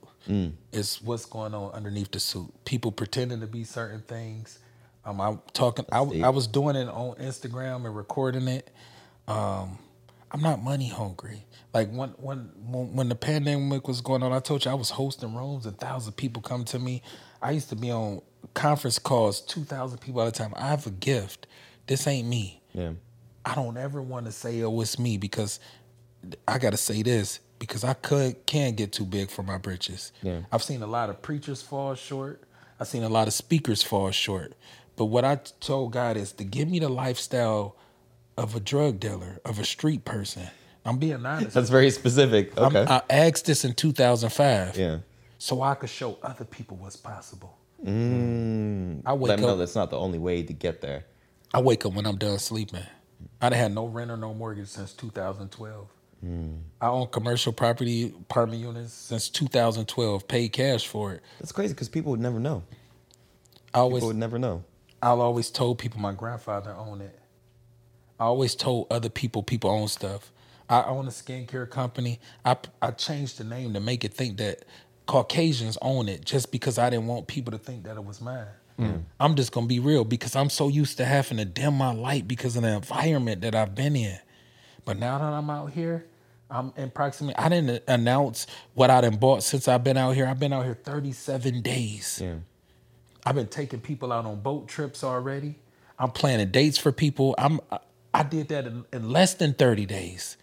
[0.71, 2.53] It's what's going on underneath the suit.
[2.63, 4.59] People pretending to be certain things.
[5.03, 5.85] Um, I'm talking.
[5.91, 5.99] I.
[5.99, 8.69] I was doing it on Instagram and recording it.
[9.27, 9.79] Um,
[10.31, 11.45] I'm not money hungry.
[11.73, 12.37] Like when when
[12.93, 16.13] when the pandemic was going on, I told you I was hosting rooms and thousand
[16.13, 17.01] people come to me.
[17.41, 18.21] I used to be on
[18.53, 20.53] conference calls, two thousand people at a time.
[20.55, 21.47] I have a gift.
[21.89, 22.61] This ain't me.
[22.73, 22.91] Yeah.
[23.43, 25.59] I don't ever want to say oh it's me because
[26.47, 30.11] I got to say this because I could can get too big for my britches.
[30.21, 30.41] Yeah.
[30.51, 32.43] I've seen a lot of preachers fall short.
[32.79, 34.53] I've seen a lot of speakers fall short.
[34.97, 37.75] But what I told God is to give me the lifestyle
[38.37, 40.43] of a drug dealer, of a street person.
[40.85, 41.53] I'm being honest.
[41.55, 42.55] That's very specific.
[42.55, 42.85] I'm- Okay.
[42.87, 44.99] I asked this in 2005 yeah.
[45.39, 47.57] so I could show other people what's possible.
[47.83, 51.05] Mm, I wake let them know that's not the only way to get there.
[51.53, 52.83] I wake up when I'm done sleeping.
[53.41, 55.87] I done had no rent or no mortgage since 2012.
[56.81, 60.27] I own commercial property apartment units since 2012.
[60.27, 61.21] Paid cash for it.
[61.39, 62.63] That's crazy because people would never know.
[63.73, 64.63] I always, People would never know.
[65.01, 67.17] I always told people my grandfather owned it.
[68.19, 70.31] I always told other people people own stuff.
[70.69, 72.19] I own a skincare company.
[72.43, 74.65] I I changed the name to make it think that
[75.05, 78.45] Caucasians own it, just because I didn't want people to think that it was mine.
[78.79, 79.03] Mm.
[79.19, 82.27] I'm just gonna be real because I'm so used to having to dim my light
[82.27, 84.17] because of the environment that I've been in.
[84.85, 86.05] But now that I'm out here,
[86.49, 87.37] I'm in proximity.
[87.37, 90.25] I didn't announce what I done bought since I've been out here.
[90.25, 92.21] I've been out here 37 days.
[92.23, 92.35] Yeah.
[93.25, 95.55] I've been taking people out on boat trips already.
[95.99, 97.35] I'm planning dates for people.
[97.37, 97.79] I'm I,
[98.13, 100.37] I did that in, in less than 30 days.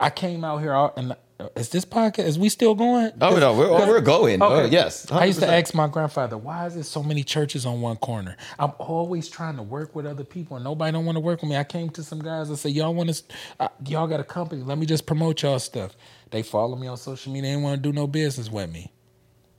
[0.00, 1.14] I came out here and
[1.56, 3.12] is this podcast is we still going?
[3.20, 4.42] Oh no, we're, oh, we're going.
[4.42, 7.80] Oh, yes, I used to ask my grandfather, why is there so many churches on
[7.80, 8.36] one corner?
[8.58, 11.50] I'm always trying to work with other people and nobody don't want to work with
[11.50, 11.56] me.
[11.56, 13.22] I came to some guys and said, y'all want to,
[13.60, 14.62] uh, y'all got a company.
[14.62, 15.96] Let me just promote y'all stuff.
[16.30, 17.50] They follow me on social media.
[17.50, 18.92] They ain't want to do no business with me.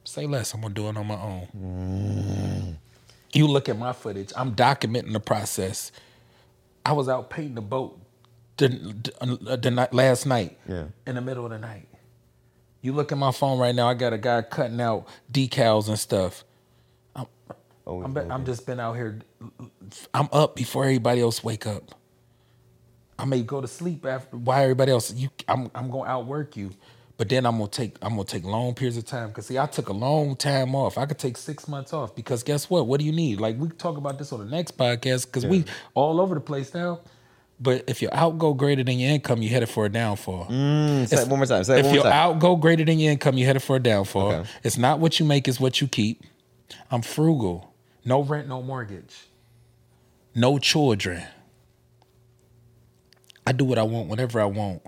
[0.04, 0.54] Say less.
[0.54, 2.78] I'm going to do it on my own.
[3.34, 4.34] You look at my footage.
[4.36, 5.92] I'm documenting the process.
[6.86, 8.00] I was out painting the boat
[8.58, 8.68] the,
[9.22, 10.86] the, the night, last night Yeah.
[11.08, 11.88] in the middle of the night.
[12.82, 13.88] You look at my phone right now.
[13.90, 16.44] I got a guy cutting out decals and stuff.
[17.88, 19.20] Oh, I'm, I'm just been out here.
[20.14, 21.96] I'm up before everybody else wake up.
[23.18, 25.12] I may go to sleep after why everybody else.
[25.14, 26.72] You, I'm I'm gonna outwork you,
[27.18, 29.32] but then I'm gonna take I'm gonna take long periods of time.
[29.32, 30.98] Cause see, I took a long time off.
[30.98, 32.86] I could take six months off because guess what?
[32.88, 33.40] What do you need?
[33.42, 35.66] Like we can talk about this on the next podcast because we
[35.96, 37.02] all over the place now.
[37.62, 40.48] But if your outgo greater than your income, you headed for a downfall.
[40.48, 41.64] Mm, say it one more time.
[41.64, 44.32] Say it If your outgo greater than your income, you headed for a downfall.
[44.32, 44.50] Okay.
[44.64, 46.24] It's not what you make, it's what you keep.
[46.90, 47.72] I'm frugal.
[48.04, 49.16] No rent, no mortgage.
[50.34, 51.24] No children.
[53.46, 54.82] I do what I want whenever I want.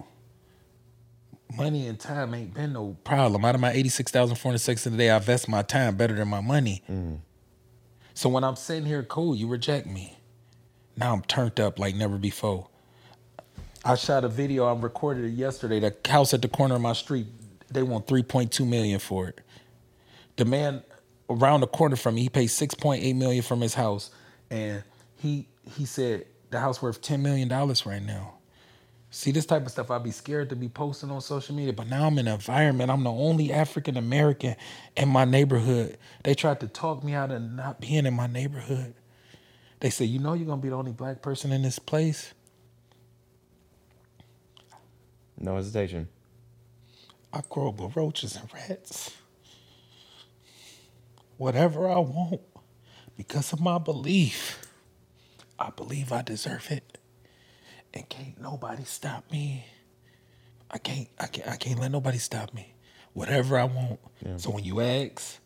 [1.56, 3.46] Money and time ain't been no problem.
[3.46, 6.82] Out of my 86,406 in a day, I invest my time better than my money.
[8.16, 10.18] So when I'm sitting here cool, you reject me.
[10.96, 12.68] Now I'm turned up like never before.
[13.86, 14.66] I shot a video.
[14.66, 15.80] I recorded it yesterday.
[15.80, 17.28] The house at the corner of my street.
[17.70, 19.42] They want 3.2 million for it.
[20.36, 20.84] The man
[21.30, 24.12] around the corner from me, he paid 6.8 million from his house,
[24.50, 24.84] and
[25.18, 28.36] he he said the house worth 10 million dollars right now.
[29.10, 31.88] See, this type of stuff I'd be scared to be posting on social media, but
[31.88, 32.90] now I'm in an environment.
[32.90, 34.56] I'm the only African American
[34.98, 35.98] in my neighborhood.
[36.24, 38.96] They tried to talk me out of not being in my neighborhood.
[39.84, 42.34] They said, You know, you're going to be the only black person in this place.
[45.38, 46.08] No hesitation.
[47.34, 49.12] I grow up with roaches and rats.
[51.36, 52.40] Whatever I want,
[53.18, 54.66] because of my belief,
[55.60, 56.98] I believe I deserve it.
[57.94, 59.66] And can't nobody stop me.
[60.72, 62.74] I can't I can't I can't let nobody stop me.
[63.12, 64.00] Whatever I want.
[64.38, 65.40] So when you ask,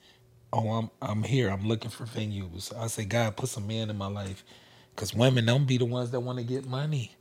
[0.53, 2.75] oh I'm I'm here, I'm looking for venues.
[2.77, 4.43] I say, God, put some men in my life.
[4.95, 7.11] Cause women don't be the ones that want to get money.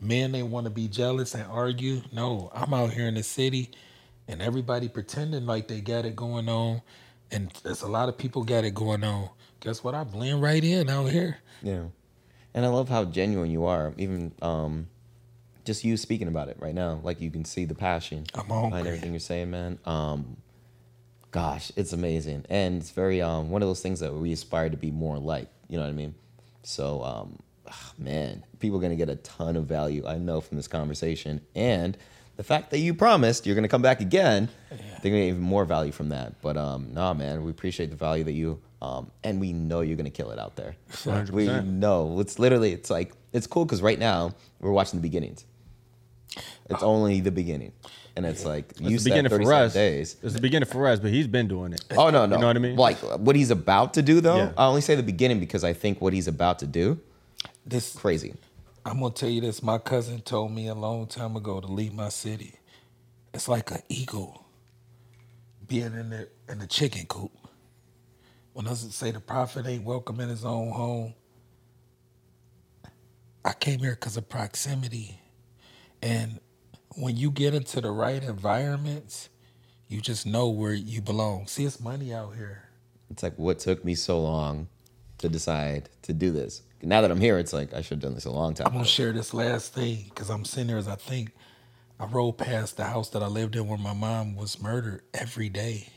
[0.00, 2.00] Men they want to be jealous and argue.
[2.12, 3.70] No, I'm out here in the city
[4.26, 6.82] and everybody pretending like they got it going on.
[7.30, 9.30] And there's a lot of people got it going on.
[9.60, 9.94] Guess what?
[9.94, 11.38] I blend right in out here.
[11.62, 11.84] Yeah.
[12.54, 13.94] And I love how genuine you are.
[13.96, 14.88] Even um,
[15.64, 17.00] just you speaking about it right now.
[17.02, 19.78] Like you can see the passion I'm behind everything you're saying, man.
[19.84, 20.36] Um,
[21.32, 22.44] gosh, it's amazing.
[22.48, 25.48] And it's very um one of those things that we aspire to be more like.
[25.68, 26.14] You know what I mean?
[26.62, 27.38] So um
[27.68, 31.40] ah, man, people are gonna get a ton of value, I know, from this conversation.
[31.56, 31.96] And
[32.36, 35.64] the fact that you promised you're gonna come back again, they're gonna get even more
[35.64, 36.40] value from that.
[36.40, 39.96] But um, nah, man, we appreciate the value that you um, and we know you're
[39.96, 40.76] gonna kill it out there.
[41.06, 41.66] We 100%.
[41.66, 45.44] know it's literally it's like it's cool because right now we're watching the beginnings.
[46.70, 47.72] It's only the beginning,
[48.16, 49.72] and it's like you It's the said beginning for 37 us.
[49.74, 50.16] days.
[50.22, 51.84] It's the beginning for us, but he's been doing it.
[51.92, 52.76] Oh no, no, You know what I mean?
[52.76, 54.36] Like what he's about to do, though.
[54.36, 54.52] Yeah.
[54.56, 57.00] I only say the beginning because I think what he's about to do,
[57.66, 58.34] This crazy.
[58.84, 59.62] I'm gonna tell you this.
[59.62, 62.54] My cousin told me a long time ago to leave my city.
[63.32, 64.44] It's like an eagle
[65.66, 67.32] being in the in the chicken coop.
[68.52, 71.14] When I say the prophet ain't welcome in his own home,
[73.44, 75.20] I came here because of proximity,
[76.02, 76.38] and
[76.96, 79.28] when you get into the right environments,
[79.88, 81.46] you just know where you belong.
[81.46, 82.64] See, it's money out here.
[83.10, 84.68] It's like what took me so long
[85.18, 86.62] to decide to do this.
[86.82, 88.66] Now that I'm here, it's like I should have done this a long time.
[88.66, 88.88] I'm gonna ago.
[88.88, 91.32] share this last thing because I'm sitting there as I think.
[92.00, 95.48] I rode past the house that I lived in where my mom was murdered every
[95.48, 95.88] day.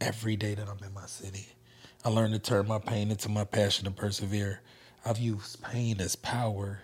[0.00, 1.46] Every day that I'm in my city.
[2.04, 4.60] I learned to turn my pain into my passion and persevere.
[5.04, 6.80] I've used pain as power.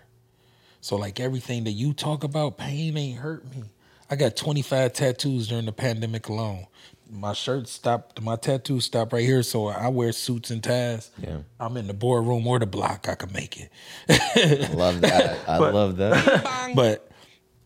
[0.81, 3.63] So like everything that you talk about, pain ain't hurt me.
[4.09, 6.65] I got 25 tattoos during the pandemic alone.
[7.11, 11.09] My shirt stopped, my tattoos stopped right here, so I wear suits and ties.
[11.17, 11.39] Yeah.
[11.59, 13.71] I'm in the boardroom or the block, I can make it.
[14.09, 15.49] I love that.
[15.49, 16.73] I love that.
[16.75, 17.11] But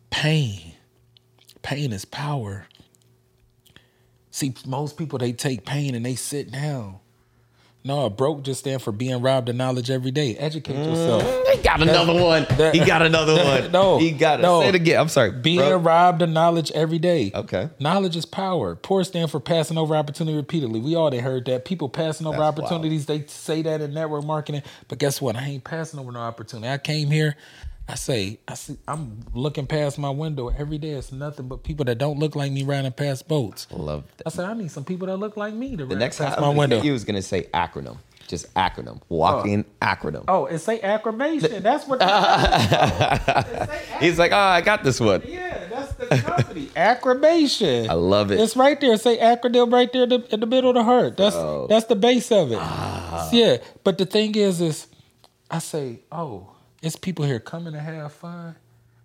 [0.09, 0.73] pain,
[1.61, 2.67] pain is power.
[4.31, 6.99] See, most people they take pain and they sit down.
[7.85, 10.35] No, broke just stand for being robbed of knowledge every day.
[10.37, 11.21] Educate yourself.
[11.23, 11.55] Mm.
[11.55, 12.45] He got another one.
[12.57, 13.71] that- he got another one.
[13.73, 14.43] No, he got it.
[14.43, 14.61] no.
[14.61, 15.01] Say it again.
[15.01, 15.31] I'm sorry.
[15.31, 15.75] Being bro.
[15.77, 17.31] robbed of knowledge every day.
[17.35, 17.69] Okay.
[17.79, 18.75] Knowledge is power.
[18.75, 20.79] Poor stand for passing over opportunity repeatedly.
[20.79, 21.65] We all they heard that.
[21.65, 23.05] People passing over That's opportunities.
[23.05, 24.63] They say that in network marketing.
[24.87, 25.35] But guess what?
[25.35, 26.69] I ain't passing over no opportunity.
[26.71, 27.35] I came here.
[27.87, 30.91] I say, I see I'm looking past my window every day.
[30.91, 33.67] It's nothing but people that don't look like me riding past boats.
[33.71, 34.27] Love that.
[34.27, 36.35] I said, I need some people that look like me to The ride next past
[36.35, 36.79] time my window.
[36.79, 37.97] he was gonna say acronym.
[38.25, 39.01] Just acronym.
[39.09, 40.23] Walking acronym.
[40.29, 41.61] Oh, it say acclamation.
[41.63, 42.01] That's what.
[43.99, 45.21] He's like, oh, I got this one.
[45.27, 46.69] yeah, that's the company.
[46.75, 47.89] acclamation.
[47.89, 48.39] I love it.
[48.39, 48.95] It's right there.
[48.95, 51.17] Say acronym right there in the, in the middle of the heart.
[51.17, 51.67] That's Bro.
[51.67, 52.59] that's the base of it.
[52.61, 53.29] Ah.
[53.33, 54.87] Yeah, but the thing is, is
[55.51, 56.52] I say, oh,
[56.83, 58.55] it's people here coming to have fun.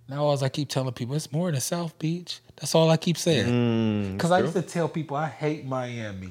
[0.09, 2.41] Now, as I keep telling people, it's more than South Beach.
[2.57, 4.13] That's all I keep Mm, saying.
[4.17, 6.31] Because I used to tell people I hate Miami.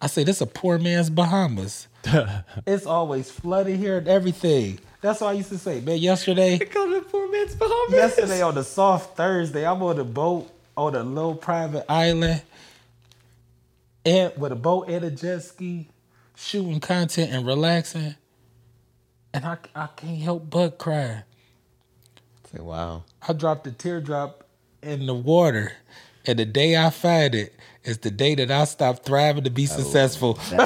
[0.00, 1.88] I say this a poor man's Bahamas.
[2.66, 4.78] it's always flooded here and everything.
[5.00, 5.98] That's all I used to say, man.
[5.98, 7.92] Yesterday, Come to poor man's Bahamas.
[7.94, 12.42] yesterday on the soft Thursday, I'm on a boat on a little private island,
[14.04, 15.88] and with a boat and a jet ski,
[16.36, 18.14] shooting content and relaxing,
[19.36, 21.24] and I I can't help but cry.
[22.52, 23.04] Say, wow.
[23.26, 24.44] I dropped a teardrop
[24.82, 25.72] in the water,
[26.26, 27.54] and the day I find it
[27.84, 30.34] is the day that I stop thriving to be successful.
[30.34, 30.58] Hit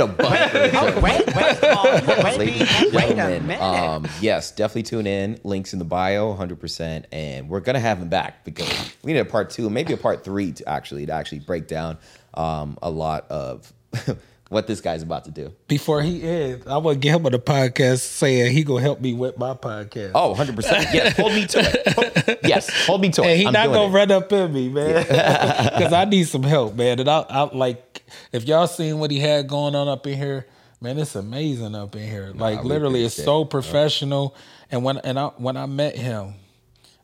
[0.00, 1.02] a button.
[1.02, 3.62] Wait, wait, oh, wait, Ladies and wait a gentlemen, minute.
[3.62, 5.38] um, yes, definitely tune in.
[5.44, 7.04] Links in the bio, 100%.
[7.12, 8.68] And we're going to have him back because
[9.04, 11.98] we need a part two, maybe a part three to actually to actually break down
[12.34, 13.72] um, a lot of
[14.52, 15.52] what this guy's about to do.
[15.66, 19.00] Before he ends, I want to get him on the podcast saying he gonna help
[19.00, 20.12] me with my podcast.
[20.14, 20.62] Oh, 100%.
[20.94, 22.38] Yes, hold me to it.
[22.44, 23.26] Yes, hold me to it.
[23.26, 23.90] And he I'm not gonna it.
[23.90, 27.00] run up in me, man, because I need some help, man.
[27.00, 28.02] And I, I like
[28.32, 30.46] if y'all seen what he had going on up in here,
[30.80, 32.32] man, it's amazing up in here.
[32.34, 34.36] Like literally, it's appreciate so professional.
[34.70, 36.34] And when and I when I met him,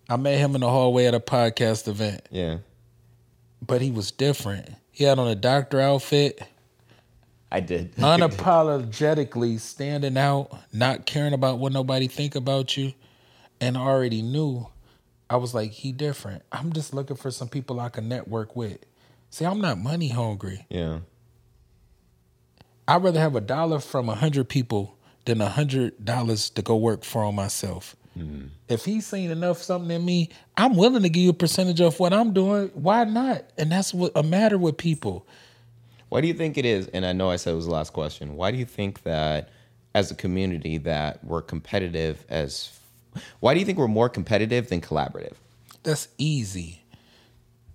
[0.08, 2.58] I met him in the hallway at a podcast event, Yeah.
[3.64, 4.68] but he was different.
[4.90, 6.40] He had on a doctor outfit,
[7.50, 7.94] I did.
[7.96, 12.92] unapologetically standing out, not caring about what nobody think about you,
[13.60, 14.68] and already knew.
[15.30, 16.42] I was like, he different.
[16.52, 18.78] I'm just looking for some people I can network with.
[19.30, 20.66] See, I'm not money hungry.
[20.70, 21.00] yeah.
[22.86, 24.96] I'd rather have a dollar from a hundred people
[25.26, 27.94] than a hundred dollars to go work for on myself.
[28.14, 28.46] Hmm.
[28.66, 32.00] If he's seen enough something in me, I'm willing to give you a percentage of
[32.00, 32.70] what I'm doing.
[32.72, 33.44] Why not?
[33.58, 35.26] And that's what a matter with people.
[36.08, 36.88] Why do you think it is?
[36.88, 38.36] And I know I said it was the last question.
[38.36, 39.50] Why do you think that
[39.94, 42.78] as a community that we're competitive as
[43.40, 45.34] why do you think we're more competitive than collaborative?
[45.82, 46.82] That's easy.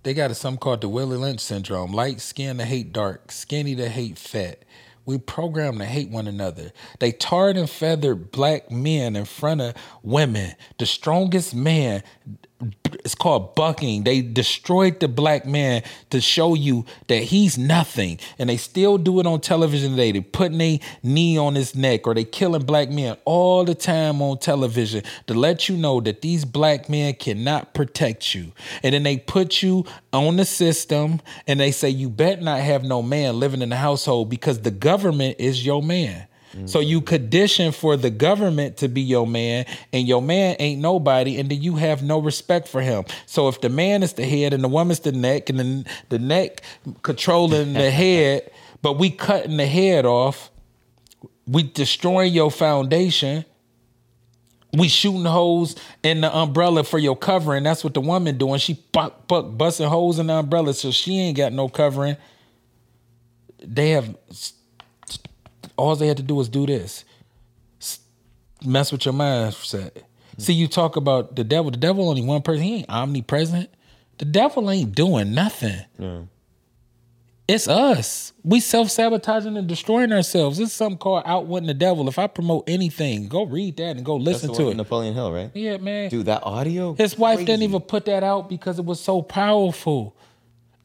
[0.02, 1.92] They got a something called the Willie Lynch syndrome.
[1.92, 4.64] Light skin to hate dark, skinny to hate fat.
[5.06, 6.72] We program to hate one another.
[6.98, 10.54] They tarred and feathered black men in front of women.
[10.78, 12.02] The strongest man
[13.04, 14.04] it's called bucking.
[14.04, 18.18] They destroyed the black man to show you that he's nothing.
[18.38, 20.12] And they still do it on television today.
[20.12, 24.22] They putting a knee on his neck or they killing black men all the time
[24.22, 28.52] on television to let you know that these black men cannot protect you.
[28.82, 32.84] And then they put you on the system and they say you bet not have
[32.84, 36.26] no man living in the household because the government is your man.
[36.66, 41.38] So you condition for the government to be your man, and your man ain't nobody,
[41.38, 43.04] and then you have no respect for him.
[43.26, 46.18] So if the man is the head and the woman's the neck, and then the
[46.18, 46.62] neck
[47.02, 48.50] controlling the head,
[48.82, 50.50] but we cutting the head off,
[51.46, 53.44] we destroying your foundation.
[54.72, 57.62] We shooting holes in the umbrella for your covering.
[57.62, 58.58] That's what the woman doing.
[58.58, 62.16] She buck, buck busting holes in the umbrella, so she ain't got no covering.
[63.62, 64.16] They have
[65.76, 67.04] all they had to do was do this.
[68.64, 69.90] Mess with your mindset.
[70.38, 71.70] See you talk about the devil.
[71.70, 72.62] The devil only one person.
[72.62, 73.70] He ain't omnipresent.
[74.18, 75.80] The devil ain't doing nothing.
[77.46, 78.32] It's us.
[78.42, 80.58] We self-sabotaging and destroying ourselves.
[80.58, 82.08] It's something called outwitting the devil.
[82.08, 84.76] If i promote anything go read that and go listen to it.
[84.76, 85.50] Napoleon Hill, right?
[85.52, 86.08] yeah man.
[86.08, 86.94] Dude, that audio.
[86.94, 90.16] his wife didn't even put that out because it was so powerful.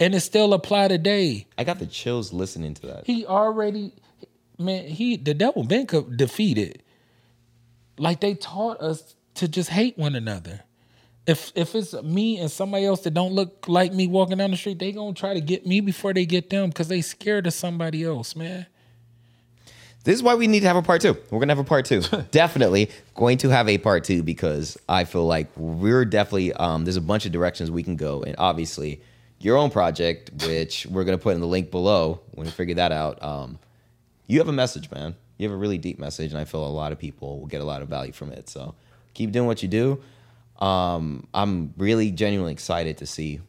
[0.02, 1.48] And it still apply today.
[1.58, 3.06] I got the chills listening to that.
[3.06, 3.94] he already
[4.60, 6.84] man he the devil been co- defeated
[7.98, 10.62] like they taught us to just hate one another
[11.28, 14.58] if if it's me and somebody else that don't look like me walking down the
[14.58, 17.54] street they gonna try to get me before they get them because they scared of
[17.54, 18.66] somebody else man
[20.06, 21.18] This is why we need to have a part two.
[21.30, 22.02] We're gonna have a part two.
[22.32, 26.96] definitely going to have a part two because I feel like we're definitely um, there's
[26.96, 29.02] a bunch of directions we can go, and obviously
[29.40, 32.92] your own project, which we're gonna put in the link below when we figure that
[32.94, 33.22] out.
[33.22, 33.60] Um,
[34.30, 35.16] you have a message, man.
[35.38, 37.60] You have a really deep message, and I feel a lot of people will get
[37.60, 38.48] a lot of value from it.
[38.50, 38.76] So
[39.14, 40.02] keep doing what you do.
[40.64, 43.42] Um, I'm really genuinely excited to see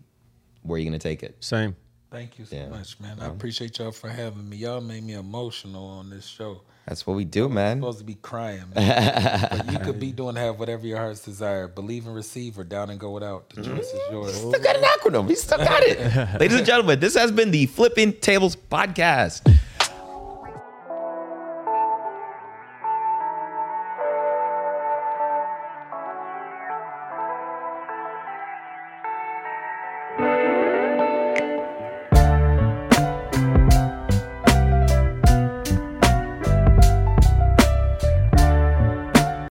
[0.63, 1.37] where you're gonna take it.
[1.41, 1.75] Same.
[2.11, 2.69] thank you so Yeah.
[2.69, 6.61] much man i appreciate y'all for having me y'all made me emotional on this show
[6.87, 7.79] That's what we do, man.
[7.79, 9.49] supposed to be crying man.
[9.51, 12.91] but you could be doing have whatever your heart's desire believe and receive or down
[12.91, 15.29] and go without the choice is yours Still got an acronym.
[15.29, 15.99] He still got it.
[16.41, 19.57] Ladies and gentlemen, this has been the Flipping Tables Podcast.